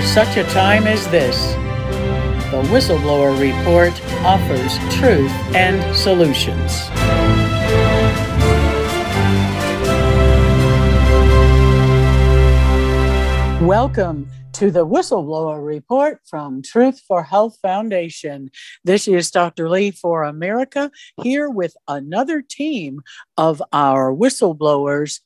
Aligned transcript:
For 0.00 0.06
such 0.06 0.38
a 0.38 0.44
time 0.44 0.86
as 0.86 1.06
this, 1.08 1.52
the 2.50 2.62
Whistleblower 2.72 3.38
Report 3.38 3.92
offers 4.24 4.78
truth 4.94 5.30
and 5.54 5.94
solutions. 5.94 6.88
Welcome 13.62 14.30
to 14.54 14.70
the 14.70 14.86
Whistleblower 14.86 15.62
Report 15.62 16.18
from 16.24 16.62
Truth 16.62 17.02
for 17.06 17.22
Health 17.22 17.58
Foundation. 17.60 18.50
This 18.82 19.06
is 19.06 19.30
Dr. 19.30 19.68
Lee 19.68 19.90
for 19.90 20.24
America 20.24 20.90
here 21.22 21.50
with 21.50 21.76
another 21.86 22.40
team 22.40 23.02
of 23.36 23.62
our 23.70 24.14
whistleblowers 24.14 25.20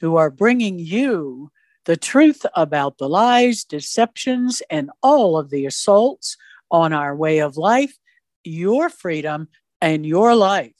who 0.00 0.16
are 0.16 0.30
bringing 0.30 0.78
you 0.78 1.50
the 1.84 1.96
truth 1.96 2.44
about 2.54 2.98
the 2.98 3.08
lies, 3.08 3.64
deceptions, 3.64 4.62
and 4.70 4.90
all 5.02 5.36
of 5.36 5.50
the 5.50 5.66
assaults 5.66 6.36
on 6.70 6.92
our 6.92 7.14
way 7.14 7.38
of 7.38 7.56
life, 7.56 7.96
your 8.42 8.88
freedom, 8.88 9.48
and 9.80 10.06
your 10.06 10.34
life. 10.34 10.74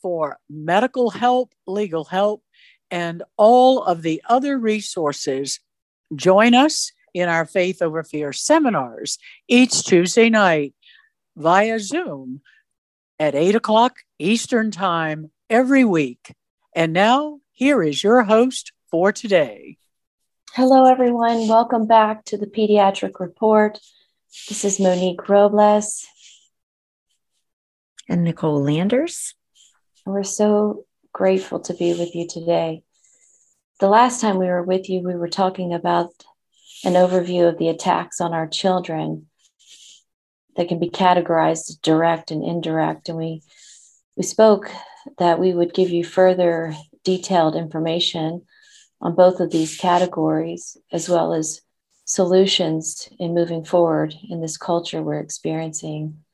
for 0.00 0.38
medical 0.48 1.10
help, 1.10 1.52
legal 1.66 2.04
help, 2.04 2.44
and 2.90 3.22
all 3.36 3.82
of 3.82 4.02
the 4.02 4.22
other 4.28 4.58
resources. 4.58 5.60
Join 6.14 6.54
us 6.54 6.92
in 7.14 7.28
our 7.28 7.44
Faith 7.44 7.82
Over 7.82 8.02
Fear 8.02 8.32
seminars 8.32 9.18
each 9.46 9.84
Tuesday 9.84 10.30
night 10.30 10.74
via 11.36 11.78
Zoom 11.78 12.40
at 13.18 13.34
8 13.34 13.56
o'clock 13.56 13.96
Eastern 14.18 14.70
Time 14.70 15.30
every 15.50 15.84
week. 15.84 16.34
And 16.74 16.92
now, 16.92 17.40
here 17.52 17.82
is 17.82 18.04
your 18.04 18.22
host 18.22 18.72
for 18.90 19.12
today. 19.12 19.78
Hello, 20.54 20.84
everyone. 20.84 21.48
Welcome 21.48 21.86
back 21.86 22.24
to 22.26 22.36
the 22.36 22.46
Pediatric 22.46 23.20
Report. 23.20 23.78
This 24.48 24.64
is 24.64 24.78
Monique 24.78 25.28
Robles 25.28 26.06
and 28.08 28.24
Nicole 28.24 28.62
Landers. 28.62 29.34
We're 30.06 30.22
so 30.22 30.86
grateful 31.12 31.60
to 31.60 31.74
be 31.74 31.94
with 31.94 32.14
you 32.14 32.26
today. 32.26 32.82
The 33.78 33.88
last 33.88 34.20
time 34.20 34.38
we 34.38 34.46
were 34.46 34.62
with 34.62 34.90
you, 34.90 35.02
we 35.02 35.14
were 35.14 35.28
talking 35.28 35.72
about 35.72 36.10
an 36.84 36.94
overview 36.94 37.48
of 37.48 37.58
the 37.58 37.68
attacks 37.68 38.20
on 38.20 38.34
our 38.34 38.48
children 38.48 39.26
that 40.56 40.66
can 40.66 40.80
be 40.80 40.90
categorized 40.90 41.70
as 41.70 41.78
direct 41.80 42.32
and 42.32 42.42
indirect. 42.42 43.08
And 43.08 43.16
we 43.16 43.42
we 44.16 44.24
spoke 44.24 44.68
that 45.18 45.38
we 45.38 45.54
would 45.54 45.74
give 45.74 45.90
you 45.90 46.02
further 46.02 46.74
detailed 47.04 47.54
information 47.54 48.42
on 49.00 49.14
both 49.14 49.38
of 49.38 49.52
these 49.52 49.76
categories, 49.76 50.76
as 50.90 51.08
well 51.08 51.32
as 51.32 51.60
solutions 52.04 53.08
in 53.20 53.32
moving 53.32 53.64
forward 53.64 54.12
in 54.28 54.40
this 54.40 54.56
culture 54.56 55.04
we're 55.04 55.20
experiencing. 55.20 56.24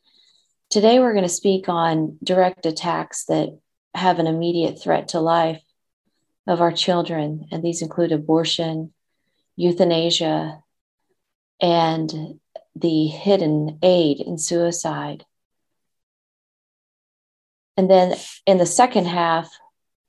Today, 0.70 0.98
we're 0.98 1.12
going 1.12 1.24
to 1.24 1.28
speak 1.28 1.68
on 1.68 2.16
direct 2.24 2.64
attacks 2.64 3.26
that 3.26 3.50
have 3.94 4.18
an 4.18 4.26
immediate 4.26 4.80
threat 4.80 5.08
to 5.08 5.20
life 5.20 5.60
of 6.46 6.60
our 6.60 6.72
children, 6.72 7.46
and 7.50 7.62
these 7.62 7.82
include 7.82 8.12
abortion, 8.12 8.92
euthanasia, 9.56 10.62
and 11.60 12.38
the 12.76 13.06
hidden 13.06 13.78
aid 13.82 14.20
in 14.20 14.36
suicide. 14.36 15.24
And 17.76 17.90
then 17.90 18.14
in 18.46 18.58
the 18.58 18.66
second 18.66 19.06
half, 19.06 19.50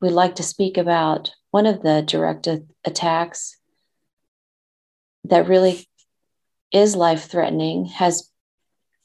we'd 0.01 0.11
like 0.11 0.35
to 0.35 0.43
speak 0.43 0.77
about 0.77 1.31
one 1.51 1.65
of 1.65 1.81
the 1.81 2.01
direct 2.01 2.47
attacks 2.83 3.57
that 5.23 5.47
really 5.47 5.87
is 6.71 6.95
life 6.95 7.25
threatening, 7.29 7.85
has 7.85 8.29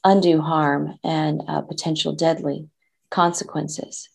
undue 0.03 0.41
harm 0.41 0.99
and 1.03 1.41
uh, 1.47 1.61
potential 1.61 2.13
deadly 2.13 2.67
consequences. 3.09 4.09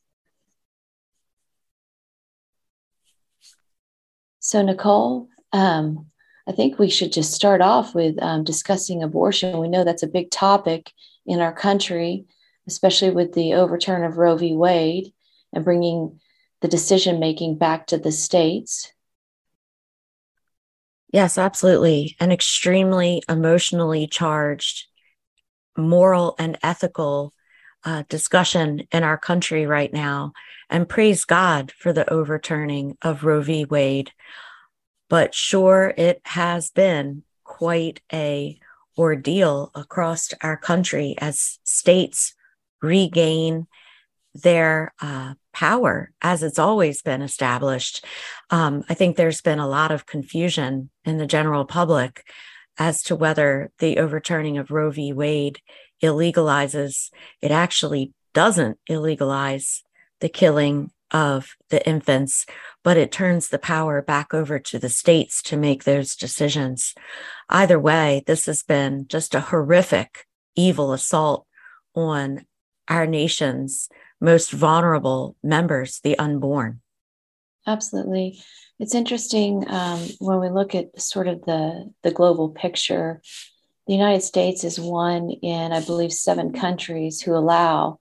So, 4.47 4.63
Nicole, 4.63 5.27
um, 5.53 6.07
I 6.47 6.53
think 6.53 6.79
we 6.79 6.89
should 6.89 7.11
just 7.11 7.33
start 7.33 7.61
off 7.61 7.97
with 7.97 8.15
um, 8.23 8.45
discussing 8.45 9.03
abortion. 9.03 9.59
We 9.59 9.67
know 9.67 9.83
that's 9.83 10.05
a 10.05 10.07
big 10.07 10.31
topic 10.31 10.93
in 11.27 11.41
our 11.41 11.53
country, 11.53 12.27
especially 12.69 13.11
with 13.11 13.33
the 13.33 13.55
overturn 13.55 14.05
of 14.05 14.19
Roe 14.19 14.37
v. 14.37 14.55
Wade 14.55 15.13
and 15.53 15.65
bringing 15.65 16.21
the 16.61 16.69
decision 16.69 17.19
making 17.19 17.59
back 17.59 17.89
to 17.89 17.99
the 17.99 18.13
states. 18.13 18.93
Yes, 21.13 21.39
absolutely. 21.39 22.15
An 22.21 22.31
extremely 22.31 23.25
emotionally 23.29 24.07
charged, 24.07 24.87
moral 25.77 26.37
and 26.39 26.57
ethical 26.63 27.35
uh, 27.87 28.03
discussion 28.09 28.83
in 28.93 29.05
our 29.05 29.17
country 29.17 29.65
right 29.65 29.93
now. 29.93 30.33
And 30.69 30.89
praise 30.89 31.25
God 31.25 31.71
for 31.71 31.93
the 31.93 32.11
overturning 32.13 32.99
of 33.01 33.25
Roe 33.25 33.41
v. 33.41 33.65
Wade. 33.65 34.11
But 35.09 35.35
sure, 35.35 35.95
it 35.97 36.21
has 36.25 36.71
been 36.71 37.23
quite 37.45 38.01
a 38.13 38.59
ordeal 38.99 39.71
across 39.75 40.31
our 40.43 40.57
country 40.57 41.15
as 41.19 41.61
states 41.63 42.35
regain 42.83 43.69
their 44.35 44.93
uh, 45.01 45.35
power 45.53 46.11
as 46.21 46.43
it's 46.43 46.59
always 46.59 47.03
been 47.03 47.23
established. 47.23 48.05
Um, 48.51 48.85
I 48.89 48.95
think 48.95 49.17
there's 49.17 49.41
been 49.41 49.61
a 49.61 49.69
lot 49.69 49.93
of 49.93 50.07
confusion 50.07 50.91
in 51.05 51.19
the 51.19 51.27
general 51.27 51.65
public 51.65 52.25
as 52.79 53.03
to 53.05 53.17
whether 53.17 53.71
the 53.79 53.99
overturning 53.99 54.59
of 54.59 54.71
Roe 54.71 54.91
v. 54.91 55.13
Wade 55.13 55.61
illegalizes, 56.03 57.11
it 57.41 57.51
actually 57.51 58.13
doesn't 58.35 58.79
illegalize 58.89 59.83
the 60.21 60.29
killing 60.29 60.91
of 61.11 61.57
the 61.71 61.87
infants, 61.87 62.47
but 62.83 62.97
it 62.97 63.13
turns 63.13 63.49
the 63.49 63.59
power 63.59 64.03
back 64.03 64.35
over 64.35 64.59
to 64.59 64.79
the 64.79 64.89
states 64.89 65.43
to 65.43 65.57
make 65.57 65.85
those 65.85 66.17
decisions. 66.17 66.95
Either 67.49 67.79
way, 67.79 68.23
this 68.27 68.47
has 68.47 68.63
been 68.63 69.07
just 69.09 69.35
a 69.35 69.41
horrific, 69.41 70.27
evil 70.55 70.93
assault 70.93 71.47
on 71.95 72.45
our 72.89 73.07
nation's 73.07 73.89
most 74.21 74.51
vulnerable 74.51 75.37
members, 75.43 76.01
the 76.01 76.19
unborn. 76.19 76.81
Absolutely. 77.67 78.41
It's 78.79 78.95
interesting 78.95 79.65
um, 79.69 80.01
when 80.19 80.41
we 80.41 80.49
look 80.49 80.75
at 80.75 81.01
sort 81.01 81.29
of 81.29 81.45
the, 81.45 81.91
the 82.03 82.11
global 82.11 82.51
picture. 82.51 83.23
The 83.87 83.95
United 83.95 84.23
States 84.23 84.65
is 84.65 84.81
one 84.81 85.31
in, 85.31 85.73
I 85.73 85.81
believe, 85.81 86.13
seven 86.13 86.53
countries 86.53 87.21
who 87.21 87.35
allow 87.35 88.01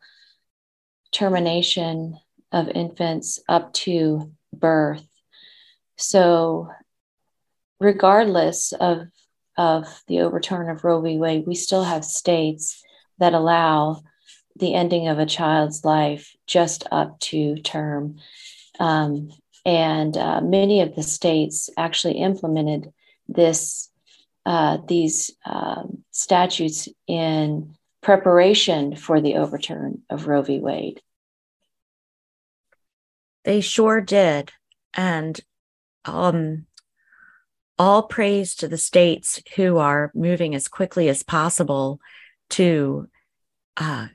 termination 1.11 2.17
of 2.51 2.69
infants 2.69 3.39
up 3.47 3.71
to 3.73 4.31
birth. 4.51 5.07
So, 5.97 6.69
regardless 7.79 8.73
of, 8.73 9.07
of 9.57 10.03
the 10.07 10.21
overturn 10.21 10.69
of 10.69 10.83
Roe 10.83 11.01
v. 11.01 11.17
Wade, 11.17 11.45
we 11.45 11.55
still 11.55 11.83
have 11.83 12.03
states 12.03 12.83
that 13.19 13.33
allow 13.33 14.01
the 14.57 14.73
ending 14.73 15.07
of 15.07 15.19
a 15.19 15.25
child's 15.25 15.85
life 15.85 16.35
just 16.47 16.85
up 16.91 17.19
to 17.19 17.57
term. 17.57 18.17
Um, 18.79 19.29
and 19.65 20.15
uh, 20.17 20.41
many 20.41 20.81
of 20.81 20.95
the 20.95 21.03
states 21.03 21.69
actually 21.77 22.19
implemented 22.19 22.91
this 23.27 23.89
uh, 24.45 24.77
these 24.87 25.31
um, 25.45 26.03
statutes 26.11 26.87
in 27.07 27.75
preparation 28.01 28.95
for 28.95 29.19
the 29.19 29.35
overturn 29.35 30.03
of 30.09 30.27
Roe 30.27 30.43
v. 30.43 30.59
Wade. 30.59 31.01
They 33.43 33.61
sure 33.61 34.01
did. 34.01 34.51
And 34.93 35.39
um, 36.05 36.65
all 37.77 38.03
praise 38.03 38.55
to 38.55 38.67
the 38.67 38.77
states 38.77 39.41
who 39.55 39.77
are 39.77 40.11
moving 40.13 40.55
as 40.55 40.67
quickly 40.67 41.09
as 41.09 41.23
possible 41.23 41.99
to 42.51 43.07
uh, 43.77 44.07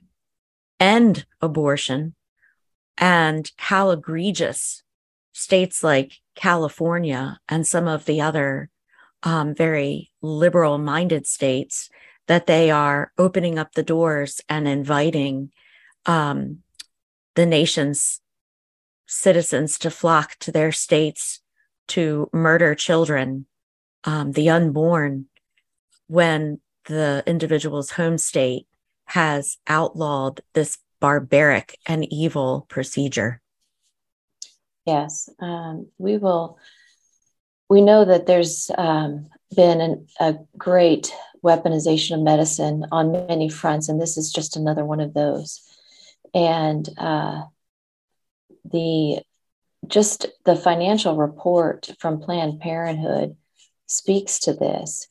end 0.78 1.26
abortion 1.40 2.14
and 2.96 3.50
how 3.56 3.90
egregious 3.90 4.82
states 5.32 5.82
like 5.82 6.12
California 6.34 7.38
and 7.48 7.66
some 7.66 7.88
of 7.88 8.04
the 8.04 8.20
other 8.20 8.70
um, 9.22 9.54
very 9.54 10.10
liberal 10.22 10.78
minded 10.78 11.26
states 11.26 11.90
that 12.26 12.46
they 12.46 12.70
are 12.70 13.12
opening 13.18 13.58
up 13.58 13.72
the 13.72 13.82
doors 13.82 14.40
and 14.48 14.68
inviting 14.68 15.50
um, 16.06 16.58
the 17.34 17.46
nation's 17.46 18.20
citizens 19.06 19.78
to 19.78 19.90
flock 19.90 20.36
to 20.38 20.52
their 20.52 20.72
states 20.72 21.40
to 21.88 22.30
murder 22.32 22.74
children, 22.74 23.46
um, 24.04 24.32
the 24.32 24.48
unborn, 24.48 25.26
when 26.06 26.60
the 26.86 27.22
individual's 27.26 27.90
home 27.90 28.16
state 28.16 28.66
has 29.06 29.58
outlawed 29.66 30.40
this 30.54 30.78
barbaric 31.00 31.76
and 31.86 32.04
evil 32.12 32.66
procedure. 32.68 33.40
Yes, 34.86 35.28
um, 35.40 35.88
we 35.98 36.16
will. 36.16 36.58
We 37.70 37.80
know 37.80 38.04
that 38.04 38.26
there's 38.26 38.70
um, 38.76 39.28
been 39.54 39.80
an, 39.80 40.06
a 40.18 40.34
great 40.58 41.14
weaponization 41.42 42.16
of 42.16 42.20
medicine 42.20 42.84
on 42.92 43.12
many 43.12 43.48
fronts, 43.48 43.88
and 43.88 44.00
this 44.00 44.18
is 44.18 44.32
just 44.32 44.56
another 44.56 44.84
one 44.84 45.00
of 45.00 45.14
those. 45.14 45.62
And 46.34 46.86
uh, 46.98 47.44
the 48.64 49.20
just 49.86 50.26
the 50.44 50.56
financial 50.56 51.16
report 51.16 51.90
from 51.98 52.20
Planned 52.20 52.60
Parenthood 52.60 53.36
speaks 53.86 54.40
to 54.40 54.52
this. 54.52 55.06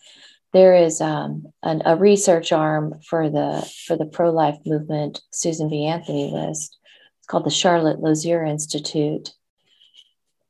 There 0.54 0.76
is 0.76 1.02
um, 1.02 1.48
an, 1.64 1.82
a 1.86 1.96
research 1.96 2.52
arm 2.52 3.00
for 3.08 3.30
the 3.30 3.70
for 3.88 3.96
the 3.96 4.06
pro 4.06 4.32
life 4.32 4.58
movement, 4.66 5.22
Susan 5.32 5.70
B. 5.70 5.86
Anthony 5.86 6.32
list. 6.32 6.78
It's 7.20 7.28
called 7.28 7.46
the 7.46 7.52
Charlotte 7.52 8.00
Lozier 8.00 8.44
Institute, 8.44 9.32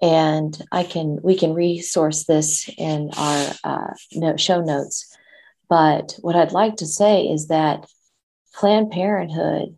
and 0.02 0.62
I 0.72 0.84
can 0.84 1.20
we 1.22 1.38
can 1.38 1.54
resource 1.54 2.24
this 2.24 2.70
in 2.78 3.12
our 3.18 3.54
uh, 3.64 3.94
note, 4.14 4.40
show 4.40 4.62
notes. 4.62 5.16
But 5.70 6.16
what 6.22 6.36
I'd 6.36 6.52
like 6.52 6.78
to 6.78 6.88
say 6.88 7.26
is 7.26 7.48
that 7.48 7.86
Planned 8.56 8.92
Parenthood 8.92 9.78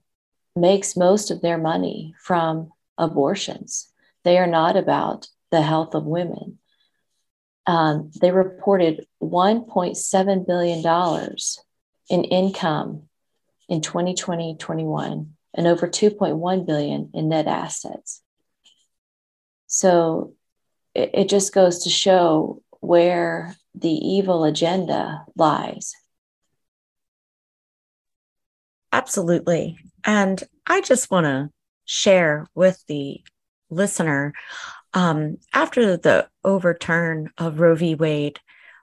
makes 0.56 0.96
most 0.96 1.32
of 1.32 1.42
their 1.42 1.58
money 1.58 2.16
from 2.20 2.72
abortions. 2.98 3.92
They 4.24 4.38
are 4.38 4.48
not 4.48 4.78
about 4.78 5.28
the 5.50 5.62
health 5.62 5.96
of 5.96 6.06
women. 6.06 6.60
Um, 7.68 8.12
they 8.20 8.32
reported 8.32 9.06
$1.7 9.22 10.48
billion 10.48 11.38
in 12.10 12.24
income 12.24 13.04
in 13.70 13.82
2020 13.82 14.58
21 14.58 15.34
and 15.54 15.68
over 15.68 15.88
2.1 15.88 16.66
billion 16.66 17.10
in 17.14 17.30
net 17.30 17.48
assets. 17.48 18.22
So 19.72 20.34
it, 20.94 21.12
it 21.14 21.30
just 21.30 21.54
goes 21.54 21.84
to 21.84 21.90
show 21.90 22.62
where 22.82 23.56
the 23.74 23.90
evil 23.90 24.44
agenda 24.44 25.24
lies. 25.38 25.94
Absolutely. 28.92 29.78
And 30.04 30.44
I 30.68 30.82
just 30.82 31.10
want 31.10 31.26
to 31.26 31.50
share 31.86 32.48
with 32.54 32.84
the 32.88 33.22
listener 33.70 34.34
um, 34.94 35.38
after 35.54 35.96
the 35.96 36.28
overturn 36.44 37.30
of 37.38 37.62
Roe 37.62 37.76
v. 37.76 37.96
Wade, 37.96 38.42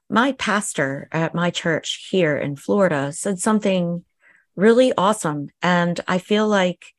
my 0.09 0.33
pastor 0.33 1.07
at 1.13 1.35
my 1.35 1.51
church 1.51 2.09
here 2.11 2.35
in 2.35 2.57
Florida 2.57 3.13
said 3.13 3.39
something 3.39 4.07
really 4.57 4.95
awesome. 4.97 5.51
And 5.61 6.01
I 6.09 6.17
feel 6.17 6.49
like 6.49 6.95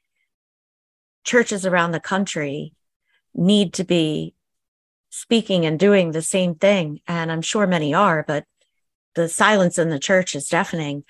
churches 1.24 1.66
around 1.66 1.90
the 1.90 2.00
country 2.00 2.74
need 3.40 3.74
to 3.74 3.84
be 3.84 4.36
speaking 5.10 5.66
and 5.66 5.80
doing 5.80 6.12
the 6.12 6.22
same 6.22 6.56
thing. 6.56 7.00
And 7.08 7.32
I'm 7.32 7.42
sure 7.42 7.66
many 7.66 7.94
are, 7.94 8.24
but 8.28 8.46
the 9.16 9.28
silence 9.28 9.78
in 9.78 9.90
the 9.90 10.00
church 10.00 10.36
is 10.36 10.50
deafening. 10.50 11.04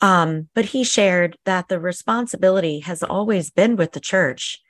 Um, 0.00 0.48
but 0.54 0.66
he 0.66 0.84
shared 0.84 1.36
that 1.44 1.68
the 1.68 1.78
responsibility 1.78 2.80
has 2.80 3.02
always 3.02 3.50
been 3.50 3.76
with 3.76 3.92
the 3.92 4.00
church. 4.00 4.60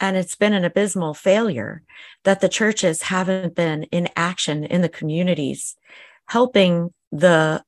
And 0.00 0.16
it's 0.16 0.36
been 0.36 0.52
an 0.52 0.64
abysmal 0.64 1.14
failure 1.14 1.82
that 2.24 2.40
the 2.40 2.48
churches 2.48 3.02
haven't 3.02 3.54
been 3.56 3.82
in 3.84 4.08
action 4.14 4.64
in 4.64 4.80
the 4.80 4.88
communities, 4.88 5.76
helping 6.26 6.92
the 7.10 7.64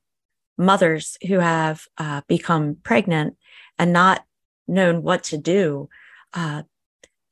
mothers 0.57 1.17
who 1.27 1.39
have 1.39 1.85
uh, 1.97 2.21
become 2.27 2.77
pregnant 2.83 3.35
and 3.77 3.91
not 3.91 4.23
known 4.67 5.03
what 5.03 5.23
to 5.25 5.37
do. 5.37 5.89
Uh, 6.33 6.63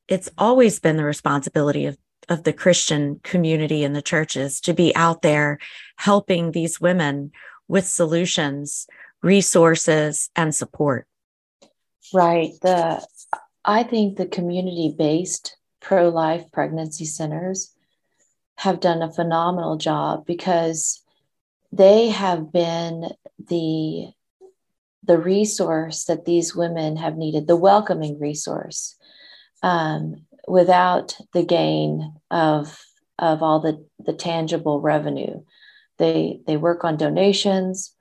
it's 0.09 0.29
always 0.37 0.79
been 0.79 0.97
the 0.97 1.05
responsibility 1.05 1.85
of 1.85 1.97
of 2.29 2.43
the 2.43 2.53
Christian 2.53 3.19
community 3.23 3.83
and 3.83 3.95
the 3.95 4.01
churches 4.01 4.61
to 4.61 4.73
be 4.73 4.95
out 4.95 5.23
there 5.23 5.57
helping 5.97 6.51
these 6.51 6.79
women 6.79 7.31
with 7.67 7.87
solutions, 7.87 8.87
resources, 9.23 10.29
and 10.35 10.53
support. 10.53 11.07
Right. 12.13 12.51
The 12.61 13.05
I 13.65 13.83
think 13.83 14.17
the 14.17 14.27
community-based 14.27 15.57
pro-life 15.81 16.45
pregnancy 16.51 17.05
centers 17.05 17.73
have 18.57 18.79
done 18.79 19.01
a 19.01 19.11
phenomenal 19.11 19.77
job 19.77 20.25
because 20.25 21.01
they 21.71 22.09
have 22.09 22.51
been 22.51 23.09
the 23.39 24.11
the 25.03 25.17
resource 25.17 26.05
that 26.05 26.25
these 26.25 26.55
women 26.55 26.97
have 26.97 27.17
needed, 27.17 27.47
the 27.47 27.55
welcoming 27.55 28.19
resource. 28.19 28.95
Um, 29.61 30.25
without 30.49 31.15
the 31.33 31.43
gain 31.43 32.13
of 32.31 32.77
of 33.19 33.43
all 33.43 33.59
the 33.59 33.85
the 33.99 34.13
tangible 34.13 34.81
revenue. 34.81 35.41
They 35.97 36.41
they 36.47 36.57
work 36.57 36.83
on 36.83 36.97
donations 36.97 37.93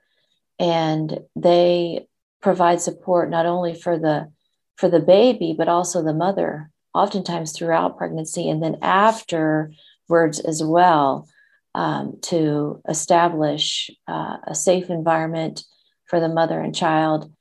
and 0.57 1.19
they 1.35 2.07
provide 2.41 2.81
support 2.81 3.29
not 3.29 3.45
only 3.45 3.75
for 3.75 3.99
the 3.99 4.31
for 4.77 4.89
the 4.89 4.99
baby 4.99 5.53
but 5.57 5.67
also 5.67 6.01
the 6.01 6.13
mother 6.13 6.71
oftentimes 6.93 7.51
throughout 7.51 7.97
pregnancy 7.97 8.49
and 8.49 8.63
then 8.63 8.77
afterwards 8.81 10.39
as 10.45 10.63
well 10.63 11.27
um, 11.75 12.17
to 12.21 12.81
establish 12.89 13.91
uh, 14.07 14.37
a 14.47 14.55
safe 14.55 14.89
environment 14.89 15.63
for 16.05 16.19
the 16.19 16.29
mother 16.29 16.59
and 16.59 16.73
child 16.73 17.31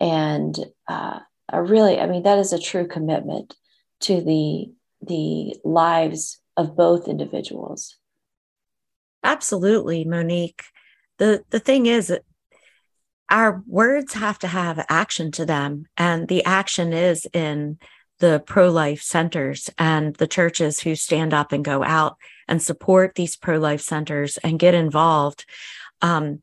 and 0.00 0.58
uh, 0.88 1.20
a 1.52 1.62
really 1.62 2.00
i 2.00 2.06
mean 2.06 2.22
that 2.22 2.38
is 2.38 2.54
a 2.54 2.58
true 2.58 2.86
commitment 2.86 3.54
to 4.00 4.20
the 4.20 4.72
the 5.02 5.56
lives 5.64 6.40
of 6.56 6.76
both 6.76 7.08
individuals. 7.08 7.96
Absolutely 9.22 10.04
monique. 10.04 10.62
The 11.18 11.44
the 11.50 11.60
thing 11.60 11.86
is 11.86 12.12
our 13.28 13.62
words 13.66 14.14
have 14.14 14.38
to 14.40 14.46
have 14.46 14.84
action 14.88 15.32
to 15.32 15.44
them 15.44 15.86
and 15.96 16.28
the 16.28 16.44
action 16.44 16.92
is 16.92 17.26
in 17.32 17.78
the 18.18 18.42
pro-life 18.46 19.02
centers 19.02 19.68
and 19.78 20.14
the 20.16 20.26
churches 20.26 20.80
who 20.80 20.94
stand 20.94 21.34
up 21.34 21.52
and 21.52 21.64
go 21.64 21.82
out 21.84 22.16
and 22.48 22.62
support 22.62 23.14
these 23.14 23.36
pro-life 23.36 23.80
centers 23.80 24.38
and 24.38 24.58
get 24.58 24.74
involved. 24.74 25.44
Um, 26.00 26.42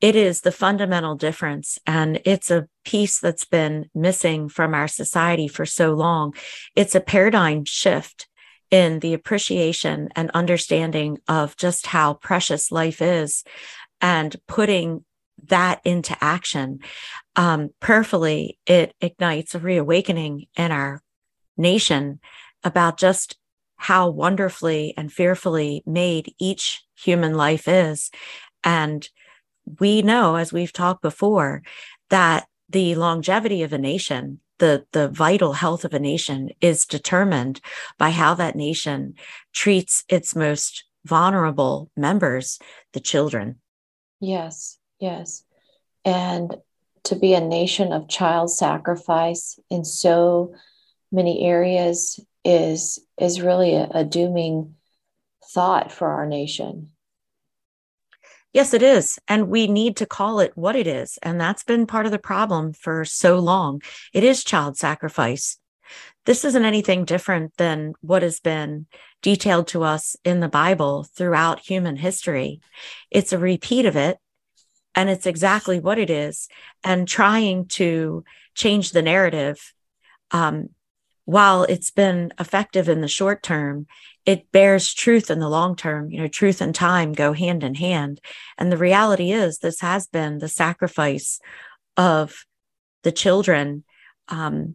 it 0.00 0.14
is 0.14 0.42
the 0.42 0.52
fundamental 0.52 1.14
difference 1.14 1.78
and 1.86 2.20
it's 2.24 2.50
a 2.50 2.68
piece 2.84 3.18
that's 3.18 3.44
been 3.44 3.88
missing 3.94 4.48
from 4.48 4.74
our 4.74 4.88
society 4.88 5.48
for 5.48 5.64
so 5.64 5.94
long. 5.94 6.34
It's 6.74 6.94
a 6.94 7.00
paradigm 7.00 7.64
shift 7.64 8.28
in 8.70 8.98
the 8.98 9.14
appreciation 9.14 10.08
and 10.14 10.30
understanding 10.32 11.18
of 11.28 11.56
just 11.56 11.86
how 11.86 12.14
precious 12.14 12.70
life 12.70 13.00
is 13.00 13.44
and 14.00 14.36
putting 14.46 15.04
that 15.48 15.80
into 15.84 16.16
action. 16.22 16.80
Um, 17.36 17.70
prayerfully 17.80 18.58
it 18.66 18.94
ignites 19.00 19.54
a 19.54 19.60
reawakening 19.60 20.46
in 20.56 20.72
our 20.72 21.02
nation 21.56 22.20
about 22.64 22.98
just 22.98 23.36
how 23.76 24.10
wonderfully 24.10 24.94
and 24.96 25.12
fearfully 25.12 25.82
made 25.86 26.34
each 26.38 26.82
human 26.96 27.34
life 27.34 27.68
is. 27.68 28.10
And 28.64 29.08
we 29.80 30.02
know, 30.02 30.36
as 30.36 30.52
we've 30.52 30.72
talked 30.72 31.02
before, 31.02 31.62
that 32.10 32.46
the 32.68 32.94
longevity 32.94 33.62
of 33.62 33.72
a 33.72 33.78
nation, 33.78 34.40
the, 34.58 34.86
the 34.92 35.08
vital 35.08 35.54
health 35.54 35.84
of 35.84 35.94
a 35.94 35.98
nation 35.98 36.50
is 36.60 36.86
determined 36.86 37.60
by 37.98 38.10
how 38.10 38.34
that 38.34 38.56
nation 38.56 39.14
treats 39.52 40.04
its 40.08 40.34
most 40.34 40.84
vulnerable 41.04 41.90
members, 41.96 42.58
the 42.92 43.00
children. 43.00 43.60
Yes, 44.20 44.78
yes. 44.98 45.44
And 46.04 46.56
to 47.04 47.16
be 47.16 47.34
a 47.34 47.40
nation 47.40 47.92
of 47.92 48.08
child 48.08 48.50
sacrifice 48.50 49.58
in 49.70 49.84
so 49.84 50.54
many 51.12 51.44
areas 51.44 52.18
is 52.44 52.98
is 53.18 53.40
really 53.40 53.74
a, 53.74 53.88
a 53.92 54.04
dooming 54.04 54.74
thought 55.52 55.92
for 55.92 56.08
our 56.08 56.26
nation. 56.26 56.90
Yes, 58.56 58.72
it 58.72 58.82
is. 58.82 59.18
And 59.28 59.50
we 59.50 59.66
need 59.66 59.98
to 59.98 60.06
call 60.06 60.40
it 60.40 60.52
what 60.54 60.76
it 60.76 60.86
is. 60.86 61.18
And 61.22 61.38
that's 61.38 61.62
been 61.62 61.86
part 61.86 62.06
of 62.06 62.10
the 62.10 62.18
problem 62.18 62.72
for 62.72 63.04
so 63.04 63.38
long. 63.38 63.82
It 64.14 64.24
is 64.24 64.42
child 64.42 64.78
sacrifice. 64.78 65.58
This 66.24 66.42
isn't 66.42 66.64
anything 66.64 67.04
different 67.04 67.54
than 67.58 67.92
what 68.00 68.22
has 68.22 68.40
been 68.40 68.86
detailed 69.20 69.68
to 69.68 69.82
us 69.82 70.16
in 70.24 70.40
the 70.40 70.48
Bible 70.48 71.04
throughout 71.04 71.60
human 71.60 71.96
history. 71.96 72.62
It's 73.10 73.34
a 73.34 73.38
repeat 73.38 73.84
of 73.84 73.94
it, 73.94 74.16
and 74.94 75.10
it's 75.10 75.26
exactly 75.26 75.78
what 75.78 75.98
it 75.98 76.08
is. 76.08 76.48
And 76.82 77.06
trying 77.06 77.66
to 77.76 78.24
change 78.54 78.92
the 78.92 79.02
narrative, 79.02 79.74
um, 80.30 80.70
while 81.26 81.64
it's 81.64 81.90
been 81.90 82.32
effective 82.40 82.88
in 82.88 83.02
the 83.02 83.06
short 83.08 83.42
term, 83.42 83.86
it 84.26 84.50
bears 84.50 84.92
truth 84.92 85.30
in 85.30 85.38
the 85.38 85.48
long 85.48 85.76
term. 85.76 86.10
You 86.10 86.20
know, 86.20 86.28
truth 86.28 86.60
and 86.60 86.74
time 86.74 87.12
go 87.12 87.32
hand 87.32 87.62
in 87.62 87.76
hand. 87.76 88.20
And 88.58 88.70
the 88.70 88.76
reality 88.76 89.30
is, 89.30 89.58
this 89.58 89.80
has 89.80 90.08
been 90.08 90.38
the 90.38 90.48
sacrifice 90.48 91.40
of 91.96 92.44
the 93.04 93.12
children, 93.12 93.84
um, 94.28 94.74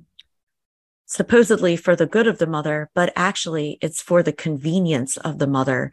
supposedly 1.06 1.76
for 1.76 1.96
the 1.96 2.06
good 2.06 2.28
of 2.28 2.38
the 2.38 2.48
mother, 2.48 2.90
but 2.96 3.12
actually 3.18 3.78
it's 3.82 4.02
for 4.02 4.24
the 4.24 4.32
convenience 4.32 5.18
of 5.18 5.38
the 5.38 5.48
mother 5.48 5.92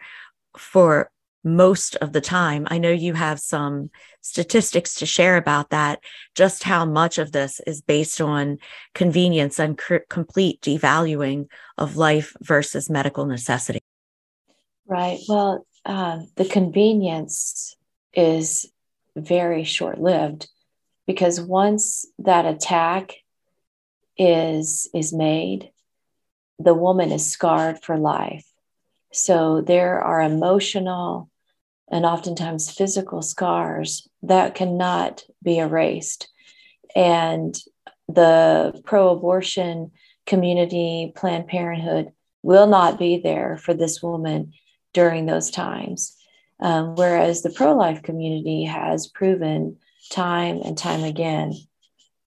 for 0.57 1.11
most 1.45 1.97
of 1.97 2.13
the 2.13 2.21
time. 2.21 2.67
I 2.71 2.79
know 2.79 2.91
you 2.91 3.15
have 3.15 3.41
some 3.41 3.91
statistics 4.21 4.95
to 4.97 5.07
share 5.07 5.37
about 5.37 5.71
that, 5.71 6.01
just 6.35 6.65
how 6.65 6.85
much 6.85 7.19
of 7.19 7.33
this 7.33 7.61
is 7.67 7.81
based 7.81 8.21
on 8.21 8.59
convenience 8.95 9.59
and 9.59 9.79
cr- 9.79 10.07
complete 10.09 10.61
devaluing 10.61 11.47
of 11.77 11.97
life 11.97 12.37
versus 12.41 12.91
medical 12.91 13.27
necessity. 13.27 13.81
Right. 14.87 15.19
Well, 15.29 15.67
uh, 15.85 16.21
the 16.37 16.45
convenience 16.45 17.77
is 18.13 18.67
very 19.17 19.65
short 19.65 20.01
lived 20.01 20.49
because 21.07 21.41
once 21.41 22.07
that 22.19 22.47
attack 22.47 23.15
is 24.17 24.89
is 24.93 25.13
made 25.13 25.71
the 26.59 26.75
woman 26.75 27.13
is 27.13 27.31
scarred 27.31 27.81
for 27.83 27.97
life 27.97 28.48
so 29.13 29.61
there 29.61 30.01
are 30.01 30.21
emotional 30.21 31.31
and 31.91 32.05
oftentimes 32.05 32.71
physical 32.71 33.23
scars 33.23 34.09
that 34.23 34.55
cannot 34.55 35.25
be 35.43 35.59
erased. 35.59 36.29
And 36.95 37.57
the 38.09 38.81
pro 38.85 39.11
abortion 39.11 39.93
community, 40.27 41.13
Planned 41.17 41.49
Parenthood, 41.49 42.13
will 42.43 42.67
not 42.67 42.99
be 42.99 43.19
there 43.19 43.57
for 43.57 43.75
this 43.75 44.03
woman 44.03 44.53
during 44.93 45.27
those 45.27 45.51
times. 45.51 46.15
Um, 46.61 46.95
whereas 46.97 47.43
the 47.43 47.51
pro 47.51 47.75
life 47.75 48.03
community 48.03 48.65
has 48.65 49.07
proven 49.07 49.79
time 50.11 50.61
and 50.65 50.77
time 50.77 51.05
again 51.05 51.55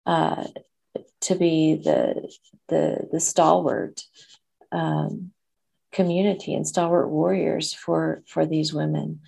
uh, 0.06 0.46
to 1.22 1.36
be 1.36 1.76
the, 1.76 2.32
the, 2.70 3.10
the 3.12 3.20
stalwart 3.20 4.04
um, 4.72 5.32
community 5.92 6.54
and 6.54 6.68
stalwart 6.68 7.10
warriors 7.10 7.74
for 7.74 8.24
for 8.28 8.46
these 8.46 8.74
women. 8.74 9.22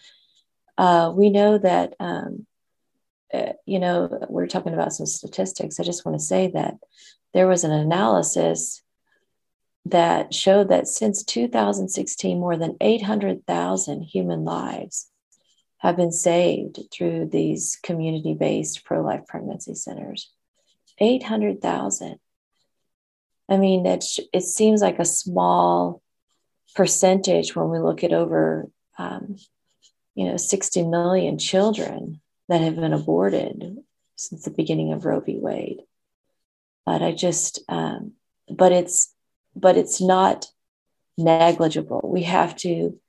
Uh, 0.77 1.12
we 1.15 1.29
know 1.29 1.58
that 1.58 1.93
um, 2.00 2.46
uh, 3.34 3.53
you 3.65 3.79
know 3.79 4.25
we're 4.29 4.48
talking 4.48 4.74
about 4.74 4.93
some 4.93 5.05
statistics. 5.05 5.79
I 5.79 5.84
just 5.84 6.05
want 6.05 6.20
to 6.20 6.25
say 6.25 6.51
that 6.53 6.75
there 7.34 7.48
was 7.48 7.63
an 7.63 7.72
analysis 7.72 8.82
that 9.86 10.34
showed 10.34 10.70
that 10.70 10.88
since 10.88 11.24
2016, 11.24 12.39
more 12.39 12.55
than 12.55 12.77
800,000 12.79 14.01
human 14.03 14.46
lives 14.46 15.10
have 15.79 15.98
been 15.98 16.12
saved 16.12 16.79
through 16.91 17.27
these 17.27 17.77
community 17.84 18.34
based 18.34 18.86
pro 18.86 19.01
life 19.01 19.27
pregnancy 19.27 19.75
centers. 19.75 20.32
800,000. 21.00 22.17
I 23.50 23.58
mean, 23.58 23.86
it, 23.86 24.05
it 24.32 24.43
seems 24.43 24.82
like 24.82 25.00
a 25.00 25.05
small 25.05 26.01
percentage 26.75 27.55
when 27.55 27.69
we 27.69 27.79
look 27.79 28.03
at 28.03 28.13
over, 28.13 28.67
um, 28.97 29.37
you 30.15 30.25
know, 30.25 30.37
60 30.37 30.83
million 30.83 31.37
children 31.37 32.21
that 32.49 32.61
have 32.61 32.75
been 32.75 32.93
aborted 32.93 33.77
since 34.15 34.43
the 34.43 34.51
beginning 34.51 34.93
of 34.93 35.05
Roe 35.05 35.19
v. 35.19 35.37
Wade. 35.37 35.81
But 36.85 37.01
I 37.01 37.13
just, 37.13 37.61
um, 37.69 38.13
but 38.49 38.71
it's, 38.71 39.13
but 39.55 39.77
it's 39.77 40.01
not 40.01 40.47
negligible. 41.17 42.01
We 42.03 42.23
have 42.23 42.55
to 42.57 42.99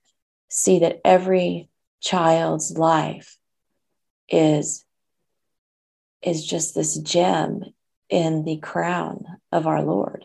see 0.48 0.80
that 0.80 1.00
every 1.04 1.68
child's 2.00 2.76
life 2.76 3.38
is 4.28 4.84
is 6.22 6.44
just 6.44 6.74
this 6.74 6.96
gem 6.96 7.62
in 8.08 8.44
the 8.44 8.56
crown 8.56 9.24
of 9.52 9.66
our 9.66 9.82
Lord. 9.82 10.24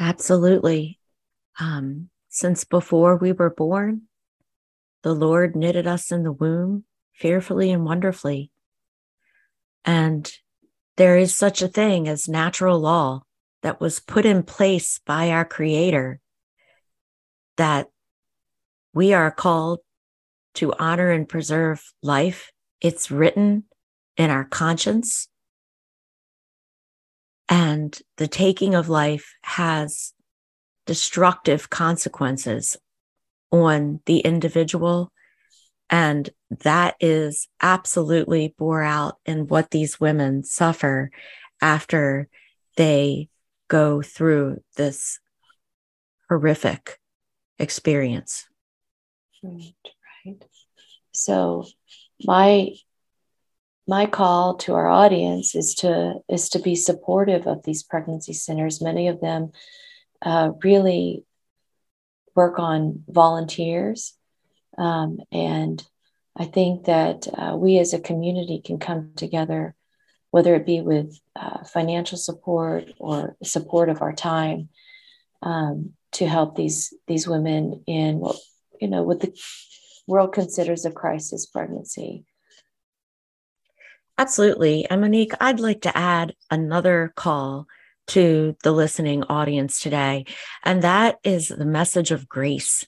Absolutely. 0.00 0.98
Um, 1.60 2.08
since 2.30 2.64
before 2.64 3.16
we 3.16 3.32
were 3.32 3.50
born, 3.50 4.02
the 5.02 5.14
Lord 5.14 5.54
knitted 5.54 5.86
us 5.86 6.10
in 6.10 6.22
the 6.22 6.32
womb 6.32 6.84
fearfully 7.12 7.70
and 7.70 7.84
wonderfully. 7.84 8.50
And 9.84 10.30
there 10.96 11.18
is 11.18 11.34
such 11.34 11.60
a 11.60 11.68
thing 11.68 12.08
as 12.08 12.28
natural 12.28 12.80
law 12.80 13.22
that 13.62 13.78
was 13.78 14.00
put 14.00 14.24
in 14.24 14.42
place 14.42 15.00
by 15.04 15.30
our 15.30 15.44
Creator 15.44 16.18
that 17.58 17.88
we 18.94 19.12
are 19.12 19.30
called 19.30 19.80
to 20.54 20.72
honor 20.78 21.10
and 21.10 21.28
preserve 21.28 21.84
life. 22.02 22.50
It's 22.80 23.10
written 23.10 23.64
in 24.16 24.30
our 24.30 24.44
conscience. 24.44 25.28
And 27.50 28.00
the 28.16 28.28
taking 28.28 28.76
of 28.76 28.88
life 28.88 29.34
has 29.42 30.12
destructive 30.86 31.68
consequences 31.68 32.76
on 33.50 34.00
the 34.06 34.20
individual. 34.20 35.12
And 35.90 36.30
that 36.60 36.94
is 37.00 37.48
absolutely 37.60 38.54
bore 38.56 38.84
out 38.84 39.16
in 39.26 39.48
what 39.48 39.72
these 39.72 39.98
women 39.98 40.44
suffer 40.44 41.10
after 41.60 42.28
they 42.76 43.28
go 43.66 44.00
through 44.00 44.62
this 44.76 45.18
horrific 46.28 47.00
experience. 47.58 48.46
Right, 49.42 49.74
right. 50.24 50.44
So, 51.10 51.66
my 52.22 52.70
my 53.90 54.06
call 54.06 54.54
to 54.54 54.72
our 54.74 54.86
audience 54.86 55.56
is 55.56 55.74
to 55.74 56.14
is 56.28 56.48
to 56.50 56.60
be 56.60 56.76
supportive 56.76 57.48
of 57.48 57.64
these 57.64 57.82
pregnancy 57.82 58.32
centers. 58.32 58.80
Many 58.80 59.08
of 59.08 59.20
them 59.20 59.50
uh, 60.22 60.52
really 60.62 61.24
work 62.36 62.60
on 62.60 63.02
volunteers, 63.08 64.14
um, 64.78 65.18
and 65.32 65.84
I 66.36 66.44
think 66.44 66.84
that 66.84 67.26
uh, 67.36 67.56
we 67.56 67.78
as 67.78 67.92
a 67.92 67.98
community 67.98 68.62
can 68.64 68.78
come 68.78 69.10
together, 69.16 69.74
whether 70.30 70.54
it 70.54 70.66
be 70.66 70.82
with 70.82 71.18
uh, 71.34 71.64
financial 71.64 72.16
support 72.16 72.92
or 72.98 73.36
support 73.42 73.88
of 73.88 74.02
our 74.02 74.12
time, 74.12 74.68
um, 75.42 75.94
to 76.12 76.28
help 76.28 76.54
these 76.54 76.94
these 77.08 77.26
women 77.26 77.82
in 77.88 78.20
what 78.20 78.36
you 78.80 78.86
know 78.86 79.02
what 79.02 79.18
the 79.18 79.36
world 80.06 80.32
considers 80.32 80.84
a 80.84 80.92
crisis 80.92 81.44
pregnancy. 81.46 82.24
Absolutely. 84.20 84.84
And 84.90 85.00
Monique, 85.00 85.32
I'd 85.40 85.60
like 85.60 85.80
to 85.80 85.96
add 85.96 86.34
another 86.50 87.10
call 87.16 87.66
to 88.08 88.54
the 88.62 88.70
listening 88.70 89.22
audience 89.24 89.80
today, 89.80 90.26
and 90.62 90.82
that 90.82 91.16
is 91.24 91.48
the 91.48 91.64
message 91.64 92.10
of 92.10 92.28
grace. 92.28 92.84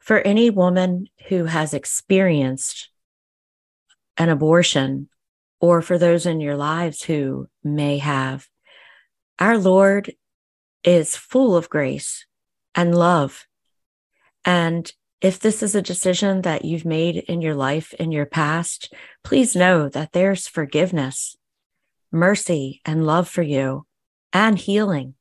For 0.00 0.18
any 0.18 0.50
woman 0.50 1.06
who 1.28 1.44
has 1.44 1.74
experienced 1.74 2.90
an 4.16 4.30
abortion, 4.30 5.08
or 5.60 5.80
for 5.80 5.96
those 5.96 6.26
in 6.26 6.40
your 6.40 6.56
lives 6.56 7.04
who 7.04 7.46
may 7.62 7.98
have, 7.98 8.48
our 9.38 9.56
Lord 9.56 10.12
is 10.82 11.14
full 11.14 11.54
of 11.54 11.70
grace 11.70 12.26
and 12.74 12.92
love. 12.92 13.46
And 14.44 14.92
if 15.22 15.38
this 15.38 15.62
is 15.62 15.74
a 15.74 15.80
decision 15.82 16.42
that 16.42 16.64
you've 16.64 16.84
made 16.84 17.16
in 17.16 17.40
your 17.40 17.54
life 17.54 17.94
in 17.94 18.12
your 18.12 18.26
past, 18.26 18.92
please 19.24 19.56
know 19.56 19.88
that 19.88 20.12
there's 20.12 20.48
forgiveness, 20.48 21.36
mercy, 22.10 22.82
and 22.84 23.06
love 23.06 23.28
for 23.28 23.42
you 23.42 23.86
and 24.32 24.58
healing. 24.58 25.14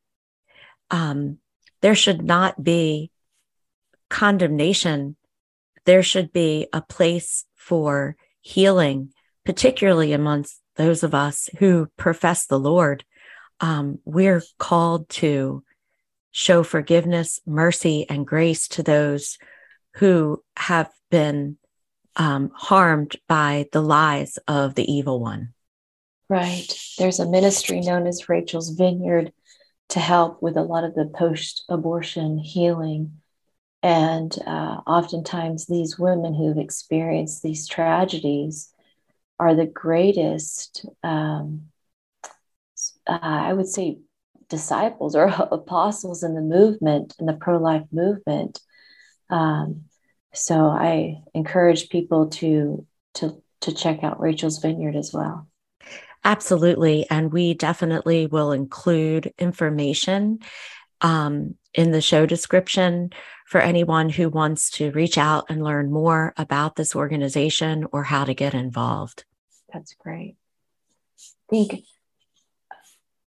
Um, 0.89 1.37
there 1.81 1.95
should 1.95 2.23
not 2.23 2.61
be 2.61 3.11
condemnation. 4.09 5.15
There 5.85 6.03
should 6.03 6.33
be 6.33 6.67
a 6.73 6.81
place 6.81 7.45
for 7.55 8.17
healing 8.41 9.13
particularly 9.45 10.13
amongst 10.13 10.61
those 10.75 11.03
of 11.03 11.13
us 11.13 11.49
who 11.59 11.87
profess 11.97 12.45
the 12.45 12.59
Lord, 12.59 13.03
um, 13.59 13.99
we're 14.05 14.41
called 14.57 15.09
to 15.09 15.63
show 16.31 16.63
forgiveness, 16.63 17.39
mercy, 17.45 18.05
and 18.09 18.25
grace 18.25 18.67
to 18.69 18.83
those 18.83 19.37
who 19.95 20.43
have 20.57 20.89
been 21.09 21.57
um, 22.15 22.51
harmed 22.53 23.15
by 23.27 23.67
the 23.71 23.81
lies 23.81 24.37
of 24.47 24.75
the 24.75 24.91
evil 24.91 25.19
one. 25.19 25.53
Right. 26.29 26.73
There's 26.97 27.19
a 27.19 27.27
ministry 27.27 27.81
known 27.81 28.07
as 28.07 28.29
Rachel's 28.29 28.69
Vineyard 28.69 29.33
to 29.89 29.99
help 29.99 30.41
with 30.41 30.55
a 30.55 30.63
lot 30.63 30.85
of 30.85 30.95
the 30.95 31.11
post 31.13 31.65
abortion 31.67 32.37
healing. 32.37 33.17
And 33.83 34.33
uh, 34.45 34.81
oftentimes, 34.87 35.65
these 35.65 35.99
women 35.99 36.33
who've 36.33 36.57
experienced 36.57 37.43
these 37.43 37.67
tragedies 37.67 38.71
are 39.39 39.55
the 39.55 39.65
greatest, 39.65 40.85
um, 41.03 41.63
uh, 43.07 43.19
I 43.21 43.53
would 43.53 43.67
say, 43.67 43.97
disciples 44.47 45.15
or 45.15 45.25
apostles 45.51 46.23
in 46.23 46.35
the 46.35 46.41
movement, 46.41 47.15
in 47.19 47.25
the 47.25 47.33
pro 47.33 47.57
life 47.57 47.87
movement. 47.91 48.61
Um, 49.31 49.85
so 50.33 50.65
I 50.67 51.23
encourage 51.33 51.89
people 51.89 52.27
to 52.29 52.85
to 53.15 53.41
to 53.61 53.73
check 53.73 54.03
out 54.03 54.19
Rachel's 54.19 54.59
Vineyard 54.59 54.95
as 54.95 55.11
well. 55.13 55.47
Absolutely, 56.23 57.07
and 57.09 57.33
we 57.33 57.53
definitely 57.53 58.27
will 58.27 58.51
include 58.51 59.33
information 59.39 60.39
um, 61.01 61.55
in 61.73 61.91
the 61.91 62.01
show 62.01 62.25
description 62.25 63.11
for 63.47 63.59
anyone 63.59 64.09
who 64.09 64.29
wants 64.29 64.69
to 64.71 64.91
reach 64.91 65.17
out 65.17 65.45
and 65.49 65.63
learn 65.63 65.91
more 65.91 66.33
about 66.37 66.75
this 66.75 66.95
organization 66.95 67.87
or 67.91 68.03
how 68.03 68.23
to 68.23 68.33
get 68.33 68.53
involved. 68.53 69.25
That's 69.73 69.93
great. 69.95 70.35
I 71.19 71.55
think 71.55 71.83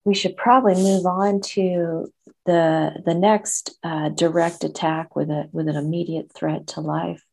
we 0.04 0.14
should 0.14 0.37
probably 0.37 0.75
move 0.75 1.07
on 1.07 1.40
to 1.40 2.12
the 2.47 3.02
the 3.04 3.14
next 3.14 3.78
uh, 3.83 4.09
direct 4.09 4.64
attack 4.64 5.14
with 5.14 5.30
a 5.30 5.49
with 5.52 5.69
an 5.69 5.76
immediate 5.76 6.33
threat 6.33 6.69
to 6.69 6.80
life, 6.80 7.25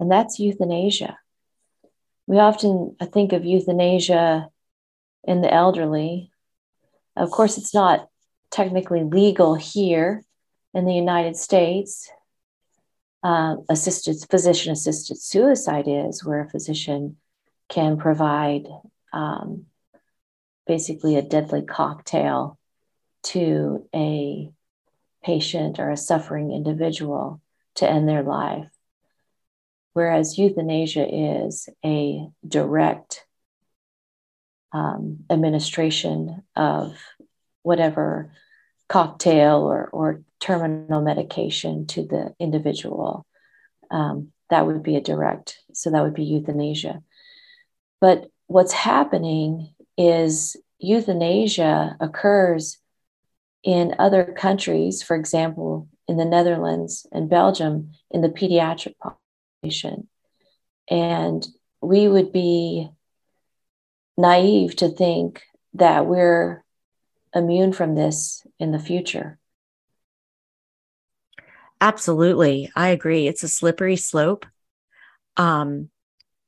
and 0.00 0.10
that's 0.10 0.38
euthanasia. 0.38 1.18
We 2.26 2.38
often 2.38 2.96
think 3.12 3.32
of 3.32 3.44
euthanasia 3.44 4.48
in 5.24 5.40
the 5.42 5.52
elderly. 5.52 6.30
Of 7.16 7.30
course, 7.30 7.58
it's 7.58 7.74
not 7.74 8.08
technically 8.50 9.02
legal 9.02 9.54
here 9.54 10.22
in 10.72 10.86
the 10.86 10.94
United 10.94 11.36
States. 11.36 12.10
Uh, 13.22 13.56
assisted 13.68 14.16
physician 14.30 14.72
assisted 14.72 15.16
suicide 15.16 15.84
is 15.86 16.24
where 16.24 16.40
a 16.40 16.48
physician 16.48 17.16
can 17.68 17.96
provide 17.96 18.66
um, 19.12 19.66
basically 20.66 21.16
a 21.16 21.22
deadly 21.22 21.62
cocktail 21.62 22.58
to 23.22 23.88
a 23.94 24.50
patient 25.22 25.78
or 25.78 25.90
a 25.90 25.96
suffering 25.96 26.52
individual 26.52 27.40
to 27.76 27.88
end 27.88 28.08
their 28.08 28.22
life. 28.22 28.68
Whereas 29.92 30.38
euthanasia 30.38 31.06
is 31.08 31.68
a 31.84 32.26
direct 32.46 33.24
um, 34.72 35.24
administration 35.30 36.42
of 36.56 36.96
whatever 37.62 38.32
cocktail 38.88 39.58
or, 39.58 39.88
or 39.88 40.22
terminal 40.40 41.02
medication 41.02 41.86
to 41.86 42.04
the 42.06 42.34
individual. 42.38 43.26
Um, 43.90 44.32
that 44.50 44.66
would 44.66 44.82
be 44.82 44.96
a 44.96 45.00
direct, 45.00 45.58
so 45.72 45.90
that 45.90 46.02
would 46.02 46.14
be 46.14 46.24
euthanasia. 46.24 47.02
But 48.00 48.26
what's 48.46 48.72
happening 48.72 49.74
is 50.02 50.56
euthanasia 50.78 51.96
occurs 52.00 52.78
in 53.62 53.94
other 53.98 54.24
countries, 54.36 55.02
for 55.02 55.14
example, 55.14 55.88
in 56.08 56.16
the 56.16 56.24
Netherlands 56.24 57.06
and 57.12 57.30
Belgium, 57.30 57.92
in 58.10 58.20
the 58.20 58.28
pediatric 58.28 58.94
population. 58.98 60.08
And 60.90 61.46
we 61.80 62.08
would 62.08 62.32
be 62.32 62.90
naive 64.16 64.74
to 64.76 64.88
think 64.88 65.42
that 65.74 66.06
we're 66.06 66.64
immune 67.34 67.72
from 67.72 67.94
this 67.94 68.44
in 68.58 68.72
the 68.72 68.78
future. 68.80 69.38
Absolutely. 71.80 72.70
I 72.74 72.88
agree. 72.88 73.26
It's 73.26 73.42
a 73.42 73.48
slippery 73.48 73.96
slope. 73.96 74.46
Um, 75.36 75.90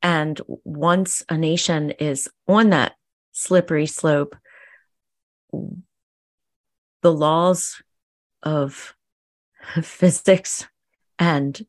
and 0.03 0.41
once 0.65 1.23
a 1.29 1.39
nation 1.39 1.93
is 1.93 2.29
on 2.47 2.71
that 2.71 2.95
slippery 3.35 3.87
slope, 3.87 4.35
the 7.03 7.13
laws 7.13 7.83
of 8.43 8.95
physics 9.83 10.67
and 11.19 11.67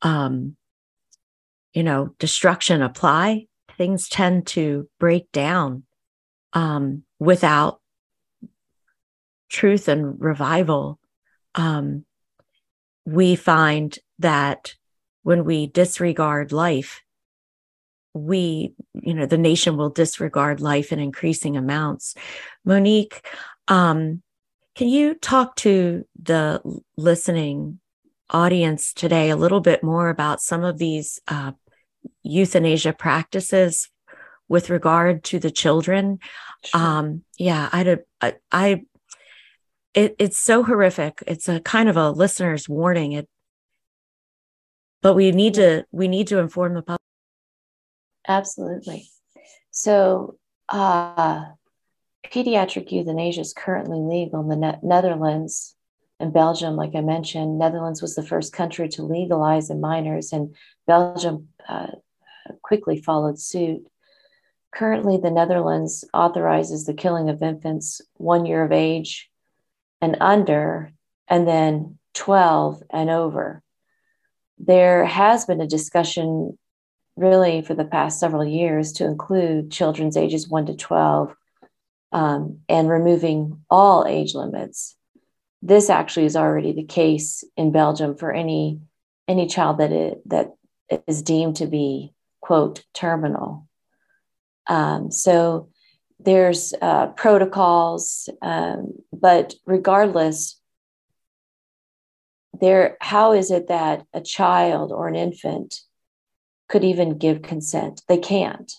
um, 0.00 0.56
you 1.74 1.82
know 1.82 2.14
destruction 2.18 2.80
apply. 2.80 3.46
Things 3.76 4.08
tend 4.08 4.46
to 4.48 4.88
break 5.00 5.30
down 5.32 5.84
um, 6.52 7.04
without 7.18 7.80
truth 9.48 9.88
and 9.88 10.20
revival. 10.20 10.98
Um, 11.54 12.04
we 13.04 13.34
find 13.34 13.98
that 14.18 14.74
when 15.22 15.44
we 15.44 15.66
disregard 15.66 16.52
life 16.52 17.02
we 18.14 18.74
you 18.94 19.14
know 19.14 19.26
the 19.26 19.38
nation 19.38 19.76
will 19.76 19.90
disregard 19.90 20.60
life 20.60 20.92
in 20.92 20.98
increasing 20.98 21.56
amounts 21.56 22.14
monique 22.64 23.26
um, 23.68 24.22
can 24.74 24.88
you 24.88 25.14
talk 25.14 25.56
to 25.56 26.04
the 26.20 26.60
listening 26.96 27.78
audience 28.30 28.92
today 28.92 29.30
a 29.30 29.36
little 29.36 29.60
bit 29.60 29.82
more 29.82 30.08
about 30.08 30.40
some 30.40 30.64
of 30.64 30.78
these 30.78 31.20
uh, 31.28 31.52
euthanasia 32.22 32.92
practices 32.92 33.88
with 34.48 34.70
regard 34.70 35.24
to 35.24 35.38
the 35.38 35.50
children? 35.50 36.18
Sure. 36.64 36.80
Um, 36.80 37.24
yeah, 37.38 37.68
I, 37.72 37.98
I, 38.20 38.34
I 38.50 38.82
it, 39.94 40.16
it's 40.18 40.38
so 40.38 40.62
horrific. 40.62 41.22
It's 41.26 41.48
a 41.48 41.60
kind 41.60 41.88
of 41.88 41.96
a 41.96 42.10
listener's 42.10 42.68
warning. 42.68 43.12
It, 43.12 43.28
but 45.02 45.14
we 45.14 45.32
need 45.32 45.54
to 45.54 45.84
we 45.90 46.08
need 46.08 46.28
to 46.28 46.38
inform 46.38 46.74
the 46.74 46.82
public. 46.82 47.00
Absolutely. 48.26 49.08
So, 49.70 50.36
uh, 50.68 51.44
pediatric 52.24 52.92
euthanasia 52.92 53.40
is 53.40 53.52
currently 53.52 53.98
legal 53.98 54.40
in 54.40 54.48
the 54.48 54.56
ne- 54.56 54.78
Netherlands 54.82 55.74
and 56.20 56.32
Belgium. 56.32 56.76
Like 56.76 56.94
I 56.94 57.00
mentioned, 57.00 57.58
Netherlands 57.58 58.00
was 58.00 58.14
the 58.14 58.22
first 58.22 58.52
country 58.52 58.88
to 58.90 59.02
legalize 59.02 59.70
in 59.70 59.80
minors, 59.80 60.32
and 60.32 60.54
Belgium 60.86 61.48
uh, 61.68 61.88
quickly 62.62 63.00
followed 63.00 63.38
suit. 63.38 63.86
Currently, 64.72 65.18
the 65.18 65.30
Netherlands 65.30 66.04
authorizes 66.14 66.86
the 66.86 66.94
killing 66.94 67.28
of 67.28 67.42
infants 67.42 68.00
one 68.16 68.46
year 68.46 68.64
of 68.64 68.72
age 68.72 69.30
and 70.00 70.16
under, 70.20 70.92
and 71.28 71.46
then 71.46 71.98
12 72.14 72.82
and 72.90 73.10
over. 73.10 73.62
There 74.58 75.04
has 75.04 75.44
been 75.44 75.60
a 75.60 75.66
discussion 75.66 76.58
really 77.16 77.62
for 77.62 77.74
the 77.74 77.84
past 77.84 78.18
several 78.18 78.44
years 78.44 78.92
to 78.92 79.04
include 79.04 79.70
children's 79.70 80.16
ages 80.16 80.48
1 80.48 80.66
to 80.66 80.76
12 80.76 81.34
um, 82.12 82.60
and 82.68 82.88
removing 82.88 83.60
all 83.70 84.06
age 84.06 84.34
limits. 84.34 84.96
This 85.60 85.90
actually 85.90 86.26
is 86.26 86.36
already 86.36 86.72
the 86.72 86.84
case 86.84 87.44
in 87.56 87.72
Belgium 87.72 88.16
for 88.16 88.32
any 88.32 88.80
any 89.28 89.46
child 89.46 89.78
that 89.78 89.92
it, 89.92 90.20
that 90.28 90.52
is 91.06 91.22
deemed 91.22 91.56
to 91.56 91.66
be 91.66 92.12
quote 92.40 92.84
terminal. 92.92 93.68
Um, 94.66 95.12
so 95.12 95.68
there's 96.18 96.74
uh, 96.82 97.08
protocols, 97.08 98.28
um, 98.42 98.94
but 99.12 99.54
regardless, 99.64 100.60
there 102.60 102.96
how 103.00 103.32
is 103.32 103.50
it 103.50 103.68
that 103.68 104.04
a 104.12 104.20
child 104.20 104.92
or 104.92 105.08
an 105.08 105.14
infant 105.14 105.80
could 106.72 106.84
even 106.84 107.18
give 107.18 107.42
consent? 107.42 108.00
They 108.08 108.16
can't. 108.16 108.72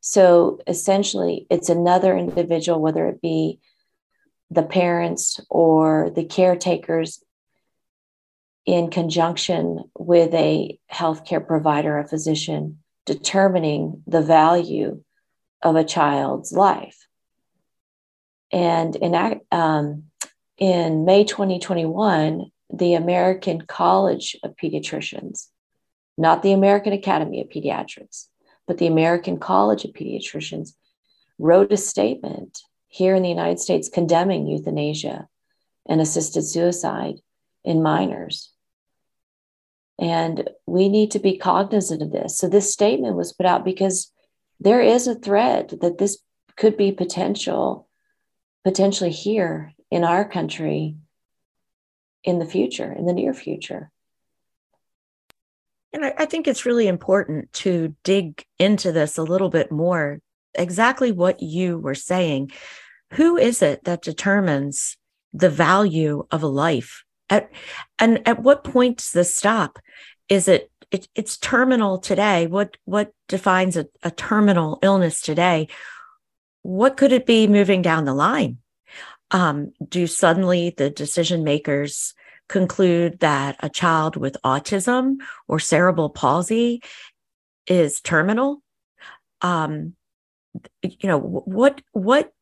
So 0.00 0.60
essentially, 0.68 1.48
it's 1.50 1.68
another 1.68 2.16
individual, 2.16 2.80
whether 2.80 3.08
it 3.08 3.20
be 3.20 3.58
the 4.50 4.62
parents 4.62 5.40
or 5.50 6.10
the 6.14 6.24
caretakers, 6.24 7.22
in 8.64 8.88
conjunction 8.88 9.82
with 9.98 10.32
a 10.32 10.78
healthcare 10.90 11.44
provider, 11.44 11.98
a 11.98 12.08
physician, 12.08 12.78
determining 13.04 14.02
the 14.06 14.22
value 14.22 15.02
of 15.60 15.76
a 15.76 15.84
child's 15.84 16.52
life. 16.52 17.06
And 18.52 18.96
in, 18.96 19.40
um, 19.50 20.04
in 20.56 21.04
May 21.04 21.24
2021, 21.24 22.50
the 22.72 22.94
American 22.94 23.60
College 23.62 24.36
of 24.42 24.54
Pediatricians, 24.56 25.48
not 26.16 26.42
the 26.42 26.52
American 26.52 26.92
Academy 26.92 27.40
of 27.40 27.48
Pediatrics, 27.48 28.28
but 28.66 28.78
the 28.78 28.86
American 28.86 29.38
College 29.38 29.84
of 29.84 29.92
Pediatricians 29.92 30.70
wrote 31.38 31.72
a 31.72 31.76
statement 31.76 32.60
here 32.88 33.14
in 33.14 33.22
the 33.22 33.28
United 33.28 33.58
States 33.58 33.88
condemning 33.88 34.46
euthanasia 34.46 35.28
and 35.86 36.00
assisted 36.00 36.42
suicide 36.42 37.16
in 37.64 37.82
minors. 37.82 38.52
And 39.98 40.48
we 40.66 40.88
need 40.88 41.10
to 41.12 41.18
be 41.18 41.36
cognizant 41.36 42.02
of 42.02 42.10
this. 42.10 42.38
So, 42.38 42.48
this 42.48 42.72
statement 42.72 43.16
was 43.16 43.32
put 43.32 43.46
out 43.46 43.64
because 43.64 44.12
there 44.60 44.80
is 44.80 45.06
a 45.06 45.14
threat 45.14 45.72
that 45.80 45.98
this 45.98 46.18
could 46.56 46.76
be 46.76 46.92
potential, 46.92 47.88
potentially 48.64 49.10
here 49.10 49.72
in 49.90 50.04
our 50.04 50.28
country 50.28 50.96
in 52.24 52.38
the 52.38 52.46
future, 52.46 52.92
in 52.92 53.06
the 53.06 53.12
near 53.12 53.34
future. 53.34 53.90
And 55.94 56.04
I, 56.04 56.12
I 56.18 56.24
think 56.26 56.46
it's 56.46 56.66
really 56.66 56.88
important 56.88 57.50
to 57.54 57.94
dig 58.02 58.44
into 58.58 58.92
this 58.92 59.16
a 59.16 59.22
little 59.22 59.48
bit 59.48 59.70
more. 59.70 60.20
Exactly 60.54 61.12
what 61.12 61.40
you 61.40 61.78
were 61.78 61.94
saying. 61.94 62.50
Who 63.12 63.36
is 63.36 63.62
it 63.62 63.84
that 63.84 64.02
determines 64.02 64.96
the 65.32 65.48
value 65.48 66.26
of 66.30 66.42
a 66.42 66.48
life? 66.48 67.04
At, 67.30 67.50
and 67.98 68.26
at 68.28 68.42
what 68.42 68.64
point 68.64 68.98
does 68.98 69.12
this 69.12 69.36
stop? 69.36 69.78
Is 70.28 70.48
it, 70.48 70.70
it 70.90 71.08
it's 71.14 71.38
terminal 71.38 71.98
today? 71.98 72.46
What 72.46 72.76
what 72.84 73.12
defines 73.28 73.76
a, 73.76 73.86
a 74.02 74.10
terminal 74.10 74.78
illness 74.82 75.20
today? 75.20 75.68
What 76.62 76.96
could 76.96 77.12
it 77.12 77.26
be 77.26 77.46
moving 77.46 77.82
down 77.82 78.04
the 78.04 78.14
line? 78.14 78.58
Um, 79.30 79.72
do 79.86 80.06
suddenly 80.06 80.74
the 80.76 80.90
decision 80.90 81.44
makers 81.44 82.14
conclude 82.48 83.20
that 83.20 83.56
a 83.60 83.68
child 83.68 84.16
with 84.16 84.36
autism 84.44 85.16
or 85.48 85.58
cerebral 85.58 86.10
palsy 86.10 86.82
is 87.66 88.00
terminal. 88.00 88.62
Um, 89.40 89.94
you 90.82 91.08
know 91.08 91.18
what 91.18 91.80
what 91.92 92.32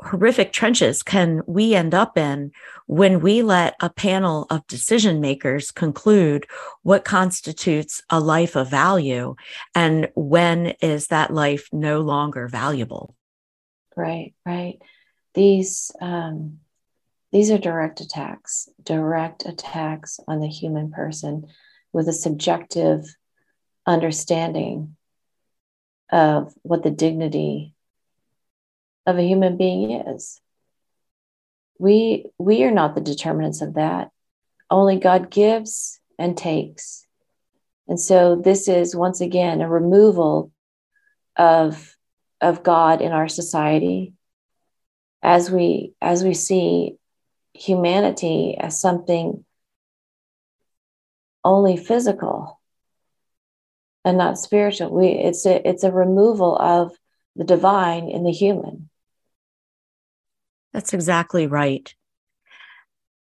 horrific 0.00 0.52
trenches 0.52 1.02
can 1.02 1.42
we 1.46 1.74
end 1.74 1.94
up 1.94 2.16
in 2.16 2.50
when 2.86 3.20
we 3.20 3.42
let 3.42 3.74
a 3.80 3.90
panel 3.90 4.46
of 4.48 4.66
decision 4.66 5.20
makers 5.20 5.70
conclude 5.70 6.46
what 6.82 7.04
constitutes 7.04 8.02
a 8.08 8.18
life 8.18 8.56
of 8.56 8.70
value 8.70 9.34
and 9.74 10.08
when 10.14 10.68
is 10.80 11.08
that 11.08 11.32
life 11.32 11.68
no 11.72 12.00
longer 12.00 12.48
valuable? 12.48 13.14
Right 13.96 14.34
right. 14.44 14.78
These 15.34 15.92
um, 16.00 16.58
these 17.32 17.50
are 17.50 17.58
direct 17.58 18.00
attacks, 18.00 18.68
direct 18.82 19.46
attacks 19.46 20.18
on 20.26 20.40
the 20.40 20.48
human 20.48 20.90
person 20.90 21.46
with 21.92 22.08
a 22.08 22.12
subjective 22.12 23.04
understanding 23.86 24.96
of 26.10 26.52
what 26.62 26.82
the 26.82 26.90
dignity 26.90 27.74
of 29.06 29.16
a 29.16 29.22
human 29.22 29.56
being 29.56 29.92
is. 29.92 30.40
We, 31.78 32.26
we 32.38 32.64
are 32.64 32.72
not 32.72 32.94
the 32.94 33.00
determinants 33.00 33.62
of 33.62 33.74
that. 33.74 34.10
Only 34.68 34.98
God 34.98 35.30
gives 35.30 36.00
and 36.18 36.36
takes. 36.36 37.06
And 37.88 37.98
so 37.98 38.36
this 38.36 38.68
is 38.68 38.94
once 38.94 39.20
again 39.20 39.60
a 39.60 39.68
removal 39.68 40.52
of, 41.36 41.96
of 42.40 42.62
God 42.62 43.00
in 43.00 43.12
our 43.12 43.28
society 43.28 44.14
as 45.22 45.50
we 45.50 45.92
as 46.00 46.24
we 46.24 46.34
see 46.34 46.96
humanity 47.60 48.56
as 48.58 48.80
something 48.80 49.44
only 51.44 51.76
physical 51.76 52.60
and 54.04 54.16
not 54.16 54.38
spiritual. 54.38 54.90
We 54.90 55.08
it's 55.08 55.44
a 55.46 55.66
it's 55.68 55.84
a 55.84 55.92
removal 55.92 56.56
of 56.56 56.96
the 57.36 57.44
divine 57.44 58.08
in 58.08 58.24
the 58.24 58.32
human. 58.32 58.88
That's 60.72 60.92
exactly 60.92 61.46
right. 61.46 61.94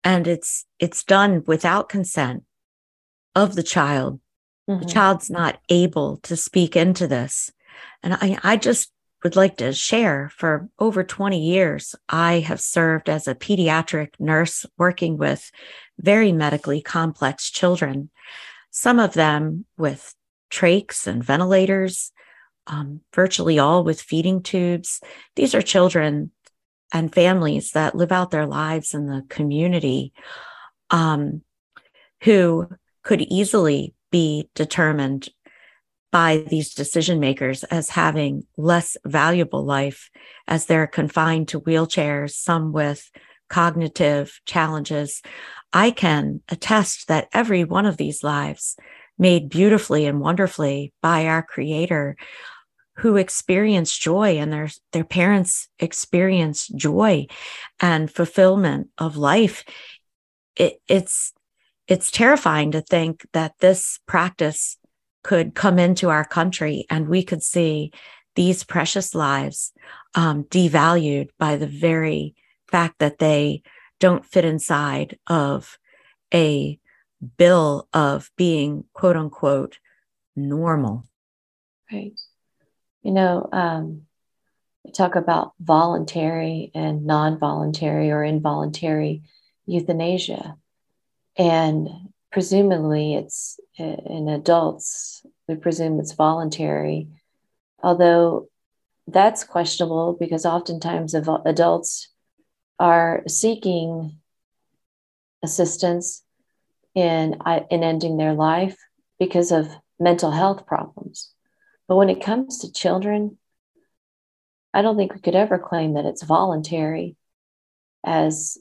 And 0.04 0.28
it's 0.28 0.66
it's 0.80 1.04
done 1.04 1.44
without 1.46 1.90
consent 1.90 2.44
of 3.36 3.56
the 3.56 3.64
child. 3.64 4.20
Mm-hmm. 4.70 4.86
The 4.86 4.94
child's 4.94 5.30
not 5.30 5.60
able 5.68 6.18
to 6.24 6.38
speak 6.38 6.76
into 6.76 7.08
this. 7.08 7.52
And 8.02 8.14
I, 8.14 8.38
I 8.44 8.58
just 8.58 8.93
would 9.24 9.36
like 9.36 9.58
to 9.58 9.74
share 9.74 10.30
for 10.36 10.70
over 10.80 11.04
20 11.04 11.40
years, 11.40 11.96
I 12.10 12.40
have 12.40 12.60
served 12.60 13.10
as 13.10 13.28
a 13.28 13.36
pediatric 13.36 14.10
nurse 14.20 14.66
working 14.78 15.18
with 15.18 15.50
very 15.98 16.32
medically 16.32 16.82
complex 16.82 17.50
children, 17.50 18.10
some 18.72 19.00
of 19.00 19.14
them 19.14 19.66
with 19.78 20.14
trachs 20.52 21.08
and 21.08 21.24
ventilators, 21.24 22.12
um, 22.68 23.02
virtually 23.14 23.60
all 23.60 23.84
with 23.84 24.02
feeding 24.02 24.42
tubes. 24.42 25.02
These 25.36 25.56
are 25.56 25.62
children 25.62 26.32
and 26.92 27.14
families 27.14 27.72
that 27.72 27.96
live 27.96 28.12
out 28.12 28.32
their 28.32 28.46
lives 28.46 28.94
in 28.94 29.08
the 29.08 29.26
community 29.30 30.14
um, 30.90 31.42
who 32.22 32.68
could 33.04 33.22
easily 33.22 33.94
be 34.12 34.50
determined 34.54 35.30
by 36.14 36.46
these 36.48 36.76
decision 36.76 37.20
makers 37.20 37.64
as 37.66 37.90
having 37.90 38.46
less 38.56 38.96
valuable 39.04 39.66
life 39.66 40.12
as 40.48 40.68
they're 40.68 40.86
confined 40.86 41.48
to 41.48 41.60
wheelchairs, 41.60 42.34
some 42.34 42.72
with 42.72 43.10
cognitive 43.50 44.40
challenges. 44.46 45.24
I 45.74 45.90
can 45.90 46.42
attest 46.50 47.08
that 47.08 47.30
every 47.34 47.64
one 47.64 47.88
of 47.88 47.98
these 47.98 48.24
lives 48.24 48.78
made 49.18 49.50
beautifully 49.50 50.06
and 50.06 50.20
wonderfully 50.20 50.94
by 51.02 51.26
our 51.26 51.42
creator 51.42 52.16
who 52.98 53.18
experience 53.18 53.98
joy 53.98 54.38
and 54.38 54.54
their 54.54 54.70
their 54.92 55.04
parents 55.04 55.68
experience 55.80 56.68
joy 56.68 57.26
and 57.80 58.12
fulfillment 58.12 58.90
of 59.00 59.18
life 59.18 59.64
it, 60.56 60.76
it's 60.88 61.34
it's 61.88 62.12
terrifying 62.12 62.72
to 62.72 62.82
think 62.82 63.26
that 63.34 63.54
this 63.60 64.00
practice 64.08 64.78
could 65.24 65.56
come 65.56 65.80
into 65.80 66.10
our 66.10 66.26
country 66.26 66.86
and 66.90 67.08
we 67.08 67.24
could 67.24 67.42
see 67.42 67.92
these 68.36 68.64
precious 68.64 69.16
lives 69.16 69.72
um, 70.16 70.44
devalued 70.46 71.30
by 71.38 71.56
the 71.56 71.68
very 71.68 72.36
fact 72.68 73.00
that 73.00 73.20
they 73.20 73.62
don't 74.00 74.26
fit 74.26 74.46
inside 74.46 75.18
of 75.28 75.78
a 76.34 76.80
bill 77.38 77.88
of 77.94 78.30
being 78.36 78.84
quote 78.94 79.16
unquote 79.16 79.80
normal. 80.36 81.08
Right. 81.92 82.20
You 83.04 83.12
know, 83.12 83.48
um, 83.52 84.04
we 84.84 84.92
talk 84.92 85.16
about 85.16 85.54
voluntary 85.60 86.72
and 86.74 87.06
non 87.06 87.40
voluntary 87.40 88.12
or 88.12 88.24
involuntary 88.24 89.24
euthanasia. 89.66 90.58
And 91.38 91.90
presumably 92.34 93.14
it's 93.14 93.60
eh, 93.78 93.96
in 94.08 94.28
adults, 94.28 95.24
we 95.48 95.56
presume 95.56 96.00
it's 96.00 96.14
voluntary, 96.14 97.08
although 97.82 98.50
that's 99.08 99.44
questionable 99.44 100.18
because 100.20 100.46
oftentimes 100.46 101.14
adults 101.14 102.10
are 102.80 103.22
seeking 103.28 104.18
assistance 105.44 106.24
in, 106.96 107.38
in 107.70 107.84
ending 107.84 108.18
their 108.18 108.34
life 108.34 108.78
because 109.20 109.52
of 109.52 109.70
mental 110.00 110.32
health 110.32 110.66
problems. 110.66 111.32
But 111.88 111.98
when 111.98 112.10
it 112.10 112.24
comes 112.24 112.60
to 112.60 112.72
children, 112.72 113.38
I 114.74 114.82
don't 114.82 114.98
think 114.98 115.14
we 115.14 115.22
could 115.22 115.36
ever 115.36 115.60
claim 115.60 115.94
that 115.94 116.06
it's 116.06 116.24
voluntary, 116.24 117.16
as 118.04 118.58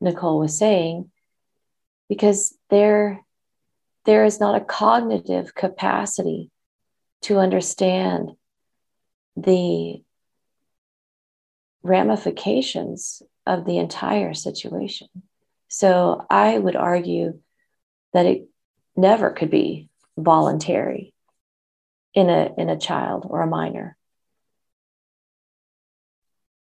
Nicole 0.00 0.40
was 0.40 0.58
saying, 0.58 1.11
because 2.12 2.54
there, 2.68 3.24
there 4.04 4.26
is 4.26 4.38
not 4.38 4.54
a 4.54 4.62
cognitive 4.62 5.54
capacity 5.54 6.50
to 7.22 7.38
understand 7.38 8.32
the 9.34 10.02
ramifications 11.82 13.22
of 13.46 13.64
the 13.64 13.78
entire 13.78 14.34
situation. 14.34 15.08
So 15.68 16.26
I 16.28 16.58
would 16.58 16.76
argue 16.76 17.40
that 18.12 18.26
it 18.26 18.46
never 18.94 19.30
could 19.30 19.50
be 19.50 19.88
voluntary 20.18 21.14
in 22.12 22.28
a 22.28 22.50
in 22.58 22.68
a 22.68 22.76
child 22.76 23.24
or 23.26 23.40
a 23.40 23.46
minor. 23.46 23.96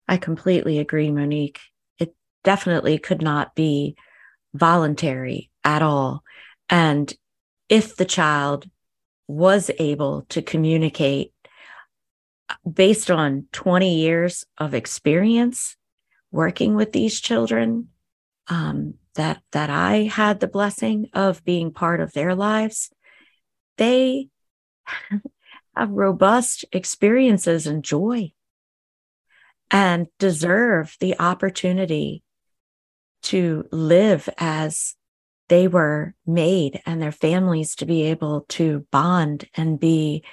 I 0.09 0.17
completely 0.17 0.79
agree, 0.79 1.11
Monique. 1.11 1.61
It 1.99 2.15
definitely 2.45 2.99
could 2.99 3.21
not 3.21 3.55
be 3.55 3.95
voluntary 4.55 5.51
at 5.63 5.83
all. 5.83 6.23
And 6.71 7.13
if 7.69 7.97
the 7.97 8.05
child 8.05 8.69
was 9.27 9.71
able 9.79 10.23
to 10.31 10.41
communicate 10.41 11.33
based 12.71 13.11
on 13.11 13.47
20 13.53 13.97
years 13.97 14.45
of 14.59 14.75
experience 14.75 15.77
working 16.31 16.75
with 16.75 16.93
these 16.93 17.21
children, 17.21 17.89
um, 18.49 18.95
that 19.15 19.41
that 19.53 19.71
I 19.71 20.03
had 20.03 20.41
the 20.41 20.49
blessing 20.49 21.09
of 21.13 21.45
being 21.45 21.73
part 21.73 22.01
of 22.01 22.13
their 22.13 22.35
lives, 22.35 22.91
they 23.79 24.29
have 25.77 25.91
robust 25.91 26.65
experiences 26.73 27.67
and 27.67 27.83
joy 27.83 28.33
and 29.71 30.09
deserve 30.19 30.97
the 31.01 31.19
opportunity 31.19 32.24
to 33.25 33.67
live 33.71 34.29
as 34.39 34.95
they 35.49 35.69
were 35.69 36.15
made 36.27 36.81
and 36.87 37.01
their 37.01 37.13
families 37.13 37.75
to 37.77 37.87
be 37.87 38.03
able 38.03 38.47
to 38.49 38.87
bond 38.91 39.49
and 39.57 39.79
be 39.79 40.25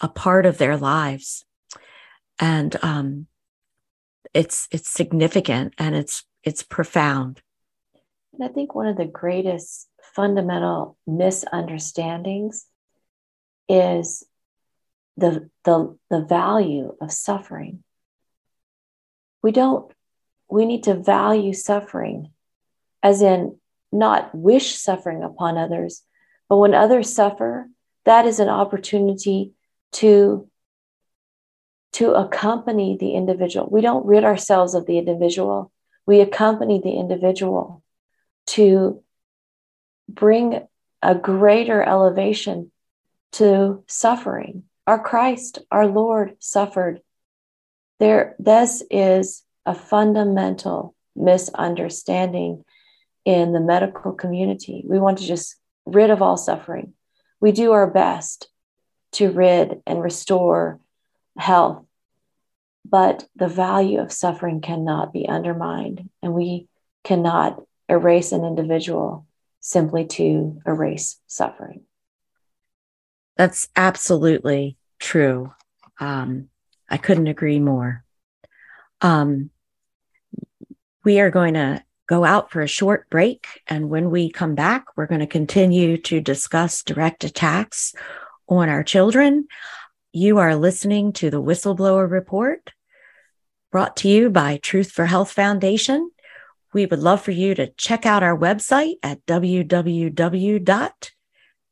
a 0.00 0.08
part 0.08 0.46
of 0.46 0.58
their 0.58 0.76
lives. 0.76 1.44
And 2.38 2.76
um, 2.82 3.26
it's 4.34 4.68
it's 4.70 4.90
significant 4.90 5.74
and 5.78 5.94
it's 5.94 6.24
it's 6.42 6.62
profound. 6.62 7.40
And 8.32 8.48
i 8.48 8.52
think 8.52 8.74
one 8.74 8.86
of 8.86 8.96
the 8.96 9.04
greatest 9.04 9.88
fundamental 10.14 10.96
misunderstandings 11.06 12.66
is 13.68 14.24
the 15.16 15.50
the 15.64 15.96
the 16.10 16.24
value 16.24 16.94
of 17.00 17.12
suffering. 17.12 17.84
We 19.42 19.52
don't 19.52 19.92
we 20.52 20.64
need 20.64 20.84
to 20.84 20.94
value 20.94 21.52
suffering 21.52 22.30
as 23.02 23.22
in 23.22 23.58
not 23.90 24.34
wish 24.34 24.74
suffering 24.74 25.22
upon 25.22 25.58
others 25.58 26.02
but 26.48 26.58
when 26.58 26.74
others 26.74 27.12
suffer 27.12 27.68
that 28.04 28.26
is 28.26 28.40
an 28.40 28.48
opportunity 28.48 29.52
to 29.92 30.48
to 31.92 32.12
accompany 32.12 32.96
the 32.96 33.14
individual. 33.14 33.68
We 33.70 33.82
don't 33.82 34.06
rid 34.06 34.24
ourselves 34.24 34.74
of 34.74 34.86
the 34.86 34.98
individual, 34.98 35.70
we 36.06 36.20
accompany 36.20 36.80
the 36.80 36.92
individual 36.92 37.82
to 38.48 39.02
bring 40.08 40.66
a 41.02 41.14
greater 41.14 41.82
elevation 41.82 42.72
to 43.32 43.84
suffering. 43.86 44.64
Our 44.86 45.02
Christ, 45.02 45.58
our 45.70 45.86
Lord, 45.86 46.36
suffered. 46.40 47.00
There, 48.00 48.34
this 48.38 48.82
is 48.90 49.42
a 49.66 49.74
fundamental 49.74 50.94
misunderstanding 51.14 52.64
in 53.24 53.52
the 53.52 53.60
medical 53.60 54.12
community. 54.12 54.84
We 54.86 54.98
want 54.98 55.18
to 55.18 55.26
just 55.26 55.56
rid 55.86 56.10
of 56.10 56.22
all 56.22 56.36
suffering. 56.36 56.94
We 57.40 57.52
do 57.52 57.72
our 57.72 57.90
best 57.90 58.48
to 59.12 59.30
rid 59.30 59.80
and 59.86 60.02
restore 60.02 60.80
health. 61.36 61.84
But 62.84 63.26
the 63.36 63.48
value 63.48 64.00
of 64.00 64.12
suffering 64.12 64.60
cannot 64.60 65.12
be 65.12 65.28
undermined, 65.28 66.10
and 66.22 66.34
we 66.34 66.68
cannot 67.04 67.62
erase 67.88 68.32
an 68.32 68.44
individual 68.44 69.26
simply 69.60 70.04
to 70.04 70.60
erase 70.66 71.20
suffering. 71.26 71.84
That's 73.36 73.68
absolutely 73.76 74.76
true. 74.98 75.54
Um, 76.00 76.48
I 76.88 76.96
couldn't 76.96 77.28
agree 77.28 77.60
more. 77.60 78.01
Um, 79.02 79.50
we 81.04 81.20
are 81.20 81.30
going 81.30 81.54
to 81.54 81.84
go 82.06 82.24
out 82.24 82.50
for 82.50 82.62
a 82.62 82.68
short 82.68 83.10
break. 83.10 83.46
And 83.66 83.90
when 83.90 84.10
we 84.10 84.30
come 84.30 84.54
back, 84.54 84.84
we're 84.96 85.06
going 85.06 85.20
to 85.20 85.26
continue 85.26 85.96
to 85.98 86.20
discuss 86.20 86.82
direct 86.82 87.24
attacks 87.24 87.94
on 88.48 88.68
our 88.68 88.84
children. 88.84 89.48
You 90.12 90.38
are 90.38 90.56
listening 90.56 91.12
to 91.14 91.30
the 91.30 91.42
Whistleblower 91.42 92.10
Report 92.10 92.70
brought 93.70 93.96
to 93.96 94.08
you 94.08 94.30
by 94.30 94.58
Truth 94.58 94.92
for 94.92 95.06
Health 95.06 95.32
Foundation. 95.32 96.10
We 96.74 96.86
would 96.86 97.00
love 97.00 97.22
for 97.22 97.30
you 97.32 97.54
to 97.54 97.72
check 97.72 98.06
out 98.06 98.22
our 98.22 98.36
website 98.38 98.94
at 99.02 99.24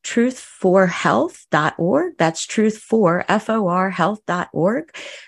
www.truthforhealth.org. 0.05 2.19
That's 2.19 2.47
truth 2.47 2.79
for 2.79 3.25
F-O-R. 3.29 3.95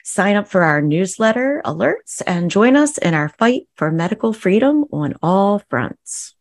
Sign 0.04 0.36
up 0.36 0.48
for 0.48 0.62
our 0.62 0.82
newsletter 0.82 1.62
alerts 1.64 2.22
and 2.26 2.50
join 2.50 2.76
us 2.76 2.98
in 2.98 3.14
our 3.14 3.28
fight 3.28 3.62
for 3.76 3.90
medical 3.90 4.32
freedom 4.32 4.84
on 4.92 5.14
all 5.22 5.60
fronts. 5.70 6.34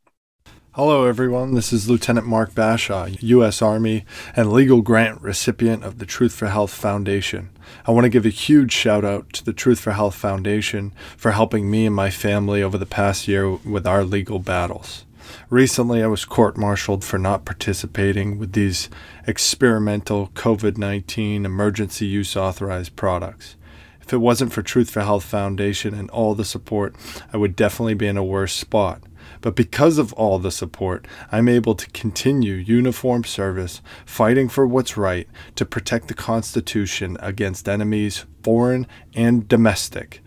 Hello, 0.74 1.06
everyone. 1.06 1.54
This 1.54 1.74
is 1.74 1.90
Lieutenant 1.90 2.26
Mark 2.26 2.54
Bashaw, 2.54 3.22
U.S. 3.22 3.62
Army 3.62 4.06
and 4.38 4.54
legal 4.54 4.82
grant 4.82 5.22
recipient 5.22 5.84
of 5.84 5.98
the 5.98 6.06
Truth 6.06 6.34
for 6.34 6.48
Health 6.48 6.74
Foundation. 6.74 7.50
I 7.86 7.92
want 7.92 8.06
to 8.06 8.10
give 8.10 8.26
a 8.26 8.30
huge 8.30 8.72
shout 8.72 9.04
out 9.04 9.34
to 9.34 9.44
the 9.44 9.52
Truth 9.52 9.82
for 9.82 9.92
Health 9.92 10.16
Foundation 10.16 10.94
for 11.18 11.32
helping 11.32 11.70
me 11.70 11.88
and 11.88 11.96
my 11.96 12.10
family 12.10 12.64
over 12.64 12.78
the 12.78 12.86
past 12.86 13.28
year 13.28 13.52
with 13.52 13.86
our 13.86 14.06
legal 14.06 14.40
battles. 14.40 15.04
Recently, 15.50 16.04
I 16.04 16.08
was 16.08 16.26
court 16.26 16.58
martialed 16.58 17.04
for 17.04 17.18
not 17.18 17.46
participating 17.46 18.38
with 18.38 18.54
these 18.54 18.90
experimental 19.28 20.28
COVID 20.30 20.78
19 20.78 21.46
emergency 21.46 22.06
use 22.06 22.36
authorized 22.36 22.96
products. 22.96 23.56
If 24.02 24.14
it 24.14 24.18
wasn't 24.18 24.52
for 24.52 24.62
Truth 24.62 24.90
for 24.90 25.02
Health 25.02 25.24
Foundation 25.24 25.94
and 25.94 26.10
all 26.10 26.36
the 26.36 26.44
support, 26.44 26.96
I 27.32 27.38
would 27.38 27.56
definitely 27.56 27.94
be 27.94 28.08
in 28.08 28.18
a 28.18 28.24
worse 28.24 28.54
spot. 28.54 29.02
But 29.42 29.56
because 29.56 29.98
of 29.98 30.14
all 30.14 30.40
the 30.40 30.52
support, 30.52 31.08
I'm 31.32 31.48
able 31.48 31.76
to 31.76 31.90
continue 31.92 32.54
uniform 32.56 33.24
service, 33.24 33.82
fighting 34.06 34.50
for 34.50 34.68
what's 34.68 34.98
right 34.98 35.28
to 35.56 35.66
protect 35.66 36.08
the 36.08 36.14
Constitution 36.14 37.18
against 37.20 37.70
enemies, 37.70 38.26
foreign 38.44 38.88
and 39.16 39.48
domestic. 39.48 40.22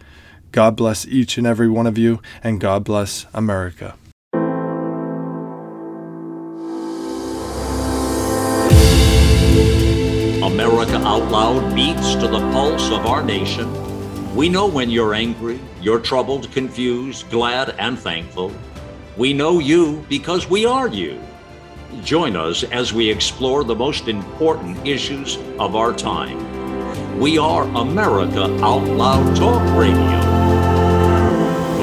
God 0.53 0.77
bless 0.77 1.07
each 1.07 1.37
and 1.37 1.47
every 1.47 1.69
one 1.69 1.87
of 1.87 1.99
you, 1.99 2.23
and 2.43 2.61
God 2.61 2.85
bless 2.85 3.27
America. 3.35 3.97
America 10.75 11.07
Out 11.07 11.31
Loud 11.31 11.73
beats 11.73 12.17
to 12.17 12.27
the 12.27 12.41
pulse 12.51 12.91
of 12.91 13.07
our 13.07 13.23
nation. 13.23 14.35
We 14.35 14.49
know 14.49 14.67
when 14.67 14.91
you're 14.91 15.15
angry, 15.15 15.61
you're 15.81 16.01
troubled, 16.01 16.51
confused, 16.51 17.31
glad, 17.31 17.77
and 17.79 17.97
thankful. 17.97 18.51
We 19.17 19.35
know 19.35 19.61
you 19.61 20.05
because 20.09 20.51
we 20.51 20.67
are 20.67 20.89
you. 20.89 21.23
Join 22.03 22.35
us 22.35 22.65
as 22.65 22.93
we 22.93 23.09
explore 23.09 23.63
the 23.63 23.77
most 23.77 24.09
important 24.09 24.85
issues 24.85 25.37
of 25.61 25.77
our 25.77 25.93
time. 25.93 26.41
We 27.21 27.39
are 27.39 27.63
America 27.77 28.43
Out 28.61 28.89
Loud 28.89 29.37
Talk 29.37 29.63
Radio. 29.79 30.19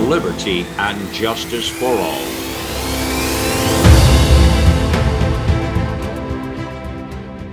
Liberty 0.10 0.66
and 0.78 1.14
justice 1.14 1.70
for 1.70 1.96
all. 1.96 2.31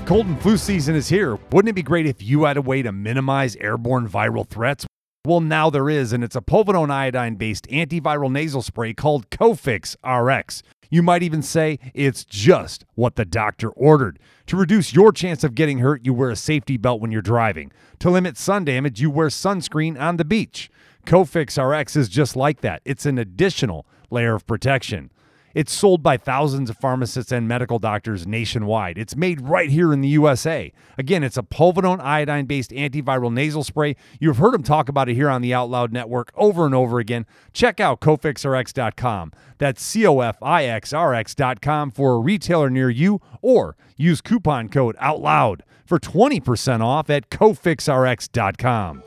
Cold 0.08 0.24
and 0.24 0.40
flu 0.40 0.56
season 0.56 0.94
is 0.94 1.10
here. 1.10 1.38
Wouldn't 1.52 1.68
it 1.68 1.74
be 1.74 1.82
great 1.82 2.06
if 2.06 2.22
you 2.22 2.44
had 2.44 2.56
a 2.56 2.62
way 2.62 2.80
to 2.80 2.92
minimize 2.92 3.56
airborne 3.56 4.08
viral 4.08 4.48
threats? 4.48 4.86
Well, 5.26 5.40
now 5.40 5.68
there 5.68 5.90
is, 5.90 6.14
and 6.14 6.24
it's 6.24 6.34
a 6.34 6.40
povidone 6.40 6.90
iodine 6.90 7.34
based 7.34 7.66
antiviral 7.68 8.32
nasal 8.32 8.62
spray 8.62 8.94
called 8.94 9.28
Cofix 9.28 9.96
RX. 10.02 10.62
You 10.88 11.02
might 11.02 11.22
even 11.22 11.42
say 11.42 11.78
it's 11.92 12.24
just 12.24 12.86
what 12.94 13.16
the 13.16 13.26
doctor 13.26 13.68
ordered. 13.68 14.18
To 14.46 14.56
reduce 14.56 14.94
your 14.94 15.12
chance 15.12 15.44
of 15.44 15.54
getting 15.54 15.80
hurt, 15.80 16.06
you 16.06 16.14
wear 16.14 16.30
a 16.30 16.36
safety 16.36 16.78
belt 16.78 17.02
when 17.02 17.12
you're 17.12 17.20
driving. 17.20 17.70
To 17.98 18.08
limit 18.08 18.38
sun 18.38 18.64
damage, 18.64 19.02
you 19.02 19.10
wear 19.10 19.28
sunscreen 19.28 20.00
on 20.00 20.16
the 20.16 20.24
beach. 20.24 20.70
Cofix 21.04 21.62
RX 21.62 21.96
is 21.96 22.08
just 22.08 22.34
like 22.34 22.62
that. 22.62 22.80
It's 22.86 23.04
an 23.04 23.18
additional 23.18 23.84
layer 24.10 24.34
of 24.34 24.46
protection. 24.46 25.10
It's 25.58 25.72
sold 25.72 26.04
by 26.04 26.16
thousands 26.16 26.70
of 26.70 26.76
pharmacists 26.76 27.32
and 27.32 27.48
medical 27.48 27.80
doctors 27.80 28.28
nationwide. 28.28 28.96
It's 28.96 29.16
made 29.16 29.40
right 29.40 29.68
here 29.68 29.92
in 29.92 30.02
the 30.02 30.08
USA. 30.10 30.72
Again, 30.96 31.24
it's 31.24 31.36
a 31.36 31.42
povidone 31.42 31.98
iodine 31.98 32.46
based 32.46 32.70
antiviral 32.70 33.32
nasal 33.32 33.64
spray. 33.64 33.96
You've 34.20 34.36
heard 34.36 34.54
him 34.54 34.62
talk 34.62 34.88
about 34.88 35.08
it 35.08 35.14
here 35.14 35.28
on 35.28 35.42
the 35.42 35.52
Out 35.52 35.68
Loud 35.68 35.92
Network 35.92 36.30
over 36.36 36.64
and 36.64 36.76
over 36.76 37.00
again. 37.00 37.26
Check 37.52 37.80
out 37.80 37.98
cofixrx.com. 37.98 39.32
That's 39.58 39.82
C 39.82 40.06
O 40.06 40.20
F 40.20 40.40
I 40.40 40.66
X 40.66 40.92
R 40.92 41.12
X.com 41.12 41.90
for 41.90 42.12
a 42.14 42.18
retailer 42.20 42.70
near 42.70 42.88
you 42.88 43.20
or 43.42 43.76
use 43.96 44.20
coupon 44.20 44.68
code 44.68 44.94
OUTLOUD 45.00 45.62
for 45.84 45.98
20% 45.98 46.82
off 46.82 47.10
at 47.10 47.30
cofixrx.com. 47.30 49.02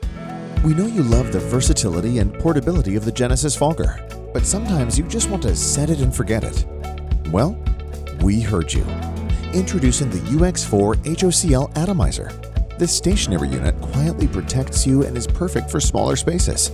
We 0.62 0.74
know 0.74 0.86
you 0.86 1.02
love 1.02 1.32
the 1.32 1.40
versatility 1.40 2.18
and 2.18 2.34
portability 2.34 2.94
of 2.96 3.06
the 3.06 3.12
Genesis 3.12 3.56
Fogger 3.56 4.06
but 4.32 4.46
sometimes 4.46 4.98
you 4.98 5.04
just 5.04 5.30
want 5.30 5.42
to 5.42 5.54
set 5.54 5.90
it 5.90 6.00
and 6.00 6.14
forget 6.14 6.44
it. 6.44 6.66
Well, 7.30 7.56
we 8.22 8.40
heard 8.40 8.72
you. 8.72 8.84
Introducing 9.52 10.10
the 10.10 10.18
UX4 10.18 10.96
HOCL 10.96 11.76
Atomizer. 11.76 12.30
This 12.78 12.96
stationary 12.96 13.48
unit 13.48 13.78
quietly 13.80 14.26
protects 14.26 14.86
you 14.86 15.02
and 15.02 15.16
is 15.16 15.26
perfect 15.26 15.70
for 15.70 15.80
smaller 15.80 16.16
spaces. 16.16 16.70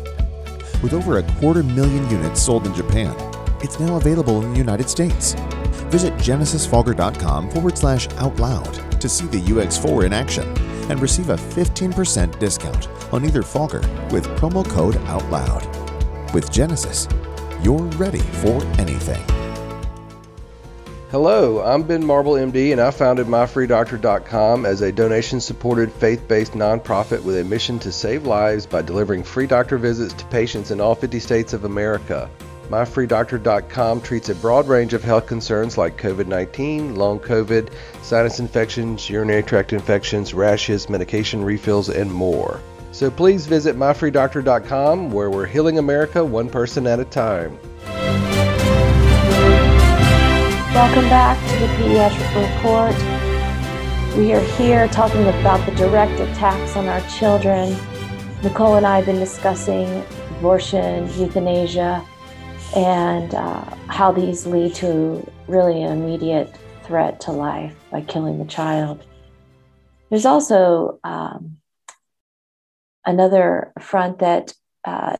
With 0.82 0.92
over 0.92 1.18
a 1.18 1.22
quarter 1.34 1.62
million 1.62 2.08
units 2.08 2.40
sold 2.40 2.66
in 2.66 2.74
Japan, 2.74 3.14
it's 3.60 3.80
now 3.80 3.96
available 3.96 4.42
in 4.42 4.52
the 4.52 4.58
United 4.58 4.88
States. 4.88 5.34
Visit 5.90 6.14
genesisfogger.com 6.14 7.50
forward 7.50 7.76
slash 7.76 8.08
out 8.16 8.36
loud 8.38 9.00
to 9.00 9.08
see 9.08 9.26
the 9.26 9.40
UX4 9.40 10.06
in 10.06 10.12
action 10.12 10.46
and 10.90 11.00
receive 11.00 11.30
a 11.30 11.36
15% 11.36 12.38
discount 12.38 12.88
on 13.12 13.24
either 13.24 13.42
fogger 13.42 13.80
with 14.10 14.26
promo 14.38 14.68
code 14.68 14.96
OUTLOUD. 14.96 16.32
With 16.34 16.50
Genesis, 16.52 17.08
you're 17.62 17.86
ready 17.96 18.18
for 18.18 18.64
anything. 18.78 19.24
Hello, 21.10 21.62
I'm 21.62 21.84
Ben 21.84 22.04
Marble, 22.04 22.34
MD, 22.34 22.70
and 22.72 22.80
I 22.82 22.90
founded 22.90 23.28
MyFreeDoctor.com 23.28 24.66
as 24.66 24.82
a 24.82 24.92
donation 24.92 25.40
supported 25.40 25.90
faith 25.90 26.28
based 26.28 26.52
nonprofit 26.52 27.22
with 27.22 27.38
a 27.38 27.44
mission 27.44 27.78
to 27.78 27.90
save 27.90 28.26
lives 28.26 28.66
by 28.66 28.82
delivering 28.82 29.22
free 29.22 29.46
doctor 29.46 29.78
visits 29.78 30.12
to 30.12 30.26
patients 30.26 30.70
in 30.70 30.82
all 30.82 30.94
50 30.94 31.18
states 31.18 31.54
of 31.54 31.64
America. 31.64 32.28
MyFreeDoctor.com 32.68 34.02
treats 34.02 34.28
a 34.28 34.34
broad 34.34 34.68
range 34.68 34.92
of 34.92 35.02
health 35.02 35.26
concerns 35.26 35.78
like 35.78 35.96
COVID 35.96 36.26
19, 36.26 36.96
long 36.96 37.18
COVID, 37.18 37.72
sinus 38.02 38.38
infections, 38.38 39.08
urinary 39.08 39.42
tract 39.42 39.72
infections, 39.72 40.34
rashes, 40.34 40.90
medication 40.90 41.42
refills, 41.42 41.88
and 41.88 42.12
more. 42.12 42.60
So 42.90 43.10
please 43.10 43.46
visit 43.46 43.76
MyFreeDoctor.com 43.76 45.10
where 45.10 45.30
we're 45.30 45.46
healing 45.46 45.78
America 45.78 46.24
one 46.24 46.48
person 46.48 46.86
at 46.86 46.98
a 46.98 47.04
time. 47.04 47.58
Welcome 50.74 51.08
back 51.08 51.38
to 51.50 51.58
the 51.58 51.66
Pediatric 51.74 52.54
Report. 52.54 52.94
We 54.16 54.32
are 54.32 54.40
here 54.56 54.88
talking 54.88 55.26
about 55.28 55.64
the 55.66 55.74
direct 55.76 56.18
attacks 56.18 56.76
on 56.76 56.86
our 56.86 57.00
children. 57.08 57.76
Nicole 58.42 58.76
and 58.76 58.86
I 58.86 58.96
have 58.96 59.06
been 59.06 59.18
discussing 59.18 60.04
abortion, 60.38 61.04
euthanasia, 61.20 62.04
and 62.74 63.34
uh, 63.34 63.64
how 63.88 64.12
these 64.12 64.46
lead 64.46 64.74
to 64.76 65.30
really 65.46 65.82
an 65.82 65.92
immediate 65.92 66.54
threat 66.84 67.20
to 67.20 67.32
life 67.32 67.74
by 67.90 68.00
killing 68.02 68.38
the 68.38 68.44
child. 68.44 69.04
There's 70.10 70.24
also 70.24 71.00
um, 71.04 71.58
another 73.04 73.72
front 73.80 74.18
that 74.18 74.52
uh, 74.84 75.16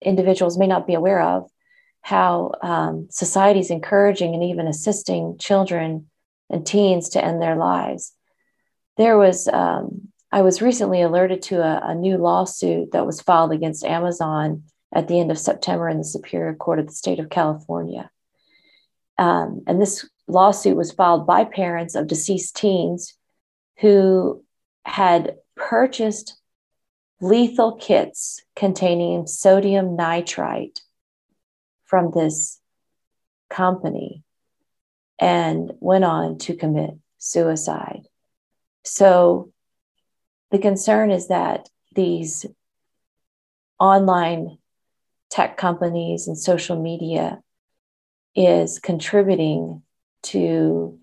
individuals 0.00 0.58
may 0.58 0.66
not 0.66 0.86
be 0.86 0.94
aware 0.94 1.20
of 1.20 1.50
how 2.02 2.52
um, 2.62 3.06
society 3.10 3.60
is 3.60 3.70
encouraging 3.70 4.34
and 4.34 4.42
even 4.42 4.66
assisting 4.66 5.38
children 5.38 6.10
and 6.50 6.66
teens 6.66 7.10
to 7.10 7.24
end 7.24 7.40
their 7.40 7.56
lives. 7.56 8.12
There 8.96 9.16
was, 9.16 9.48
um, 9.48 10.08
I 10.30 10.42
was 10.42 10.60
recently 10.60 11.00
alerted 11.00 11.42
to 11.42 11.62
a, 11.62 11.90
a, 11.90 11.94
new 11.94 12.18
lawsuit 12.18 12.92
that 12.92 13.06
was 13.06 13.22
filed 13.22 13.52
against 13.52 13.84
Amazon 13.84 14.64
at 14.92 15.08
the 15.08 15.18
end 15.18 15.30
of 15.30 15.38
September 15.38 15.88
in 15.88 15.98
the 15.98 16.04
Superior 16.04 16.54
Court 16.54 16.78
of 16.78 16.86
the 16.86 16.92
state 16.92 17.20
of 17.20 17.30
California. 17.30 18.10
Um, 19.16 19.62
and 19.66 19.80
this 19.80 20.08
lawsuit 20.26 20.76
was 20.76 20.92
filed 20.92 21.26
by 21.26 21.44
parents 21.44 21.94
of 21.94 22.06
deceased 22.06 22.56
teens 22.56 23.14
who 23.78 24.44
had 24.84 25.36
purchased 25.56 26.36
lethal 27.22 27.76
kits 27.76 28.42
containing 28.56 29.28
sodium 29.28 29.94
nitrite 29.94 30.80
from 31.84 32.10
this 32.10 32.60
company 33.48 34.24
and 35.20 35.72
went 35.78 36.04
on 36.04 36.36
to 36.36 36.56
commit 36.56 36.90
suicide. 37.18 38.08
So 38.82 39.52
the 40.50 40.58
concern 40.58 41.12
is 41.12 41.28
that 41.28 41.68
these 41.94 42.44
online 43.78 44.58
tech 45.30 45.56
companies 45.56 46.26
and 46.26 46.36
social 46.36 46.80
media 46.82 47.40
is 48.34 48.80
contributing 48.80 49.82
to 50.24 50.98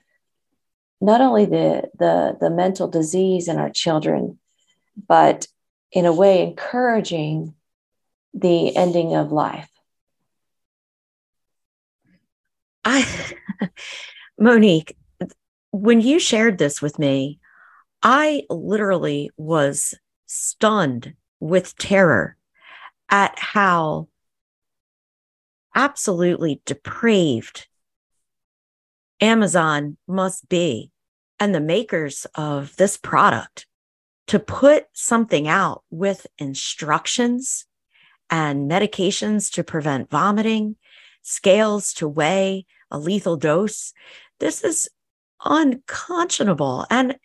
not 0.99 1.21
only 1.21 1.45
the, 1.45 1.89
the, 1.97 2.37
the 2.41 2.49
mental 2.49 2.89
disease 2.89 3.47
in 3.47 3.57
our 3.57 3.69
children, 3.69 4.37
but 5.07 5.47
in 5.91 6.05
a 6.05 6.13
way 6.13 6.43
encouraging 6.43 7.55
the 8.33 8.75
ending 8.75 9.15
of 9.15 9.31
life. 9.31 9.69
I, 12.85 13.05
Monique, 14.39 14.95
when 15.71 16.01
you 16.01 16.19
shared 16.19 16.57
this 16.57 16.81
with 16.81 16.99
me, 16.99 17.39
I 18.01 18.43
literally 18.49 19.31
was 19.35 19.93
stunned 20.25 21.13
with 21.39 21.75
terror 21.77 22.37
at 23.09 23.37
how 23.37 24.07
absolutely 25.75 26.61
depraved 26.65 27.67
Amazon 29.21 29.97
must 30.07 30.47
be 30.49 30.91
and 31.39 31.53
the 31.53 31.59
makers 31.59 32.25
of 32.35 32.75
this 32.77 32.97
product 32.97 33.65
to 34.29 34.39
put 34.39 34.85
something 34.93 35.47
out 35.47 35.83
with 35.89 36.27
instructions 36.37 37.65
and 38.29 38.69
medications 38.69 39.51
to 39.53 39.63
prevent 39.63 40.11
vomiting 40.11 40.75
scales 41.23 41.93
to 41.93 42.07
weigh 42.07 42.67
a 42.91 42.99
lethal 42.99 43.37
dose. 43.37 43.91
This 44.39 44.63
is 44.63 44.87
unconscionable. 45.43 46.85
And 46.91 47.17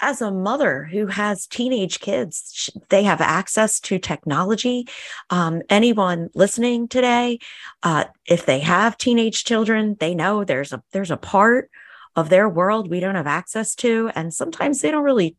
as 0.00 0.20
a 0.20 0.32
mother 0.32 0.88
who 0.90 1.06
has 1.06 1.46
teenage 1.46 2.00
kids, 2.00 2.68
they 2.88 3.04
have 3.04 3.20
access 3.20 3.78
to 3.78 4.00
technology. 4.00 4.88
Um, 5.30 5.62
anyone 5.70 6.30
listening 6.34 6.88
today, 6.88 7.38
uh, 7.84 8.06
if 8.26 8.44
they 8.44 8.58
have 8.58 8.98
teenage 8.98 9.44
children, 9.44 9.96
they 10.00 10.16
know 10.16 10.42
there's 10.42 10.72
a 10.72 10.82
there's 10.90 11.12
a 11.12 11.16
part 11.16 11.70
of 12.16 12.28
their 12.28 12.48
world 12.48 12.90
we 12.90 12.98
don't 12.98 13.14
have 13.14 13.28
access 13.28 13.76
to, 13.76 14.10
and 14.16 14.34
sometimes 14.34 14.80
they 14.80 14.90
don't 14.90 15.04
really 15.04 15.36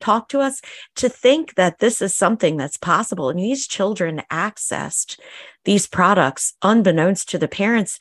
talk 0.00 0.28
to 0.30 0.40
us 0.40 0.60
to 0.96 1.08
think 1.08 1.54
that 1.54 1.78
this 1.78 2.00
is 2.02 2.14
something 2.14 2.56
that's 2.56 2.76
possible. 2.76 3.30
And 3.30 3.38
these 3.38 3.66
children 3.66 4.22
accessed 4.30 5.18
these 5.64 5.86
products 5.86 6.54
unbeknownst 6.62 7.28
to 7.30 7.38
the 7.38 7.48
parents. 7.48 7.98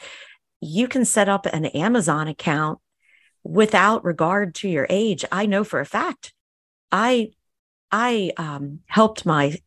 You 0.62 0.88
can 0.88 1.06
set 1.06 1.30
up 1.30 1.46
an 1.46 1.66
amazon 1.68 2.28
account 2.28 2.80
without 3.44 4.04
regard 4.04 4.56
to 4.56 4.70
your 4.70 4.88
age. 4.90 5.24
I 5.32 5.46
know 5.46 5.64
for 5.64 5.80
a 5.80 5.86
fact. 5.86 6.34
I 6.92 7.32
i 7.92 8.32
um, 8.38 8.80
helped 8.88 9.26
my 9.26 9.58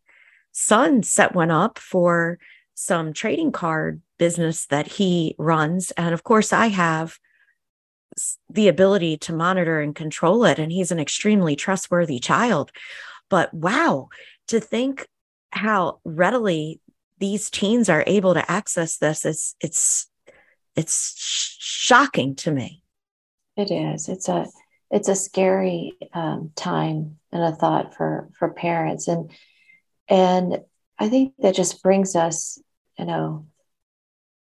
son 0.53 1.03
set 1.03 1.35
one 1.35 1.51
up 1.51 1.79
for 1.79 2.39
some 2.75 3.13
trading 3.13 3.53
card 3.53 4.03
business 4.19 4.67
that 4.67 4.87
he 4.87 5.35
runs. 5.39 5.91
And 5.93 6.13
of 6.13 6.25
course 6.25 6.53
i 6.53 6.67
have 6.67 7.19
the 8.49 8.69
ability 8.69 9.17
to 9.19 9.33
monitor 9.33 9.81
and 9.81 9.95
control 9.95 10.45
it. 10.45 10.59
And 10.59 10.73
he's 10.73 10.91
an 10.91 11.01
extremely 11.01 11.57
trustworthy 11.57 12.19
child. 12.19 12.71
But 13.29 13.53
wow, 13.55 14.09
to 14.49 14.61
think 14.61 15.07
how 15.53 16.01
readily 16.05 16.81
these 17.19 17.51
teens 17.51 17.89
are 17.89 18.05
able 18.07 18.35
to 18.35 18.51
access 18.51 18.97
this, 18.97 19.25
it's 19.25 19.55
it's 19.61 20.11
it's 20.77 21.15
shocking 21.59 22.35
to 22.37 22.51
me. 22.51 22.83
It 23.57 23.71
is. 23.71 24.09
It's 24.09 24.29
a 24.29 24.47
it's 24.91 25.09
a 25.09 25.15
scary 25.15 25.97
um, 26.13 26.51
time 26.57 27.19
and 27.31 27.43
a 27.43 27.53
thought 27.53 27.95
for 27.95 28.31
for 28.39 28.53
parents 28.53 29.07
and 29.07 29.31
and 30.09 30.61
I 30.99 31.09
think 31.09 31.35
that 31.39 31.55
just 31.55 31.83
brings 31.83 32.15
us, 32.15 32.61
you 32.99 33.07
know, 33.07 33.47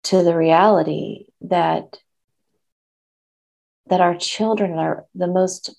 to 0.04 0.24
the 0.24 0.36
reality 0.36 1.26
that 1.42 1.98
that 3.90 4.02
our 4.02 4.16
children 4.16 4.74
are 4.74 5.06
the 5.16 5.28
most 5.28 5.76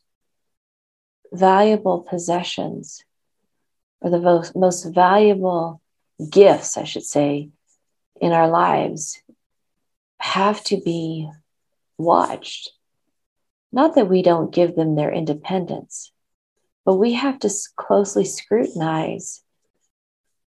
valuable 1.33 2.01
possessions 2.01 3.05
or 4.01 4.11
the 4.11 4.21
most, 4.21 4.57
most 4.57 4.85
valuable 4.85 5.81
gifts, 6.31 6.77
I 6.77 6.85
should 6.85 7.05
say, 7.05 7.51
in 8.21 8.33
our 8.33 8.49
lives 8.49 9.21
have 10.21 10.63
to 10.65 10.81
be 10.81 11.31
watched. 11.97 12.71
Not 13.73 13.95
that 13.95 14.09
we 14.09 14.23
don't 14.23 14.55
give 14.55 14.75
them 14.75 14.95
their 14.95 15.13
independence, 15.13 16.13
but 16.85 16.97
we 16.97 17.13
have 17.15 17.39
to 17.41 17.51
closely 17.77 18.25
scrutinize 18.25 19.43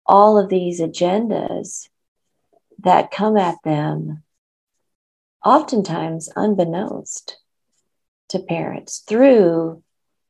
all 0.05 0.37
of 0.37 0.49
these 0.49 0.81
agendas 0.81 1.87
that 2.79 3.11
come 3.11 3.37
at 3.37 3.55
them, 3.63 4.23
oftentimes 5.45 6.29
unbeknownst 6.35 7.37
to 8.33 8.39
parents 8.39 9.03
through 9.07 9.81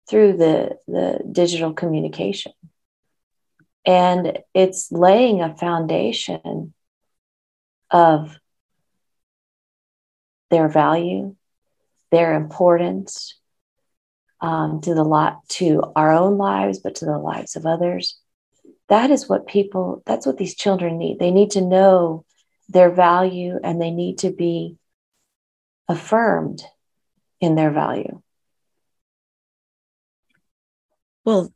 through 0.09 0.37
the 0.37 0.77
the 0.87 1.19
digital 1.29 1.73
communication. 1.73 2.53
And 3.85 4.39
it's 4.53 4.91
laying 4.91 5.41
a 5.41 5.57
foundation 5.57 6.73
of 7.91 8.37
their 10.49 10.69
value 10.69 11.35
their 12.13 12.35
importance 12.35 13.39
um, 14.39 14.81
to 14.81 14.93
the 14.93 15.03
lot 15.03 15.39
to 15.49 15.81
our 15.95 16.11
own 16.11 16.37
lives 16.37 16.77
but 16.77 16.93
to 16.93 17.05
the 17.05 17.17
lives 17.17 17.55
of 17.55 17.65
others. 17.65 18.19
That 18.87 19.09
is 19.09 19.27
what 19.27 19.47
people 19.47 20.03
that's 20.05 20.27
what 20.27 20.37
these 20.37 20.53
children 20.53 20.99
need. 20.99 21.17
They 21.17 21.31
need 21.31 21.49
to 21.51 21.61
know 21.61 22.23
their 22.69 22.91
value 22.91 23.59
and 23.63 23.81
they 23.81 23.89
need 23.89 24.19
to 24.19 24.29
be 24.29 24.77
affirmed 25.89 26.63
in 27.43 27.55
their 27.55 27.71
value. 27.71 28.21
Well, 31.25 31.51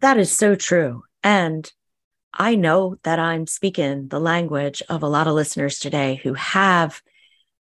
that 0.00 0.18
is 0.18 0.30
so 0.30 0.54
true. 0.54 1.04
And 1.22 1.70
I 2.34 2.54
know 2.54 2.96
that 3.02 3.18
I'm 3.18 3.46
speaking 3.46 4.08
the 4.08 4.20
language 4.20 4.82
of 4.88 5.02
a 5.02 5.08
lot 5.08 5.26
of 5.26 5.34
listeners 5.34 5.78
today 5.78 6.20
who 6.22 6.34
have 6.34 7.00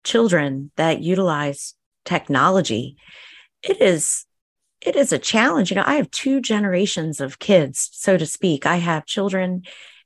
children 0.03 0.72
that 0.78 1.01
utilize 1.01 1.76
technology, 2.05 2.95
it 3.61 3.82
is 3.82 4.26
it 4.80 4.95
is 4.95 5.11
a 5.11 5.20
challenge. 5.20 5.70
You 5.70 5.76
know, 5.76 5.84
I 5.86 5.95
have 5.95 6.11
two 6.11 6.39
generations 6.39 7.20
of 7.20 7.39
kids, 7.39 7.89
so 7.91 8.15
to 8.15 8.26
speak. 8.26 8.65
I 8.65 8.78
have 8.78 9.05
children 9.05 9.63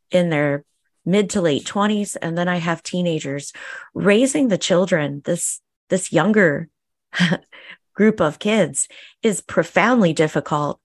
in 0.09 0.29
their 0.29 0.63
mid 1.05 1.29
to 1.31 1.41
late 1.41 1.65
20s 1.65 2.15
and 2.21 2.37
then 2.37 2.47
I 2.47 2.57
have 2.57 2.81
teenagers 2.81 3.53
raising 3.93 4.47
the 4.47 4.57
children 4.57 5.21
this 5.25 5.59
this 5.89 6.11
younger 6.11 6.69
group 7.93 8.19
of 8.19 8.39
kids 8.39 8.87
is 9.21 9.41
profoundly 9.41 10.13
difficult. 10.13 10.79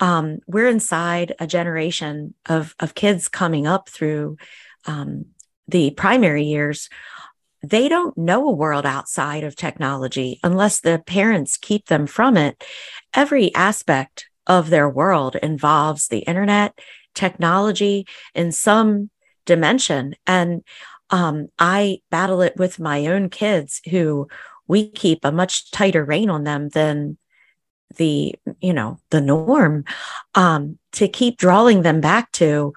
Um, 0.00 0.40
we're 0.46 0.68
inside 0.68 1.34
a 1.38 1.46
generation 1.46 2.34
of 2.46 2.74
of 2.80 2.94
kids 2.94 3.28
coming 3.28 3.66
up 3.66 3.88
through 3.88 4.36
um, 4.86 5.26
the 5.68 5.90
primary 5.92 6.44
years. 6.44 6.88
They 7.62 7.88
don't 7.88 8.16
know 8.16 8.46
a 8.48 8.52
world 8.52 8.86
outside 8.86 9.42
of 9.42 9.56
technology 9.56 10.38
unless 10.44 10.80
the 10.80 11.02
parents 11.06 11.56
keep 11.56 11.86
them 11.86 12.06
from 12.06 12.36
it. 12.36 12.62
Every 13.14 13.54
aspect 13.54 14.26
of 14.46 14.70
their 14.70 14.88
world 14.88 15.36
involves 15.36 16.08
the 16.08 16.20
internet 16.20 16.78
technology 17.14 18.06
in 18.34 18.52
some 18.52 19.10
dimension. 19.46 20.14
And 20.26 20.62
um, 21.10 21.48
i 21.58 22.00
battle 22.10 22.42
it 22.42 22.54
with 22.56 22.80
my 22.80 23.06
own 23.06 23.30
kids 23.30 23.80
who 23.90 24.28
we 24.68 24.90
keep 24.90 25.24
a 25.24 25.32
much 25.32 25.70
tighter 25.70 26.04
rein 26.04 26.30
on 26.30 26.44
them 26.44 26.68
than 26.70 27.18
the 27.96 28.34
you 28.60 28.72
know 28.72 28.98
the 29.10 29.20
norm 29.20 29.84
um, 30.34 30.78
to 30.92 31.08
keep 31.08 31.38
drawing 31.38 31.82
them 31.82 32.00
back 32.00 32.32
to 32.32 32.72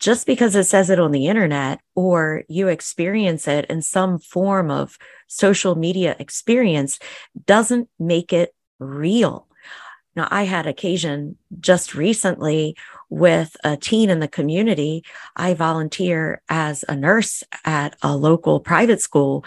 just 0.00 0.26
because 0.26 0.56
it 0.56 0.64
says 0.64 0.90
it 0.90 0.98
on 0.98 1.12
the 1.12 1.26
internet 1.26 1.80
or 1.94 2.42
you 2.48 2.68
experience 2.68 3.46
it 3.46 3.66
in 3.66 3.82
some 3.82 4.18
form 4.18 4.70
of 4.70 4.98
social 5.26 5.74
media 5.74 6.16
experience 6.18 6.98
doesn't 7.44 7.88
make 7.98 8.32
it 8.32 8.54
real. 8.78 9.46
Now 10.14 10.28
i 10.30 10.44
had 10.44 10.66
occasion 10.66 11.36
just 11.60 11.94
recently 11.94 12.76
with 13.08 13.56
a 13.64 13.76
teen 13.76 14.10
in 14.10 14.20
the 14.20 14.28
community 14.28 15.04
i 15.36 15.54
volunteer 15.54 16.42
as 16.48 16.84
a 16.88 16.96
nurse 16.96 17.44
at 17.64 17.96
a 18.02 18.16
local 18.16 18.60
private 18.60 19.00
school. 19.00 19.44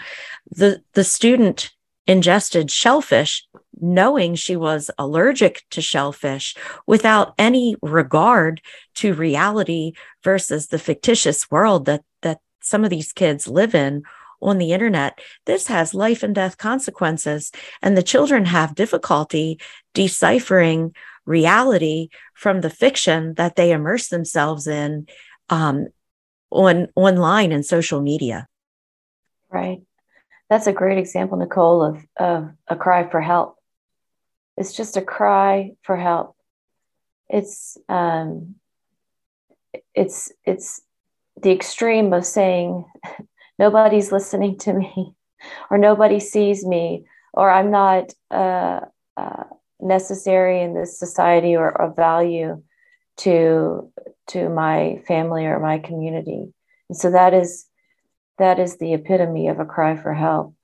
The 0.50 0.82
the 0.94 1.04
student 1.04 1.70
ingested 2.06 2.70
shellfish 2.70 3.46
knowing 3.80 4.34
she 4.34 4.56
was 4.56 4.90
allergic 4.98 5.62
to 5.70 5.80
shellfish 5.80 6.54
without 6.86 7.34
any 7.38 7.76
regard 7.82 8.60
to 8.94 9.14
reality 9.14 9.92
versus 10.22 10.66
the 10.66 10.78
fictitious 10.78 11.50
world 11.50 11.86
that 11.86 12.02
that 12.22 12.40
some 12.60 12.84
of 12.84 12.90
these 12.90 13.12
kids 13.12 13.48
live 13.48 13.74
in 13.74 14.02
on 14.42 14.58
the 14.58 14.72
internet. 14.72 15.20
This 15.44 15.66
has 15.66 15.94
life 15.94 16.22
and 16.22 16.34
death 16.34 16.56
consequences 16.58 17.52
and 17.82 17.96
the 17.96 18.02
children 18.02 18.46
have 18.46 18.74
difficulty 18.74 19.60
deciphering 19.94 20.94
reality 21.26 22.08
from 22.34 22.60
the 22.60 22.70
fiction 22.70 23.34
that 23.34 23.56
they 23.56 23.72
immerse 23.72 24.08
themselves 24.08 24.66
in 24.66 25.06
um, 25.48 25.88
on 26.50 26.88
online 26.96 27.52
and 27.52 27.64
social 27.64 28.00
media. 28.00 28.46
Right. 29.50 29.82
That's 30.48 30.66
a 30.66 30.72
great 30.72 30.98
example 30.98 31.38
nicole 31.38 31.82
of, 31.82 32.04
of 32.16 32.50
a 32.68 32.76
cry 32.76 33.08
for 33.08 33.20
help. 33.20 33.56
It's 34.56 34.74
just 34.74 34.96
a 34.96 35.02
cry 35.02 35.72
for 35.82 35.96
help. 35.96 36.36
It's 37.28 37.78
um, 37.88 38.56
it's 39.94 40.32
it's 40.44 40.82
the 41.40 41.52
extreme 41.52 42.12
of 42.12 42.26
saying 42.26 42.84
nobody's 43.58 44.10
listening 44.10 44.58
to 44.58 44.72
me, 44.72 45.14
or 45.70 45.78
nobody 45.78 46.18
sees 46.18 46.64
me, 46.64 47.04
or 47.32 47.48
I'm 47.48 47.70
not 47.70 48.12
uh, 48.30 48.80
uh, 49.16 49.44
necessary 49.82 50.62
in 50.62 50.74
this 50.74 50.98
society 50.98 51.56
or 51.56 51.70
of 51.70 51.96
value 51.96 52.62
to 53.18 53.92
to 54.28 54.48
my 54.48 55.02
family 55.06 55.46
or 55.46 55.58
my 55.58 55.78
community. 55.78 56.52
And 56.88 56.96
so 56.96 57.10
that 57.10 57.34
is 57.34 57.66
that 58.38 58.58
is 58.58 58.78
the 58.78 58.94
epitome 58.94 59.48
of 59.48 59.60
a 59.60 59.66
cry 59.66 59.96
for 59.96 60.14
help 60.14 60.54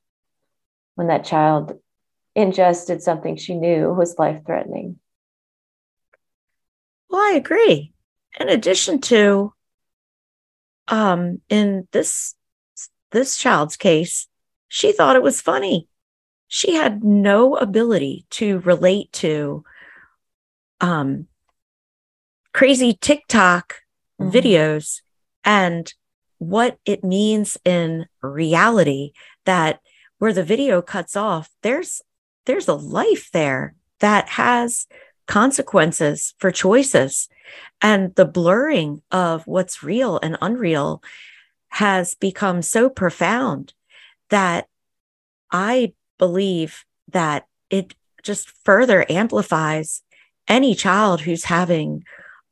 when 0.94 1.08
that 1.08 1.24
child 1.24 1.78
ingested 2.34 3.02
something 3.02 3.36
she 3.36 3.54
knew 3.54 3.92
was 3.92 4.18
life 4.18 4.44
threatening. 4.44 4.98
Well, 7.08 7.20
I 7.20 7.36
agree. 7.36 7.92
In 8.38 8.48
addition 8.48 9.00
to, 9.02 9.54
um, 10.88 11.40
in 11.48 11.88
this 11.92 12.34
this 13.12 13.36
child's 13.36 13.76
case, 13.76 14.28
she 14.68 14.92
thought 14.92 15.16
it 15.16 15.22
was 15.22 15.40
funny. 15.40 15.88
She 16.48 16.74
had 16.74 17.02
no 17.02 17.56
ability 17.56 18.26
to 18.30 18.60
relate 18.60 19.12
to 19.14 19.64
um, 20.80 21.26
crazy 22.52 22.92
TikTok 22.94 23.82
mm-hmm. 24.20 24.30
videos 24.30 25.00
and 25.44 25.92
what 26.38 26.78
it 26.84 27.02
means 27.02 27.56
in 27.64 28.06
reality 28.20 29.12
that 29.44 29.80
where 30.18 30.32
the 30.32 30.42
video 30.42 30.82
cuts 30.82 31.16
off, 31.16 31.50
there's 31.62 32.02
there's 32.44 32.68
a 32.68 32.74
life 32.74 33.30
there 33.32 33.74
that 34.00 34.28
has 34.30 34.86
consequences 35.26 36.34
for 36.38 36.50
choices. 36.50 37.28
And 37.82 38.14
the 38.14 38.24
blurring 38.24 39.02
of 39.10 39.46
what's 39.46 39.82
real 39.82 40.18
and 40.22 40.38
unreal 40.40 41.02
has 41.68 42.14
become 42.14 42.62
so 42.62 42.88
profound 42.88 43.74
that 44.30 44.68
I 45.50 45.92
believe 46.18 46.84
that 47.08 47.46
it 47.70 47.94
just 48.22 48.50
further 48.64 49.06
amplifies 49.08 50.02
any 50.48 50.74
child 50.74 51.20
who's 51.20 51.44
having 51.44 52.04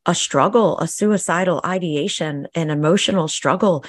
a 0.07 0.15
struggle, 0.15 0.79
a 0.81 0.87
suicidal 0.87 1.61
ideation, 1.65 2.47
an 2.55 2.71
emotional 2.71 3.29
struggle. 3.29 3.85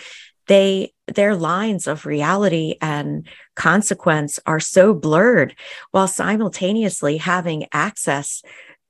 They 0.47 0.93
their 1.07 1.35
lines 1.35 1.87
of 1.87 2.05
reality 2.05 2.75
and 2.81 3.27
consequence 3.55 4.39
are 4.45 4.59
so 4.59 4.93
blurred 4.93 5.55
while 5.91 6.07
simultaneously 6.07 7.17
having 7.17 7.67
access 7.71 8.41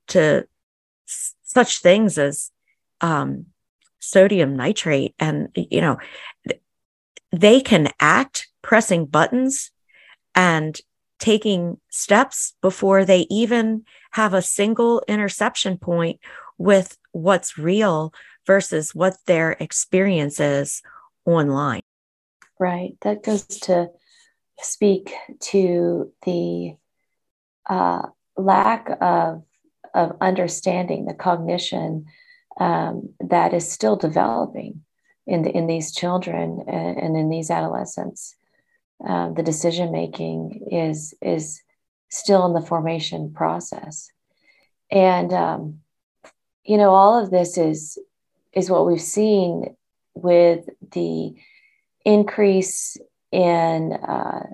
to 0.07 0.45
s- 1.07 1.35
such 1.43 1.79
things 1.79 2.17
as 2.17 2.51
um, 3.01 3.47
sodium 3.99 4.55
nitrate 4.55 5.15
and 5.19 5.49
you 5.55 5.81
know 5.81 5.97
they 7.31 7.59
can 7.59 7.89
act 7.99 8.47
pressing 8.61 9.05
buttons 9.05 9.71
and 10.35 10.79
taking 11.19 11.79
steps 11.89 12.53
before 12.61 13.05
they 13.05 13.25
even 13.29 13.83
have 14.11 14.33
a 14.33 14.41
single 14.41 15.01
interception 15.07 15.77
point 15.77 16.19
with 16.57 16.97
what's 17.11 17.57
real 17.57 18.13
versus 18.45 18.93
what 18.93 19.15
their 19.25 19.53
experience 19.59 20.39
is 20.39 20.81
online. 21.25 21.81
Right. 22.59 22.93
That 23.01 23.23
goes 23.23 23.45
to 23.45 23.89
speak 24.59 25.13
to 25.39 26.11
the 26.25 26.75
uh, 27.69 28.03
lack 28.37 28.89
of, 29.01 29.43
of 29.93 30.17
understanding, 30.21 31.05
the 31.05 31.13
cognition 31.13 32.05
um, 32.59 33.09
that 33.19 33.53
is 33.53 33.69
still 33.69 33.95
developing 33.95 34.83
in, 35.27 35.41
the, 35.41 35.49
in 35.49 35.67
these 35.67 35.93
children 35.93 36.63
and, 36.67 36.97
and 36.97 37.17
in 37.17 37.29
these 37.29 37.49
adolescents. 37.49 38.35
Um, 39.05 39.33
the 39.33 39.43
decision 39.43 39.91
making 39.91 40.69
is, 40.71 41.13
is 41.21 41.61
still 42.09 42.45
in 42.45 42.53
the 42.53 42.65
formation 42.65 43.33
process. 43.33 44.09
And, 44.89 45.33
um, 45.33 45.79
you 46.63 46.77
know, 46.77 46.91
all 46.91 47.21
of 47.21 47.31
this 47.31 47.57
is, 47.57 47.99
is 48.53 48.69
what 48.69 48.87
we've 48.87 49.01
seen 49.01 49.75
with 50.13 50.69
the 50.91 51.35
increase 52.05 52.95
in 53.31 53.93
uh, 53.93 54.45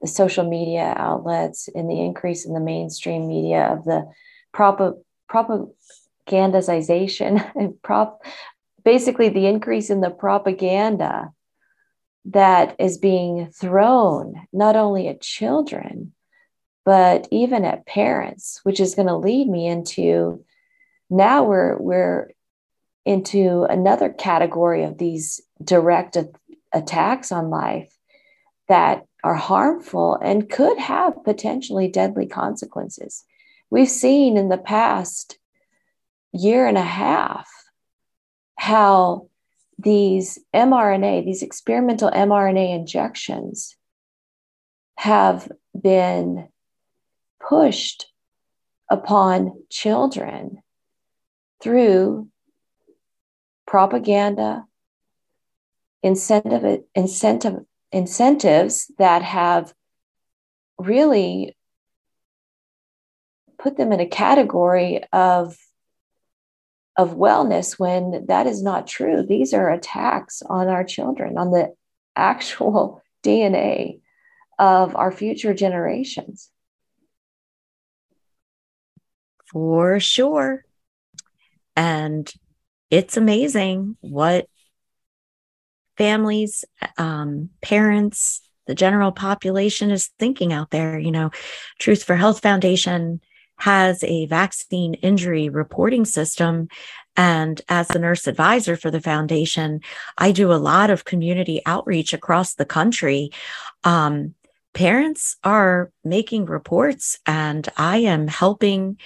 the 0.00 0.08
social 0.08 0.48
media 0.48 0.94
outlets 0.96 1.68
and 1.74 1.88
the 1.88 2.00
increase 2.00 2.44
in 2.44 2.54
the 2.54 2.60
mainstream 2.60 3.28
media 3.28 3.66
of 3.66 3.84
the 3.84 4.10
prop- 4.52 4.98
propagandization 5.30 7.48
and 7.54 7.80
prop 7.82 8.24
basically 8.84 9.28
the 9.28 9.46
increase 9.46 9.90
in 9.90 10.00
the 10.00 10.10
propaganda 10.10 11.30
that 12.26 12.76
is 12.78 12.98
being 12.98 13.50
thrown 13.50 14.46
not 14.52 14.76
only 14.76 15.08
at 15.08 15.20
children 15.20 16.12
but 16.84 17.26
even 17.30 17.64
at 17.64 17.86
parents 17.86 18.60
which 18.62 18.80
is 18.80 18.94
going 18.94 19.08
to 19.08 19.16
lead 19.16 19.48
me 19.48 19.66
into 19.66 20.44
now 21.10 21.44
we're 21.44 21.76
we're 21.78 22.30
into 23.04 23.64
another 23.64 24.08
category 24.08 24.84
of 24.84 24.98
these 24.98 25.40
direct 25.62 26.16
a- 26.16 26.30
attacks 26.72 27.32
on 27.32 27.50
life 27.50 27.92
that 28.68 29.04
are 29.24 29.34
harmful 29.34 30.16
and 30.22 30.50
could 30.50 30.78
have 30.78 31.22
potentially 31.24 31.88
deadly 31.88 32.26
consequences. 32.26 33.24
We've 33.70 33.88
seen 33.88 34.36
in 34.36 34.48
the 34.48 34.58
past 34.58 35.38
year 36.32 36.66
and 36.66 36.78
a 36.78 36.82
half 36.82 37.48
how 38.56 39.28
these 39.78 40.38
mRNA, 40.54 41.24
these 41.24 41.42
experimental 41.42 42.10
mRNA 42.10 42.74
injections 42.74 43.76
have 44.96 45.50
been 45.80 46.48
pushed 47.40 48.06
upon 48.90 49.52
children 49.70 50.62
through 51.60 52.28
propaganda, 53.66 54.64
incentive, 56.02 56.82
incentive, 56.94 57.64
incentives 57.90 58.90
that 58.98 59.22
have 59.22 59.72
really 60.78 61.56
put 63.58 63.76
them 63.76 63.92
in 63.92 64.00
a 64.00 64.06
category 64.06 65.02
of 65.12 65.56
of 66.96 67.14
wellness 67.14 67.78
when 67.78 68.26
that 68.26 68.46
is 68.46 68.62
not 68.62 68.86
true. 68.86 69.22
These 69.22 69.54
are 69.54 69.70
attacks 69.70 70.42
on 70.42 70.68
our 70.68 70.84
children 70.84 71.38
on 71.38 71.50
the 71.50 71.74
actual 72.14 73.02
dna 73.22 74.00
of 74.58 74.94
our 74.96 75.10
future 75.12 75.54
generations. 75.54 76.50
For 79.46 80.00
sure. 80.00 80.64
And 81.76 82.30
it's 82.90 83.16
amazing 83.16 83.96
what 84.00 84.46
families, 85.96 86.64
um, 86.98 87.50
parents, 87.60 88.40
the 88.66 88.74
general 88.74 89.12
population 89.12 89.90
is 89.90 90.10
thinking 90.18 90.52
out 90.52 90.70
there. 90.70 90.98
You 90.98 91.10
know, 91.10 91.30
Truth 91.78 92.04
for 92.04 92.16
Health 92.16 92.40
Foundation 92.40 93.20
has 93.62 94.02
a 94.02 94.26
vaccine 94.26 94.94
injury 94.94 95.48
reporting 95.48 96.04
system. 96.04 96.68
And 97.16 97.60
as 97.68 97.86
the 97.86 98.00
nurse 98.00 98.26
advisor 98.26 98.76
for 98.76 98.90
the 98.90 99.00
foundation, 99.00 99.82
I 100.18 100.32
do 100.32 100.52
a 100.52 100.64
lot 100.72 100.90
of 100.90 101.04
community 101.04 101.62
outreach 101.64 102.12
across 102.12 102.54
the 102.54 102.64
country. 102.64 103.30
Um, 103.84 104.34
parents 104.74 105.36
are 105.44 105.92
making 106.02 106.46
reports, 106.46 107.20
and 107.24 107.68
I 107.76 107.98
am 107.98 108.26
helping 108.26 108.98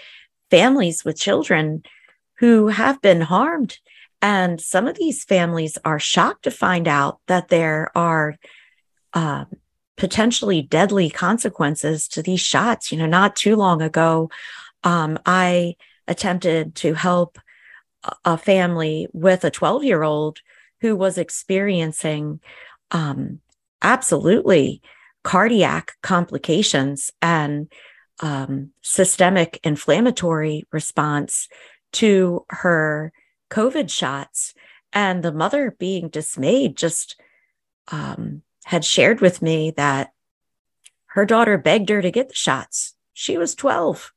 families 0.50 1.04
with 1.04 1.20
children 1.20 1.82
who 2.38 2.68
have 2.68 3.02
been 3.02 3.20
harmed. 3.20 3.78
And 4.22 4.58
some 4.58 4.86
of 4.88 4.96
these 4.96 5.24
families 5.24 5.76
are 5.84 5.98
shocked 5.98 6.44
to 6.44 6.50
find 6.50 6.88
out 6.88 7.20
that 7.26 7.48
there 7.48 7.90
are 7.94 8.36
uh, 9.12 9.44
potentially 9.96 10.62
deadly 10.62 11.10
consequences 11.10 12.08
to 12.08 12.22
these 12.22 12.40
shots. 12.40 12.92
You 12.92 12.98
know, 12.98 13.06
not 13.06 13.36
too 13.36 13.56
long 13.56 13.82
ago, 13.82 14.30
um, 14.84 15.18
I 15.26 15.76
attempted 16.06 16.74
to 16.76 16.94
help 16.94 17.38
a 18.24 18.36
family 18.38 19.08
with 19.12 19.44
a 19.44 19.50
12 19.50 19.84
year 19.84 20.02
old 20.02 20.40
who 20.80 20.94
was 20.94 21.18
experiencing 21.18 22.40
um, 22.90 23.40
absolutely 23.82 24.82
cardiac 25.24 25.92
complications 26.02 27.10
and 27.20 27.72
um, 28.20 28.70
systemic 28.82 29.58
inflammatory 29.64 30.64
response 30.70 31.48
to 31.92 32.44
her 32.50 33.12
COVID 33.50 33.90
shots. 33.90 34.54
And 34.92 35.22
the 35.22 35.32
mother, 35.32 35.74
being 35.78 36.08
dismayed, 36.08 36.76
just 36.76 37.20
um, 37.88 38.42
had 38.66 38.84
shared 38.84 39.20
with 39.20 39.40
me 39.40 39.70
that 39.70 40.10
her 41.10 41.24
daughter 41.24 41.56
begged 41.56 41.88
her 41.88 42.02
to 42.02 42.10
get 42.10 42.28
the 42.28 42.34
shots. 42.34 42.96
She 43.12 43.38
was 43.38 43.54
12. 43.54 44.12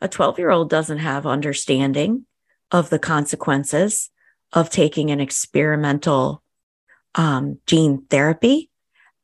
A 0.00 0.08
12 0.08 0.38
year 0.38 0.50
old 0.50 0.70
doesn't 0.70 0.98
have 0.98 1.26
understanding 1.26 2.24
of 2.70 2.88
the 2.88 2.98
consequences 2.98 4.08
of 4.54 4.70
taking 4.70 5.10
an 5.10 5.20
experimental 5.20 6.42
um, 7.14 7.58
gene 7.66 8.06
therapy. 8.08 8.70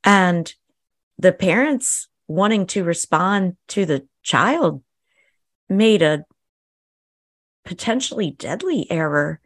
And 0.05 0.55
the 1.19 1.33
parents 1.33 2.09
wanting 2.27 2.67
to 2.67 2.85
respond 2.85 3.57
to 3.69 3.87
the 3.87 4.07
child 4.23 4.83
made 5.71 6.03
a 6.03 6.27
potentially 7.65 8.31
deadly 8.31 8.91
error. 8.91 9.41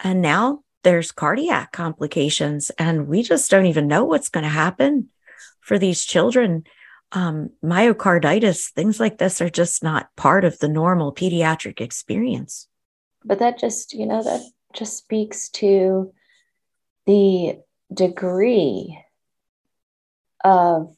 And 0.00 0.20
now 0.20 0.64
there's 0.82 1.12
cardiac 1.12 1.72
complications, 1.72 2.70
and 2.78 3.06
we 3.06 3.22
just 3.22 3.50
don't 3.50 3.66
even 3.66 3.86
know 3.86 4.04
what's 4.04 4.28
going 4.28 4.44
to 4.44 4.50
happen 4.50 5.08
for 5.60 5.78
these 5.78 6.04
children. 6.04 6.64
Um, 7.12 7.50
myocarditis, 7.64 8.70
things 8.72 9.00
like 9.00 9.18
this 9.18 9.40
are 9.40 9.50
just 9.50 9.82
not 9.82 10.14
part 10.16 10.44
of 10.44 10.58
the 10.58 10.68
normal 10.68 11.12
pediatric 11.12 11.80
experience. 11.80 12.68
But 13.24 13.40
that 13.40 13.58
just, 13.58 13.92
you 13.92 14.06
know, 14.06 14.22
that 14.22 14.40
just 14.72 14.96
speaks 14.96 15.48
to 15.50 16.12
the 17.06 17.58
degree 17.92 18.98
of 20.44 20.94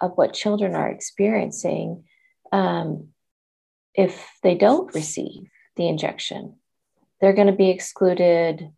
of 0.00 0.12
what 0.16 0.34
children 0.34 0.74
are 0.74 0.90
experiencing 0.90 2.04
um, 2.50 3.08
if 3.94 4.28
they 4.42 4.54
don't 4.56 4.92
receive 4.94 5.48
the 5.76 5.86
injection. 5.86 6.56
They're 7.20 7.32
going 7.32 7.46
to 7.46 7.52
be 7.52 7.70
excluded 7.70 8.70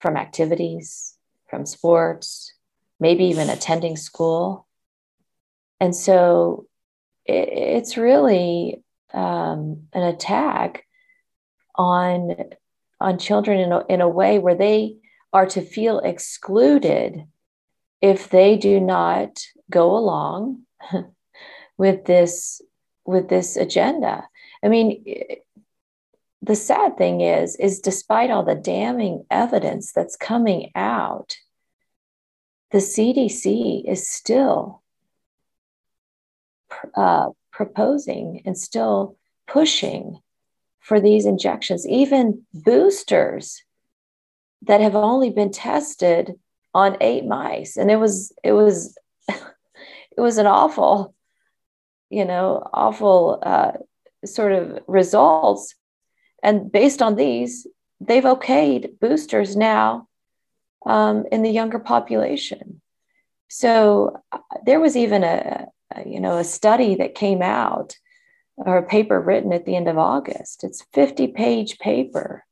from 0.00 0.16
activities, 0.16 1.16
from 1.48 1.66
sports, 1.66 2.52
maybe 3.00 3.24
even 3.24 3.50
attending 3.50 3.96
school. 3.96 4.66
And 5.80 5.94
so 5.94 6.66
it, 7.24 7.48
it's 7.48 7.96
really 7.96 8.82
um, 9.12 9.84
an 9.92 10.02
attack 10.02 10.84
on, 11.74 12.36
on 13.00 13.18
children 13.18 13.60
in 13.60 13.72
a, 13.72 13.86
in 13.88 14.00
a 14.00 14.08
way 14.08 14.38
where 14.38 14.56
they 14.56 14.96
are 15.32 15.46
to 15.46 15.62
feel 15.62 16.00
excluded 16.00 17.24
if 18.00 18.30
they 18.30 18.56
do 18.56 18.80
not 18.80 19.40
go 19.70 19.96
along 19.96 20.62
with 21.76 22.04
this 22.04 22.60
with 23.04 23.28
this 23.28 23.56
agenda. 23.56 24.28
I 24.62 24.68
mean, 24.68 25.02
the 26.42 26.54
sad 26.54 26.96
thing 26.96 27.20
is 27.20 27.56
is 27.56 27.80
despite 27.80 28.30
all 28.30 28.44
the 28.44 28.54
damning 28.54 29.24
evidence 29.30 29.92
that's 29.92 30.16
coming 30.16 30.70
out 30.74 31.36
the 32.70 32.78
cdc 32.78 33.82
is 33.90 34.08
still 34.08 34.82
uh, 36.94 37.30
proposing 37.50 38.42
and 38.44 38.56
still 38.56 39.16
pushing 39.46 40.20
for 40.80 41.00
these 41.00 41.26
injections. 41.26 41.86
Even 41.86 42.42
boosters 42.54 43.62
that 44.62 44.80
have 44.80 44.94
only 44.94 45.30
been 45.30 45.50
tested 45.50 46.38
on 46.74 46.96
eight 47.00 47.24
mice 47.24 47.76
and 47.76 47.90
it 47.90 47.96
was 47.96 48.32
it 48.44 48.52
was 48.52 48.96
it 49.28 50.20
was 50.20 50.36
an 50.36 50.46
awful 50.46 51.14
you 52.10 52.24
know 52.24 52.62
awful 52.72 53.38
uh, 53.42 53.72
sort 54.24 54.52
of 54.52 54.78
results 54.86 55.74
and 56.42 56.70
based 56.70 57.02
on 57.02 57.16
these, 57.16 57.66
they've 58.00 58.24
okayed 58.24 58.98
boosters 59.00 59.56
now 59.56 60.08
um, 60.86 61.24
in 61.32 61.42
the 61.42 61.50
younger 61.50 61.78
population. 61.78 62.80
So 63.48 64.20
uh, 64.30 64.38
there 64.64 64.80
was 64.80 64.96
even 64.96 65.24
a, 65.24 65.66
a, 65.94 66.08
you 66.08 66.20
know 66.20 66.38
a 66.38 66.44
study 66.44 66.96
that 66.96 67.14
came 67.14 67.42
out 67.42 67.96
or 68.56 68.78
a 68.78 68.86
paper 68.86 69.20
written 69.20 69.52
at 69.52 69.64
the 69.64 69.76
end 69.76 69.88
of 69.88 69.98
August. 69.98 70.64
It's 70.64 70.84
50 70.92 71.28
page 71.28 71.78
paper 71.78 72.44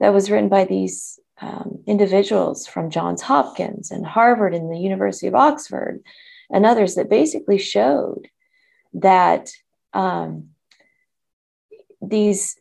that 0.00 0.14
was 0.14 0.30
written 0.30 0.48
by 0.48 0.64
these 0.64 1.18
um, 1.40 1.82
individuals 1.86 2.66
from 2.66 2.90
Johns 2.90 3.22
Hopkins 3.22 3.90
and 3.90 4.06
Harvard 4.06 4.54
and 4.54 4.70
the 4.70 4.78
University 4.78 5.26
of 5.26 5.34
Oxford 5.34 6.02
and 6.50 6.64
others 6.64 6.94
that 6.94 7.10
basically 7.10 7.58
showed 7.58 8.28
that 8.94 9.50
um, 9.92 10.50
these 12.00 12.56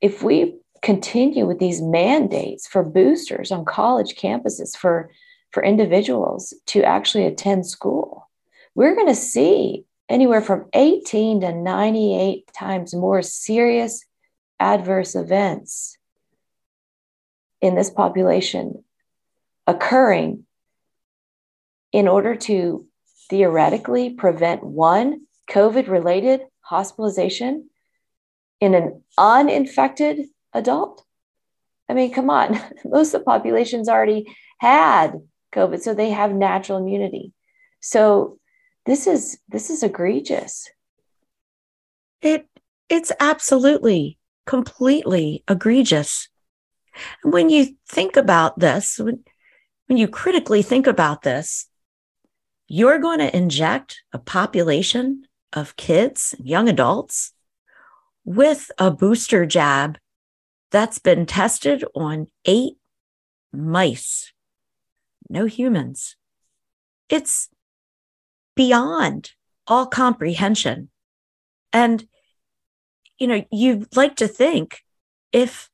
if 0.00 0.22
we 0.22 0.56
continue 0.82 1.46
with 1.46 1.58
these 1.58 1.82
mandates 1.82 2.66
for 2.66 2.82
boosters 2.82 3.50
on 3.50 3.64
college 3.64 4.14
campuses 4.14 4.76
for, 4.76 5.10
for 5.50 5.64
individuals 5.64 6.54
to 6.66 6.82
actually 6.82 7.26
attend 7.26 7.66
school, 7.66 8.28
we're 8.74 8.94
going 8.94 9.08
to 9.08 9.14
see 9.14 9.84
anywhere 10.08 10.40
from 10.40 10.66
18 10.72 11.40
to 11.40 11.52
98 11.52 12.52
times 12.52 12.94
more 12.94 13.22
serious 13.22 14.04
adverse 14.60 15.14
events 15.14 15.98
in 17.60 17.74
this 17.74 17.90
population 17.90 18.84
occurring 19.66 20.44
in 21.92 22.08
order 22.08 22.34
to 22.34 22.86
theoretically 23.28 24.10
prevent 24.10 24.62
one 24.62 25.26
COVID 25.50 25.88
related 25.88 26.42
hospitalization 26.60 27.68
in 28.60 28.74
an 28.74 29.02
uninfected 29.16 30.26
adult? 30.52 31.04
I 31.88 31.94
mean, 31.94 32.12
come 32.12 32.30
on, 32.30 32.60
most 32.84 33.14
of 33.14 33.20
the 33.20 33.24
population's 33.24 33.88
already 33.88 34.26
had 34.58 35.20
COVID, 35.54 35.80
so 35.80 35.94
they 35.94 36.10
have 36.10 36.32
natural 36.32 36.78
immunity. 36.78 37.32
So 37.80 38.38
this 38.86 39.06
is 39.06 39.38
this 39.48 39.70
is 39.70 39.82
egregious. 39.82 40.68
It 42.20 42.46
it's 42.88 43.12
absolutely 43.20 44.18
completely 44.46 45.44
egregious. 45.46 46.28
When 47.22 47.50
you 47.50 47.76
think 47.86 48.16
about 48.16 48.58
this, 48.58 48.98
when, 48.98 49.22
when 49.86 49.98
you 49.98 50.08
critically 50.08 50.62
think 50.62 50.86
about 50.86 51.22
this, 51.22 51.68
you're 52.66 52.98
going 52.98 53.18
to 53.20 53.36
inject 53.36 54.02
a 54.12 54.18
population 54.18 55.24
of 55.52 55.76
kids, 55.76 56.34
young 56.38 56.68
adults, 56.68 57.32
with 58.28 58.70
a 58.76 58.90
booster 58.90 59.46
jab 59.46 59.96
that's 60.70 60.98
been 60.98 61.24
tested 61.24 61.82
on 61.94 62.26
eight 62.44 62.74
mice, 63.54 64.34
no 65.30 65.46
humans. 65.46 66.14
It's 67.08 67.48
beyond 68.54 69.30
all 69.66 69.86
comprehension. 69.86 70.90
And, 71.72 72.06
you 73.18 73.28
know, 73.28 73.46
you'd 73.50 73.96
like 73.96 74.16
to 74.16 74.28
think 74.28 74.82
if 75.32 75.70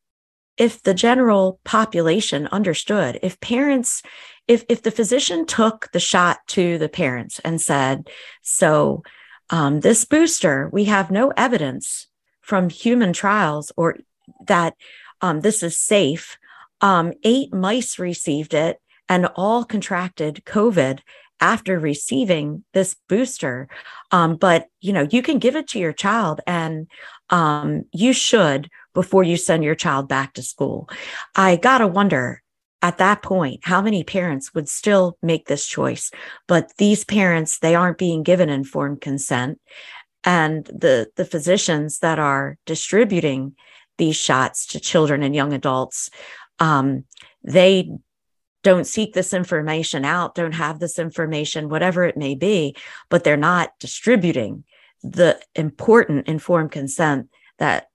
if 0.57 0.81
the 0.85 0.95
general 0.95 1.59
population 1.65 2.47
understood, 2.53 3.19
if 3.21 3.41
parents, 3.41 4.01
if 4.47 4.65
if 4.69 4.81
the 4.81 4.93
physician 4.93 5.45
took 5.45 5.91
the 5.91 5.99
shot 5.99 6.39
to 6.51 6.79
the 6.79 6.89
parents 6.89 7.41
and 7.41 7.61
said, 7.61 8.09
so 8.43 9.03
um, 9.51 9.81
this 9.81 10.05
booster, 10.05 10.71
we 10.73 10.85
have 10.85 11.11
no 11.11 11.33
evidence 11.37 12.07
from 12.45 12.69
human 12.69 13.13
trials 13.13 13.73
or 13.77 13.97
that 14.47 14.75
um, 15.21 15.41
this 15.41 15.63
is 15.63 15.79
safe. 15.79 16.37
Um, 16.81 17.13
eight 17.23 17.53
mice 17.53 17.99
received 17.99 18.53
it 18.55 18.79
and 19.09 19.27
all 19.35 19.65
contracted 19.65 20.43
COVID 20.45 21.01
after 21.41 21.79
receiving 21.79 22.65
this 22.75 22.97
booster. 23.09 23.69
Um, 24.11 24.37
but 24.37 24.67
you 24.81 24.93
know, 24.93 25.07
you 25.11 25.23
can 25.23 25.39
give 25.39 25.57
it 25.57 25.69
to 25.69 25.79
your 25.79 25.93
child, 25.93 26.41
and 26.47 26.87
um, 27.31 27.85
you 27.93 28.13
should 28.13 28.69
before 28.93 29.25
you 29.25 29.37
send 29.37 29.65
your 29.65 29.75
child 29.75 30.09
back 30.09 30.35
to 30.35 30.43
school. 30.43 30.89
I 31.35 31.57
gotta 31.57 31.87
wonder 31.87 32.43
at 32.83 32.99
that 32.99 33.23
point 33.23 33.61
how 33.63 33.81
many 33.81 34.05
parents 34.05 34.53
would 34.53 34.69
still 34.69 35.17
make 35.23 35.47
this 35.47 35.67
choice 35.67 36.11
but 36.47 36.71
these 36.77 37.03
parents 37.03 37.59
they 37.61 37.75
aren't 37.75 37.97
being 37.97 38.23
given 38.23 38.51
informed 38.51 39.01
consent 39.01 39.59
and 40.25 40.65
the 40.67 41.11
the 41.17 41.25
physicians 41.25 41.99
that 41.99 42.19
are 42.19 42.59
distributing 42.67 43.55
these 43.99 44.17
shots 44.17 44.67
to 44.67 44.81
children 44.81 45.23
and 45.23 45.35
young 45.35 45.53
adults 45.53 46.11
um, 46.59 47.05
they 47.43 47.91
don't 48.63 48.87
seek 48.87 49.13
this 49.13 49.35
information 49.35 50.05
out 50.05 50.35
don't 50.35 50.53
have 50.53 50.79
this 50.79 50.99
information 50.99 51.69
whatever 51.69 52.05
it 52.05 52.17
may 52.17 52.35
be 52.35 52.75
but 53.09 53.25
they're 53.25 53.37
not 53.37 53.73
distributing 53.79 54.65
the 55.03 55.39
important 55.55 56.27
informed 56.27 56.73
consent 56.73 57.29
that 57.59 57.89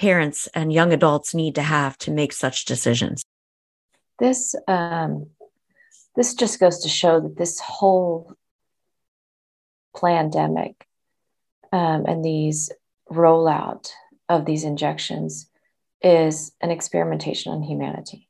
parents 0.00 0.48
and 0.54 0.72
young 0.72 0.92
adults 0.92 1.34
need 1.34 1.54
to 1.54 1.62
have 1.62 1.96
to 1.98 2.10
make 2.10 2.32
such 2.32 2.64
decisions. 2.64 3.22
This 4.18 4.54
um, 4.66 5.26
this 6.16 6.34
just 6.34 6.58
goes 6.58 6.80
to 6.80 6.88
show 6.88 7.20
that 7.20 7.36
this 7.36 7.60
whole 7.60 8.34
pandemic 9.98 10.86
um, 11.72 12.04
and 12.06 12.24
these 12.24 12.70
rollout 13.10 13.90
of 14.28 14.44
these 14.44 14.64
injections 14.64 15.48
is 16.02 16.52
an 16.60 16.70
experimentation 16.70 17.52
on 17.52 17.62
humanity. 17.62 18.28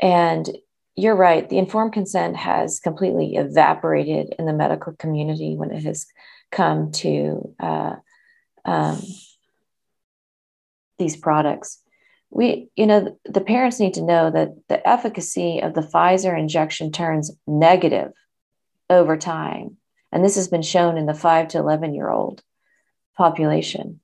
And 0.00 0.48
you're 0.94 1.16
right, 1.16 1.48
the 1.48 1.58
informed 1.58 1.92
consent 1.92 2.36
has 2.36 2.80
completely 2.80 3.36
evaporated 3.36 4.34
in 4.38 4.46
the 4.46 4.52
medical 4.52 4.92
community 4.94 5.54
when 5.56 5.70
it 5.70 5.82
has 5.84 6.06
come 6.50 6.92
to 6.92 7.54
uh, 7.60 7.96
um, 8.64 9.00
these 10.98 11.16
products 11.16 11.80
we 12.30 12.68
you 12.76 12.86
know 12.86 13.16
the 13.24 13.40
parents 13.40 13.80
need 13.80 13.94
to 13.94 14.02
know 14.02 14.30
that 14.30 14.50
the 14.68 14.86
efficacy 14.86 15.60
of 15.60 15.74
the 15.74 15.80
pfizer 15.80 16.38
injection 16.38 16.90
turns 16.90 17.30
negative 17.46 18.12
over 18.90 19.16
time 19.16 19.76
and 20.12 20.24
this 20.24 20.36
has 20.36 20.48
been 20.48 20.62
shown 20.62 20.96
in 20.96 21.06
the 21.06 21.14
5 21.14 21.48
to 21.48 21.58
11 21.58 21.94
year 21.94 22.08
old 22.08 22.42
population. 23.16 24.00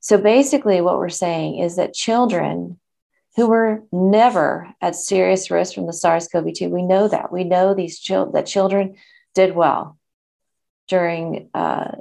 So 0.00 0.18
basically 0.18 0.80
what 0.80 0.98
we're 0.98 1.08
saying 1.08 1.58
is 1.58 1.76
that 1.76 1.94
children 1.94 2.78
who 3.36 3.48
were 3.48 3.82
never 3.92 4.68
at 4.80 4.96
serious 4.96 5.50
risk 5.50 5.74
from 5.74 5.86
the 5.86 5.92
SARS-CoV-2 5.92 6.70
we 6.70 6.82
know 6.82 7.08
that. 7.08 7.32
We 7.32 7.44
know 7.44 7.74
these 7.74 7.98
children 7.98 8.32
that 8.32 8.46
children 8.46 8.96
did 9.34 9.54
well 9.54 9.98
during 10.88 11.50
uh, 11.52 11.92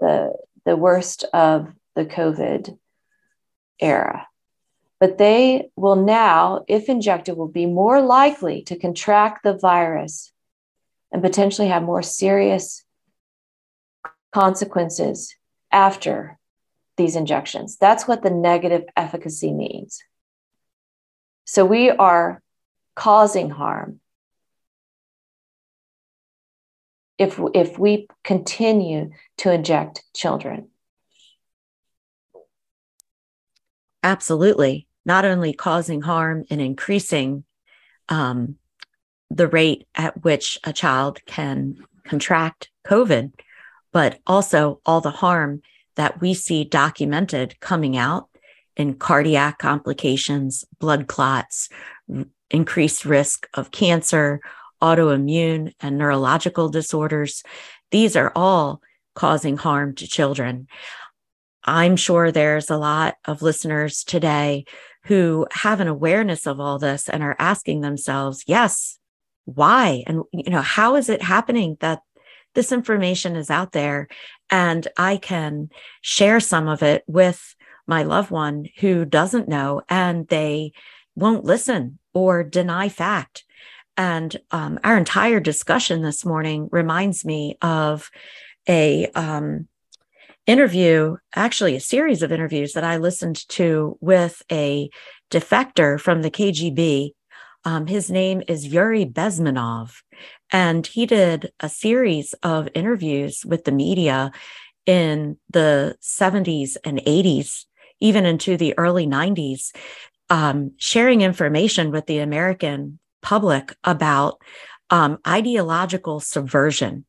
the 0.00 0.32
the 0.64 0.76
worst 0.76 1.24
of 1.32 1.68
the 1.94 2.04
COVID 2.04 2.76
era. 3.80 4.26
But 4.98 5.18
they 5.18 5.70
will 5.76 5.96
now, 5.96 6.64
if 6.68 6.88
injected, 6.88 7.36
will 7.36 7.48
be 7.48 7.66
more 7.66 8.00
likely 8.00 8.62
to 8.62 8.78
contract 8.78 9.42
the 9.42 9.56
virus 9.56 10.32
and 11.16 11.22
potentially 11.22 11.68
have 11.68 11.82
more 11.82 12.02
serious 12.02 12.84
consequences 14.34 15.34
after 15.72 16.38
these 16.98 17.16
injections. 17.16 17.78
That's 17.78 18.06
what 18.06 18.22
the 18.22 18.28
negative 18.28 18.82
efficacy 18.98 19.50
means. 19.50 20.04
So 21.46 21.64
we 21.64 21.88
are 21.88 22.42
causing 22.94 23.48
harm 23.48 24.00
if, 27.16 27.40
if 27.54 27.78
we 27.78 28.08
continue 28.22 29.12
to 29.38 29.50
inject 29.50 30.04
children. 30.14 30.68
Absolutely 34.02 34.86
not 35.06 35.24
only 35.24 35.54
causing 35.54 36.02
harm 36.02 36.44
and 36.50 36.60
increasing 36.60 37.44
um, 38.10 38.56
the 39.30 39.48
rate 39.48 39.86
at 39.94 40.22
which 40.24 40.58
a 40.64 40.72
child 40.72 41.20
can 41.26 41.84
contract 42.04 42.70
COVID, 42.86 43.32
but 43.92 44.20
also 44.26 44.80
all 44.86 45.00
the 45.00 45.10
harm 45.10 45.62
that 45.96 46.20
we 46.20 46.34
see 46.34 46.64
documented 46.64 47.58
coming 47.60 47.96
out 47.96 48.28
in 48.76 48.94
cardiac 48.94 49.58
complications, 49.58 50.64
blood 50.78 51.06
clots, 51.06 51.68
increased 52.50 53.04
risk 53.04 53.48
of 53.54 53.70
cancer, 53.70 54.40
autoimmune 54.82 55.72
and 55.80 55.96
neurological 55.96 56.68
disorders. 56.68 57.42
These 57.90 58.16
are 58.16 58.32
all 58.36 58.82
causing 59.14 59.56
harm 59.56 59.94
to 59.96 60.06
children. 60.06 60.68
I'm 61.64 61.96
sure 61.96 62.30
there's 62.30 62.70
a 62.70 62.76
lot 62.76 63.16
of 63.24 63.42
listeners 63.42 64.04
today 64.04 64.66
who 65.04 65.46
have 65.52 65.80
an 65.80 65.88
awareness 65.88 66.46
of 66.46 66.60
all 66.60 66.78
this 66.78 67.08
and 67.08 67.22
are 67.22 67.36
asking 67.38 67.80
themselves, 67.80 68.44
yes, 68.46 68.98
why? 69.46 70.04
And, 70.06 70.22
you 70.32 70.50
know, 70.50 70.60
how 70.60 70.96
is 70.96 71.08
it 71.08 71.22
happening 71.22 71.76
that 71.80 72.00
this 72.54 72.72
information 72.72 73.36
is 73.36 73.50
out 73.50 73.72
there 73.72 74.08
and 74.50 74.86
I 74.96 75.16
can 75.16 75.70
share 76.00 76.40
some 76.40 76.68
of 76.68 76.82
it 76.82 77.04
with 77.06 77.54
my 77.86 78.02
loved 78.02 78.30
one 78.30 78.66
who 78.80 79.04
doesn't 79.04 79.48
know 79.48 79.82
and 79.88 80.26
they 80.28 80.72
won't 81.14 81.44
listen 81.44 81.98
or 82.14 82.42
deny 82.42 82.88
fact. 82.88 83.44
And 83.96 84.36
um, 84.50 84.78
our 84.84 84.96
entire 84.96 85.40
discussion 85.40 86.02
this 86.02 86.24
morning 86.24 86.68
reminds 86.70 87.24
me 87.24 87.56
of 87.62 88.10
a 88.68 89.06
um, 89.14 89.68
interview, 90.46 91.16
actually 91.34 91.76
a 91.76 91.80
series 91.80 92.22
of 92.22 92.32
interviews 92.32 92.74
that 92.74 92.84
I 92.84 92.98
listened 92.98 93.48
to 93.50 93.96
with 94.00 94.42
a 94.50 94.90
defector 95.30 95.98
from 96.00 96.22
the 96.22 96.30
KGB. 96.30 97.10
Um, 97.66 97.86
his 97.86 98.10
name 98.10 98.42
is 98.48 98.66
Yuri 98.66 99.04
Bezmenov, 99.04 100.02
and 100.50 100.86
he 100.86 101.04
did 101.04 101.52
a 101.60 101.68
series 101.68 102.32
of 102.42 102.68
interviews 102.74 103.44
with 103.44 103.64
the 103.64 103.72
media 103.72 104.32
in 104.86 105.36
the 105.50 105.96
70s 106.00 106.78
and 106.82 107.00
80s, 107.00 107.66
even 108.00 108.24
into 108.24 108.56
the 108.56 108.72
early 108.78 109.06
90s, 109.06 109.74
um, 110.30 110.72
sharing 110.78 111.20
information 111.20 111.90
with 111.90 112.06
the 112.06 112.18
American 112.18 112.98
public 113.20 113.76
about 113.84 114.40
um, 114.88 115.18
ideological 115.26 116.20
subversion 116.20 117.04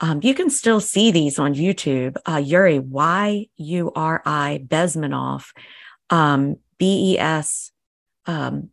um, 0.00 0.20
you 0.22 0.34
can 0.34 0.50
still 0.50 0.80
see 0.80 1.10
these 1.10 1.38
on 1.38 1.54
YouTube. 1.54 2.16
Uh, 2.26 2.36
Yuri, 2.36 2.78
Y 2.78 3.46
U 3.56 3.92
R 3.94 4.22
I 4.24 4.64
Bezmenov, 4.66 5.46
um, 6.10 6.56
B 6.78 7.14
E 7.14 7.18
S 7.18 7.70
um, 8.26 8.70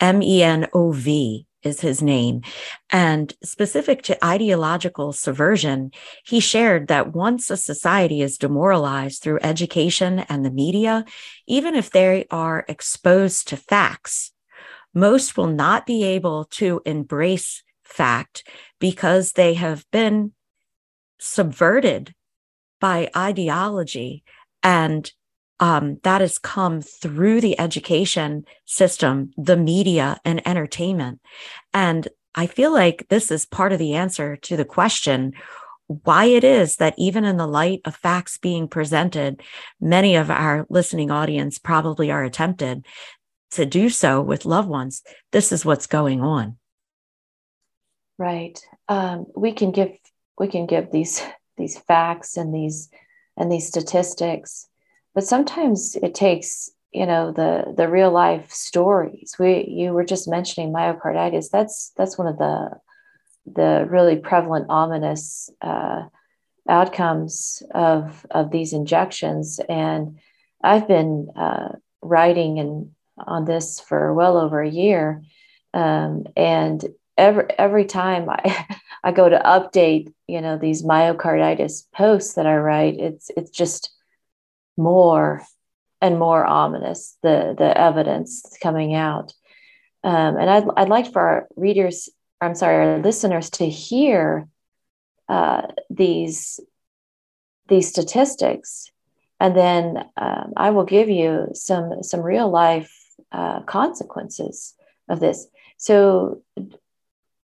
M 0.00 0.22
E 0.22 0.42
N 0.42 0.68
O 0.72 0.92
V 0.92 1.46
is 1.62 1.80
his 1.80 2.00
name. 2.00 2.42
And 2.90 3.34
specific 3.42 4.02
to 4.02 4.24
ideological 4.24 5.12
subversion, 5.12 5.90
he 6.24 6.40
shared 6.40 6.88
that 6.88 7.14
once 7.14 7.50
a 7.50 7.56
society 7.56 8.22
is 8.22 8.38
demoralized 8.38 9.22
through 9.22 9.40
education 9.42 10.20
and 10.20 10.44
the 10.44 10.50
media, 10.50 11.04
even 11.46 11.74
if 11.74 11.90
they 11.90 12.26
are 12.30 12.64
exposed 12.68 13.48
to 13.48 13.56
facts, 13.56 14.32
most 14.94 15.36
will 15.36 15.48
not 15.48 15.86
be 15.86 16.04
able 16.04 16.44
to 16.44 16.80
embrace 16.86 17.62
fact 17.84 18.48
because 18.78 19.32
they 19.32 19.54
have 19.54 19.84
been 19.90 20.32
subverted 21.18 22.14
by 22.80 23.10
ideology 23.16 24.22
and 24.62 25.12
um, 25.60 25.98
that 26.04 26.20
has 26.20 26.38
come 26.38 26.80
through 26.80 27.40
the 27.40 27.58
education 27.58 28.44
system, 28.64 29.32
the 29.36 29.56
media, 29.56 30.18
and 30.24 30.46
entertainment. 30.46 31.20
And 31.74 32.08
I 32.34 32.46
feel 32.46 32.72
like 32.72 33.06
this 33.08 33.30
is 33.30 33.46
part 33.46 33.72
of 33.72 33.78
the 33.78 33.94
answer 33.94 34.36
to 34.36 34.56
the 34.56 34.64
question 34.64 35.32
why 35.88 36.26
it 36.26 36.44
is 36.44 36.76
that 36.76 36.94
even 36.98 37.24
in 37.24 37.38
the 37.38 37.46
light 37.46 37.80
of 37.86 37.96
facts 37.96 38.36
being 38.36 38.68
presented, 38.68 39.42
many 39.80 40.16
of 40.16 40.30
our 40.30 40.66
listening 40.68 41.10
audience 41.10 41.58
probably 41.58 42.10
are 42.10 42.22
attempted 42.22 42.86
to 43.52 43.64
do 43.64 43.88
so 43.88 44.20
with 44.20 44.44
loved 44.44 44.68
ones. 44.68 45.02
This 45.32 45.50
is 45.50 45.64
what's 45.64 45.86
going 45.86 46.20
on. 46.20 46.58
Right. 48.18 48.60
Um, 48.88 49.26
we 49.34 49.52
can 49.52 49.70
give 49.70 49.92
we 50.38 50.48
can 50.48 50.66
give 50.66 50.92
these 50.92 51.22
these 51.56 51.78
facts 51.78 52.36
and 52.36 52.54
these 52.54 52.90
and 53.36 53.50
these 53.50 53.68
statistics, 53.68 54.68
but 55.18 55.26
sometimes 55.26 55.96
it 55.96 56.14
takes 56.14 56.70
you 56.92 57.04
know 57.04 57.32
the 57.32 57.74
the 57.76 57.88
real 57.88 58.12
life 58.12 58.52
stories. 58.52 59.34
We 59.36 59.64
you 59.66 59.92
were 59.92 60.04
just 60.04 60.28
mentioning 60.28 60.72
myocarditis. 60.72 61.50
That's 61.50 61.90
that's 61.96 62.16
one 62.16 62.28
of 62.28 62.38
the 62.38 62.78
the 63.44 63.84
really 63.90 64.14
prevalent 64.14 64.66
ominous 64.68 65.50
uh, 65.60 66.02
outcomes 66.68 67.64
of 67.74 68.24
of 68.30 68.52
these 68.52 68.72
injections. 68.72 69.58
And 69.68 70.20
I've 70.62 70.86
been 70.86 71.30
uh, 71.34 71.70
writing 72.00 72.60
and 72.60 72.92
on 73.18 73.44
this 73.44 73.80
for 73.80 74.14
well 74.14 74.36
over 74.36 74.62
a 74.62 74.70
year, 74.70 75.24
um, 75.74 76.28
and 76.36 76.84
every 77.16 77.46
every 77.58 77.86
time 77.86 78.30
I 78.30 78.66
I 79.02 79.10
go 79.10 79.28
to 79.28 79.40
update, 79.44 80.12
you 80.28 80.40
know, 80.40 80.56
these 80.56 80.84
myocarditis 80.84 81.90
posts 81.92 82.34
that 82.34 82.46
I 82.46 82.56
write, 82.58 83.00
it's 83.00 83.32
it's 83.36 83.50
just 83.50 83.90
more 84.78 85.42
and 86.00 86.18
more 86.18 86.46
ominous 86.46 87.16
the 87.22 87.54
the 87.58 87.76
evidence 87.76 88.56
coming 88.62 88.94
out. 88.94 89.32
Um, 90.04 90.36
and 90.36 90.48
I'd 90.48 90.64
I'd 90.76 90.88
like 90.88 91.12
for 91.12 91.20
our 91.20 91.48
readers, 91.56 92.08
I'm 92.40 92.54
sorry, 92.54 92.86
our 92.86 92.98
listeners 92.98 93.50
to 93.50 93.68
hear 93.68 94.48
uh, 95.28 95.62
these 95.90 96.60
these 97.68 97.88
statistics, 97.88 98.90
and 99.40 99.56
then 99.56 100.04
um, 100.16 100.52
I 100.56 100.70
will 100.70 100.84
give 100.84 101.08
you 101.08 101.48
some 101.52 102.02
some 102.02 102.22
real 102.22 102.48
life 102.48 102.94
uh, 103.32 103.60
consequences 103.62 104.74
of 105.08 105.20
this. 105.20 105.46
So 105.76 106.42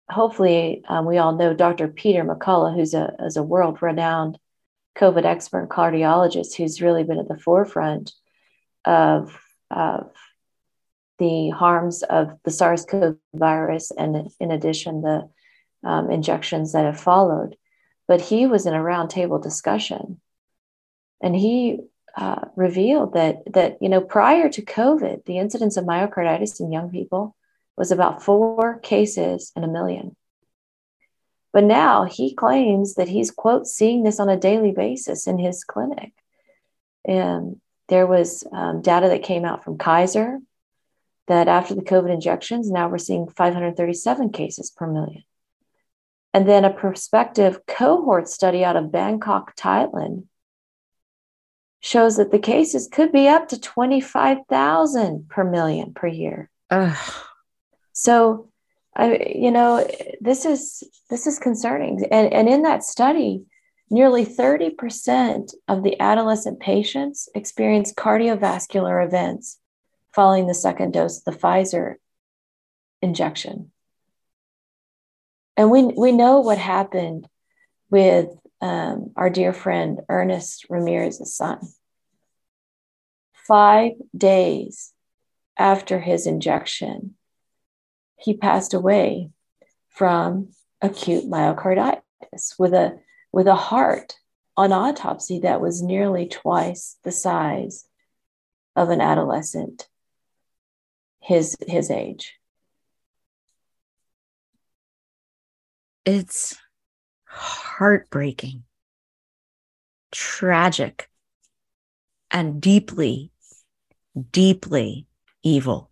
hopefully 0.10 0.84
um, 0.88 1.06
we 1.06 1.18
all 1.18 1.36
know 1.36 1.54
Dr. 1.54 1.88
Peter 1.88 2.24
McCullough, 2.24 2.76
who's 2.76 2.94
a, 2.94 3.14
is 3.20 3.38
a 3.38 3.44
world 3.44 3.82
renowned 3.82 4.38
COVID 4.98 5.26
expert 5.26 5.70
cardiologist 5.70 6.56
who's 6.56 6.82
really 6.82 7.04
been 7.04 7.20
at 7.20 7.28
the 7.28 7.38
forefront 7.38 8.14
of, 8.86 9.39
of 9.70 10.12
the 11.20 11.50
harms 11.50 12.04
of 12.04 12.38
the 12.44 12.52
SARS 12.52 12.86
CoV 12.86 13.18
virus 13.34 13.92
and, 13.92 14.30
in 14.39 14.52
addition, 14.52 15.02
the 15.02 15.30
um, 15.84 16.10
injections 16.12 16.74
that 16.74 16.86
have 16.86 17.00
followed. 17.00 17.56
But 18.08 18.22
he 18.22 18.48
was 18.48 18.66
in 18.66 18.74
a 18.74 18.80
roundtable 18.80 19.42
discussion 19.42 20.20
and 21.22 21.36
he 21.36 21.80
uh, 22.18 22.46
revealed 22.56 23.14
that, 23.14 23.38
that, 23.54 23.78
you 23.82 23.88
know, 23.88 24.02
prior 24.02 24.50
to 24.50 24.62
COVID, 24.62 25.26
the 25.26 25.38
incidence 25.38 25.78
of 25.78 25.86
myocarditis 25.86 26.60
in 26.60 26.72
young 26.72 26.89
people 26.89 27.36
was 27.78 27.92
about 27.92 28.24
four 28.24 28.80
cases 28.80 29.52
in 29.56 29.64
a 29.64 29.68
million. 29.68 30.16
But 31.54 31.66
now 31.66 32.06
he 32.06 32.34
claims 32.34 32.95
that 32.95 33.10
he's, 33.10 33.32
quote, 33.32 33.68
seeing 33.68 34.04
this 34.04 34.20
on 34.20 34.30
a 34.30 34.38
daily 34.38 34.72
basis 34.72 35.28
in 35.28 35.38
his 35.38 35.64
clinic. 35.64 36.14
And 37.04 37.60
there 37.89 38.08
was 38.08 38.45
um, 38.54 38.82
data 38.82 39.10
that 39.10 39.24
came 39.24 39.43
out 39.43 39.64
from 39.64 39.78
Kaiser 39.78 40.39
that 41.28 41.47
after 41.47 41.76
the 41.76 41.82
COVID 41.82 42.14
injections, 42.14 42.72
now 42.72 42.88
we're 42.88 42.97
seeing 42.97 43.28
537 43.28 44.32
cases 44.32 44.70
per 44.70 44.88
million. 44.88 45.24
And 46.34 46.47
then 46.47 46.64
a 46.64 46.70
prospective 46.74 47.66
cohort 47.68 48.30
study 48.30 48.64
out 48.64 48.78
of 48.78 48.91
Bangkok, 48.91 49.56
Thailand, 49.58 50.26
shows 51.82 52.18
that 52.18 52.32
the 52.32 52.39
cases 52.39 52.88
could 52.91 53.12
be 53.12 53.28
up 53.28 53.49
to 53.49 53.60
25,000 53.60 55.28
per 55.28 55.43
million 55.43 55.93
per 55.93 56.08
year. 56.08 56.49
Ugh. 56.70 56.97
So, 57.91 58.51
I, 58.96 59.34
you 59.36 59.52
know, 59.52 59.88
this 60.20 60.46
is 60.46 60.84
this 61.10 61.28
is 61.28 61.39
concerning. 61.39 62.06
And, 62.12 62.34
and 62.34 62.50
in 62.50 62.64
that 62.64 62.84
study, 62.84 63.44
nearly 63.89 64.26
30% 64.26 65.54
of 65.68 65.84
the 65.84 66.00
adolescent 66.00 66.60
patients 66.60 67.30
experienced 67.36 67.96
cardiovascular 67.96 69.06
events 69.06 69.60
following 70.14 70.48
the 70.48 70.54
second 70.54 70.94
dose 70.94 71.20
of 71.20 71.26
the 71.26 71.39
Pfizer 71.39 71.96
injection. 73.02 73.72
And 75.58 75.70
we, 75.70 75.84
we 75.84 76.12
know 76.12 76.39
what 76.39 76.58
happened 76.58 77.28
with 77.89 78.30
um, 78.62 79.12
our 79.16 79.30
dear 79.30 79.54
friend 79.54 80.00
Ernest 80.08 80.66
Ramirez's 80.70 81.36
son. 81.36 81.60
Five 83.34 83.94
days 84.16 84.94
after 85.58 86.00
his 86.00 86.26
injection, 86.26 87.16
he 88.22 88.36
passed 88.36 88.74
away 88.74 89.30
from 89.89 90.49
acute 90.82 91.26
myocarditis 91.26 92.57
with 92.57 92.74
a 92.74 92.99
with 93.32 93.47
a 93.47 93.55
heart 93.55 94.15
on 94.57 94.72
autopsy 94.72 95.39
that 95.39 95.61
was 95.61 95.82
nearly 95.82 96.28
twice 96.28 96.97
the 97.03 97.11
size 97.11 97.86
of 98.76 98.89
an 98.89 99.01
adolescent 99.01 99.88
his 101.19 101.55
his 101.67 101.89
age. 101.91 102.36
It's 106.05 106.57
heartbreaking 107.26 108.63
tragic 110.11 111.09
and 112.30 112.61
deeply 112.61 113.32
deeply 114.32 115.07
evil 115.43 115.91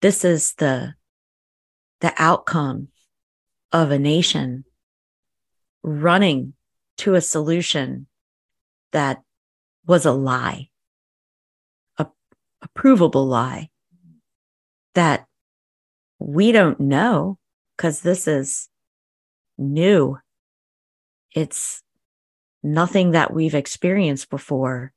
this 0.00 0.24
is 0.24 0.54
the 0.54 0.94
the 2.00 2.12
outcome 2.18 2.88
of 3.72 3.90
a 3.90 3.98
nation 3.98 4.64
running 5.82 6.52
to 6.98 7.14
a 7.14 7.20
solution 7.20 8.06
that 8.92 9.22
was 9.86 10.04
a 10.04 10.12
lie 10.12 10.68
a, 11.98 12.06
a 12.62 12.68
provable 12.74 13.26
lie 13.26 13.68
that 14.94 15.26
we 16.18 16.52
don't 16.52 16.80
know 16.80 17.38
because 17.76 18.00
this 18.00 18.26
is 18.26 18.68
new. 19.58 20.18
It's 21.34 21.82
nothing 22.62 23.12
that 23.12 23.32
we've 23.32 23.54
experienced 23.54 24.30
before. 24.30 24.92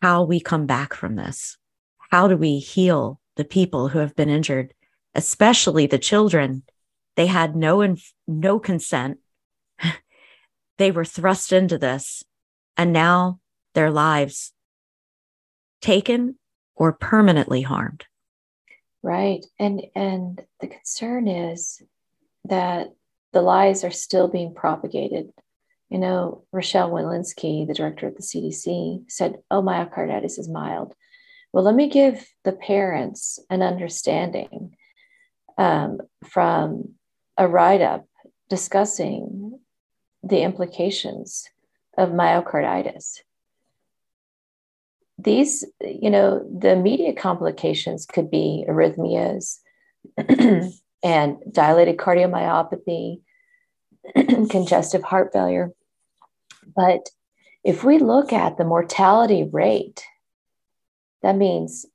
How 0.00 0.24
we 0.24 0.40
come 0.40 0.66
back 0.66 0.94
from 0.94 1.14
this. 1.14 1.56
How 2.10 2.26
do 2.26 2.36
we 2.36 2.58
heal 2.58 3.20
the 3.36 3.44
people 3.44 3.88
who 3.88 3.98
have 3.98 4.14
been 4.14 4.28
injured, 4.28 4.74
especially 5.14 5.86
the 5.86 5.98
children. 5.98 6.62
They 7.16 7.26
had 7.26 7.56
no 7.56 7.80
inf- 7.80 8.14
no 8.26 8.58
consent. 8.58 9.18
they 10.78 10.90
were 10.90 11.04
thrust 11.04 11.52
into 11.52 11.78
this, 11.78 12.24
and 12.76 12.92
now 12.92 13.40
their 13.74 13.90
lives 13.90 14.52
taken 15.80 16.38
or 16.74 16.92
permanently 16.92 17.62
harmed. 17.62 18.06
Right, 19.02 19.44
and 19.58 19.82
and 19.94 20.40
the 20.60 20.68
concern 20.68 21.28
is 21.28 21.82
that 22.44 22.88
the 23.32 23.42
lies 23.42 23.84
are 23.84 23.90
still 23.90 24.28
being 24.28 24.54
propagated. 24.54 25.30
You 25.88 25.98
know, 25.98 26.44
Rochelle 26.52 26.90
Walensky, 26.90 27.66
the 27.66 27.74
director 27.74 28.06
of 28.06 28.14
the 28.14 28.22
CDC, 28.22 29.10
said, 29.10 29.42
"Oh, 29.50 29.60
myocarditis 29.60 30.38
is 30.38 30.48
mild." 30.48 30.94
Well, 31.52 31.64
let 31.64 31.74
me 31.74 31.88
give 31.88 32.26
the 32.44 32.52
parents 32.52 33.38
an 33.50 33.62
understanding 33.62 34.74
um, 35.58 35.98
from 36.24 36.94
a 37.36 37.46
write 37.46 37.82
up 37.82 38.06
discussing 38.48 39.58
the 40.22 40.42
implications 40.42 41.48
of 41.98 42.10
myocarditis. 42.10 43.18
These, 45.18 45.64
you 45.80 46.10
know, 46.10 46.44
the 46.58 46.70
immediate 46.70 47.16
complications 47.16 48.06
could 48.06 48.30
be 48.30 48.64
arrhythmias 48.68 49.58
and 51.04 51.36
dilated 51.50 51.98
cardiomyopathy, 51.98 53.20
congestive 54.50 55.02
heart 55.02 55.32
failure. 55.32 55.72
But 56.74 57.10
if 57.62 57.84
we 57.84 57.98
look 57.98 58.32
at 58.32 58.56
the 58.56 58.64
mortality 58.64 59.44
rate 59.44 60.02
that 61.22 61.36
means 61.36 61.86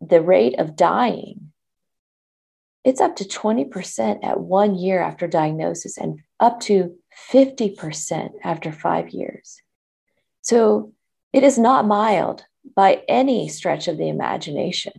the 0.00 0.20
rate 0.20 0.58
of 0.58 0.76
dying, 0.76 1.52
it's 2.84 3.00
up 3.00 3.16
to 3.16 3.24
20% 3.24 4.24
at 4.24 4.40
one 4.40 4.74
year 4.74 5.00
after 5.00 5.26
diagnosis 5.26 5.96
and 5.96 6.20
up 6.38 6.60
to 6.60 6.94
50% 7.32 8.30
after 8.42 8.70
five 8.70 9.10
years. 9.10 9.60
So 10.42 10.92
it 11.32 11.42
is 11.42 11.58
not 11.58 11.86
mild 11.86 12.44
by 12.76 13.02
any 13.08 13.48
stretch 13.48 13.88
of 13.88 13.96
the 13.96 14.08
imagination. 14.08 14.92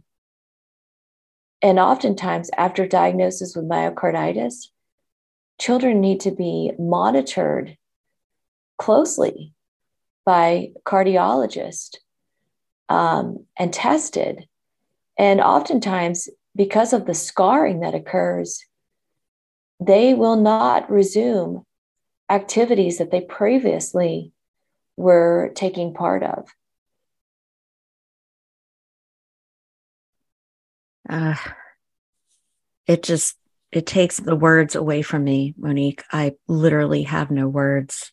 And 1.61 1.79
oftentimes, 1.79 2.49
after 2.57 2.87
diagnosis 2.87 3.55
with 3.55 3.69
myocarditis, 3.69 4.67
children 5.59 6.01
need 6.01 6.19
to 6.21 6.31
be 6.31 6.71
monitored 6.77 7.77
closely 8.77 9.53
by 10.25 10.71
cardiologist 10.85 11.97
um, 12.89 13.45
and 13.57 13.73
tested. 13.73 14.47
And 15.17 15.41
oftentimes, 15.41 16.29
because 16.55 16.93
of 16.93 17.05
the 17.05 17.13
scarring 17.13 17.81
that 17.81 17.95
occurs, 17.95 18.65
they 19.79 20.13
will 20.13 20.35
not 20.35 20.89
resume 20.89 21.65
activities 22.29 22.97
that 22.97 23.11
they 23.11 23.21
previously 23.21 24.31
were 24.97 25.51
taking 25.55 25.93
part 25.93 26.23
of. 26.23 26.49
Uh, 31.07 31.35
it 32.87 33.03
just 33.03 33.37
it 33.71 33.85
takes 33.85 34.17
the 34.17 34.35
words 34.35 34.75
away 34.75 35.01
from 35.01 35.23
me, 35.23 35.53
Monique. 35.57 36.03
I 36.11 36.35
literally 36.47 37.03
have 37.03 37.29
no 37.29 37.47
words. 37.47 38.11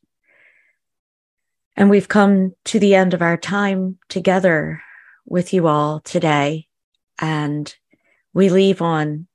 And 1.77 1.89
we've 1.89 2.09
come 2.09 2.55
to 2.67 2.79
the 2.79 2.95
end 2.95 3.15
of 3.15 3.23
our 3.23 3.37
time 3.37 3.99
together 4.09 4.83
with 5.25 5.53
you 5.53 5.67
all 5.67 6.01
today. 6.01 6.69
And 7.19 7.75
we 8.35 8.49
leave 8.49 8.83
on 8.83 9.27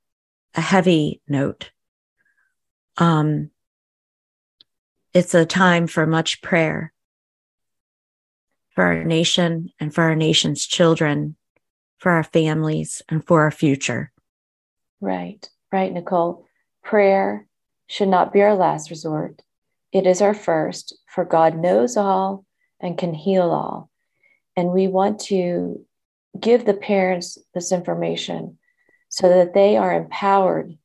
a 0.55 0.61
heavy 0.61 1.21
note. 1.27 1.71
Um, 2.97 3.51
it's 5.13 5.33
a 5.33 5.45
time 5.45 5.87
for 5.87 6.05
much 6.05 6.41
prayer 6.41 6.93
for 8.77 8.83
our 8.83 9.03
nation 9.03 9.71
and 9.79 9.91
for 9.91 10.03
our 10.03 10.15
nation's 10.15 10.67
children, 10.67 11.35
for 11.97 12.11
our 12.11 12.23
families 12.23 13.01
and 13.09 13.25
for 13.25 13.41
our 13.41 13.49
future. 13.49 14.11
Right, 15.01 15.49
right, 15.71 15.91
Nicole. 15.91 16.45
Prayer 16.83 17.47
should 17.87 18.09
not 18.09 18.31
be 18.31 18.41
our 18.41 18.53
last 18.53 18.91
resort. 18.91 19.41
It 19.91 20.05
is 20.05 20.21
our 20.21 20.33
first, 20.33 20.97
for 21.07 21.25
God 21.25 21.57
knows 21.57 21.97
all 21.97 22.45
and 22.79 22.97
can 22.97 23.13
heal 23.13 23.49
all. 23.51 23.89
And 24.55 24.71
we 24.71 24.87
want 24.87 25.19
to 25.21 25.85
give 26.39 26.65
the 26.65 26.73
parents 26.73 27.37
this 27.53 27.71
information 27.71 28.57
so 29.09 29.29
that 29.29 29.53
they 29.53 29.77
are 29.77 29.93
empowered 29.93 30.77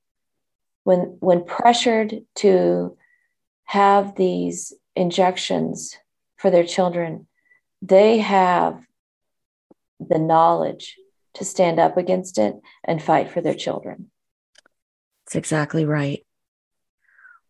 when, 0.85 1.17
when 1.21 1.45
pressured 1.45 2.23
to 2.37 2.97
have 3.65 4.15
these 4.17 4.73
injections 4.95 5.97
for 6.37 6.51
their 6.51 6.65
children, 6.65 7.27
they 7.81 8.19
have 8.19 8.85
the 10.01 10.19
knowledge 10.19 10.97
to 11.35 11.45
stand 11.45 11.79
up 11.79 11.97
against 11.97 12.39
it 12.39 12.55
and 12.85 13.03
fight 13.03 13.31
for 13.31 13.41
their 13.41 13.55
children. 13.55 14.11
That's 15.25 15.37
exactly 15.37 15.85
right. 15.85 16.25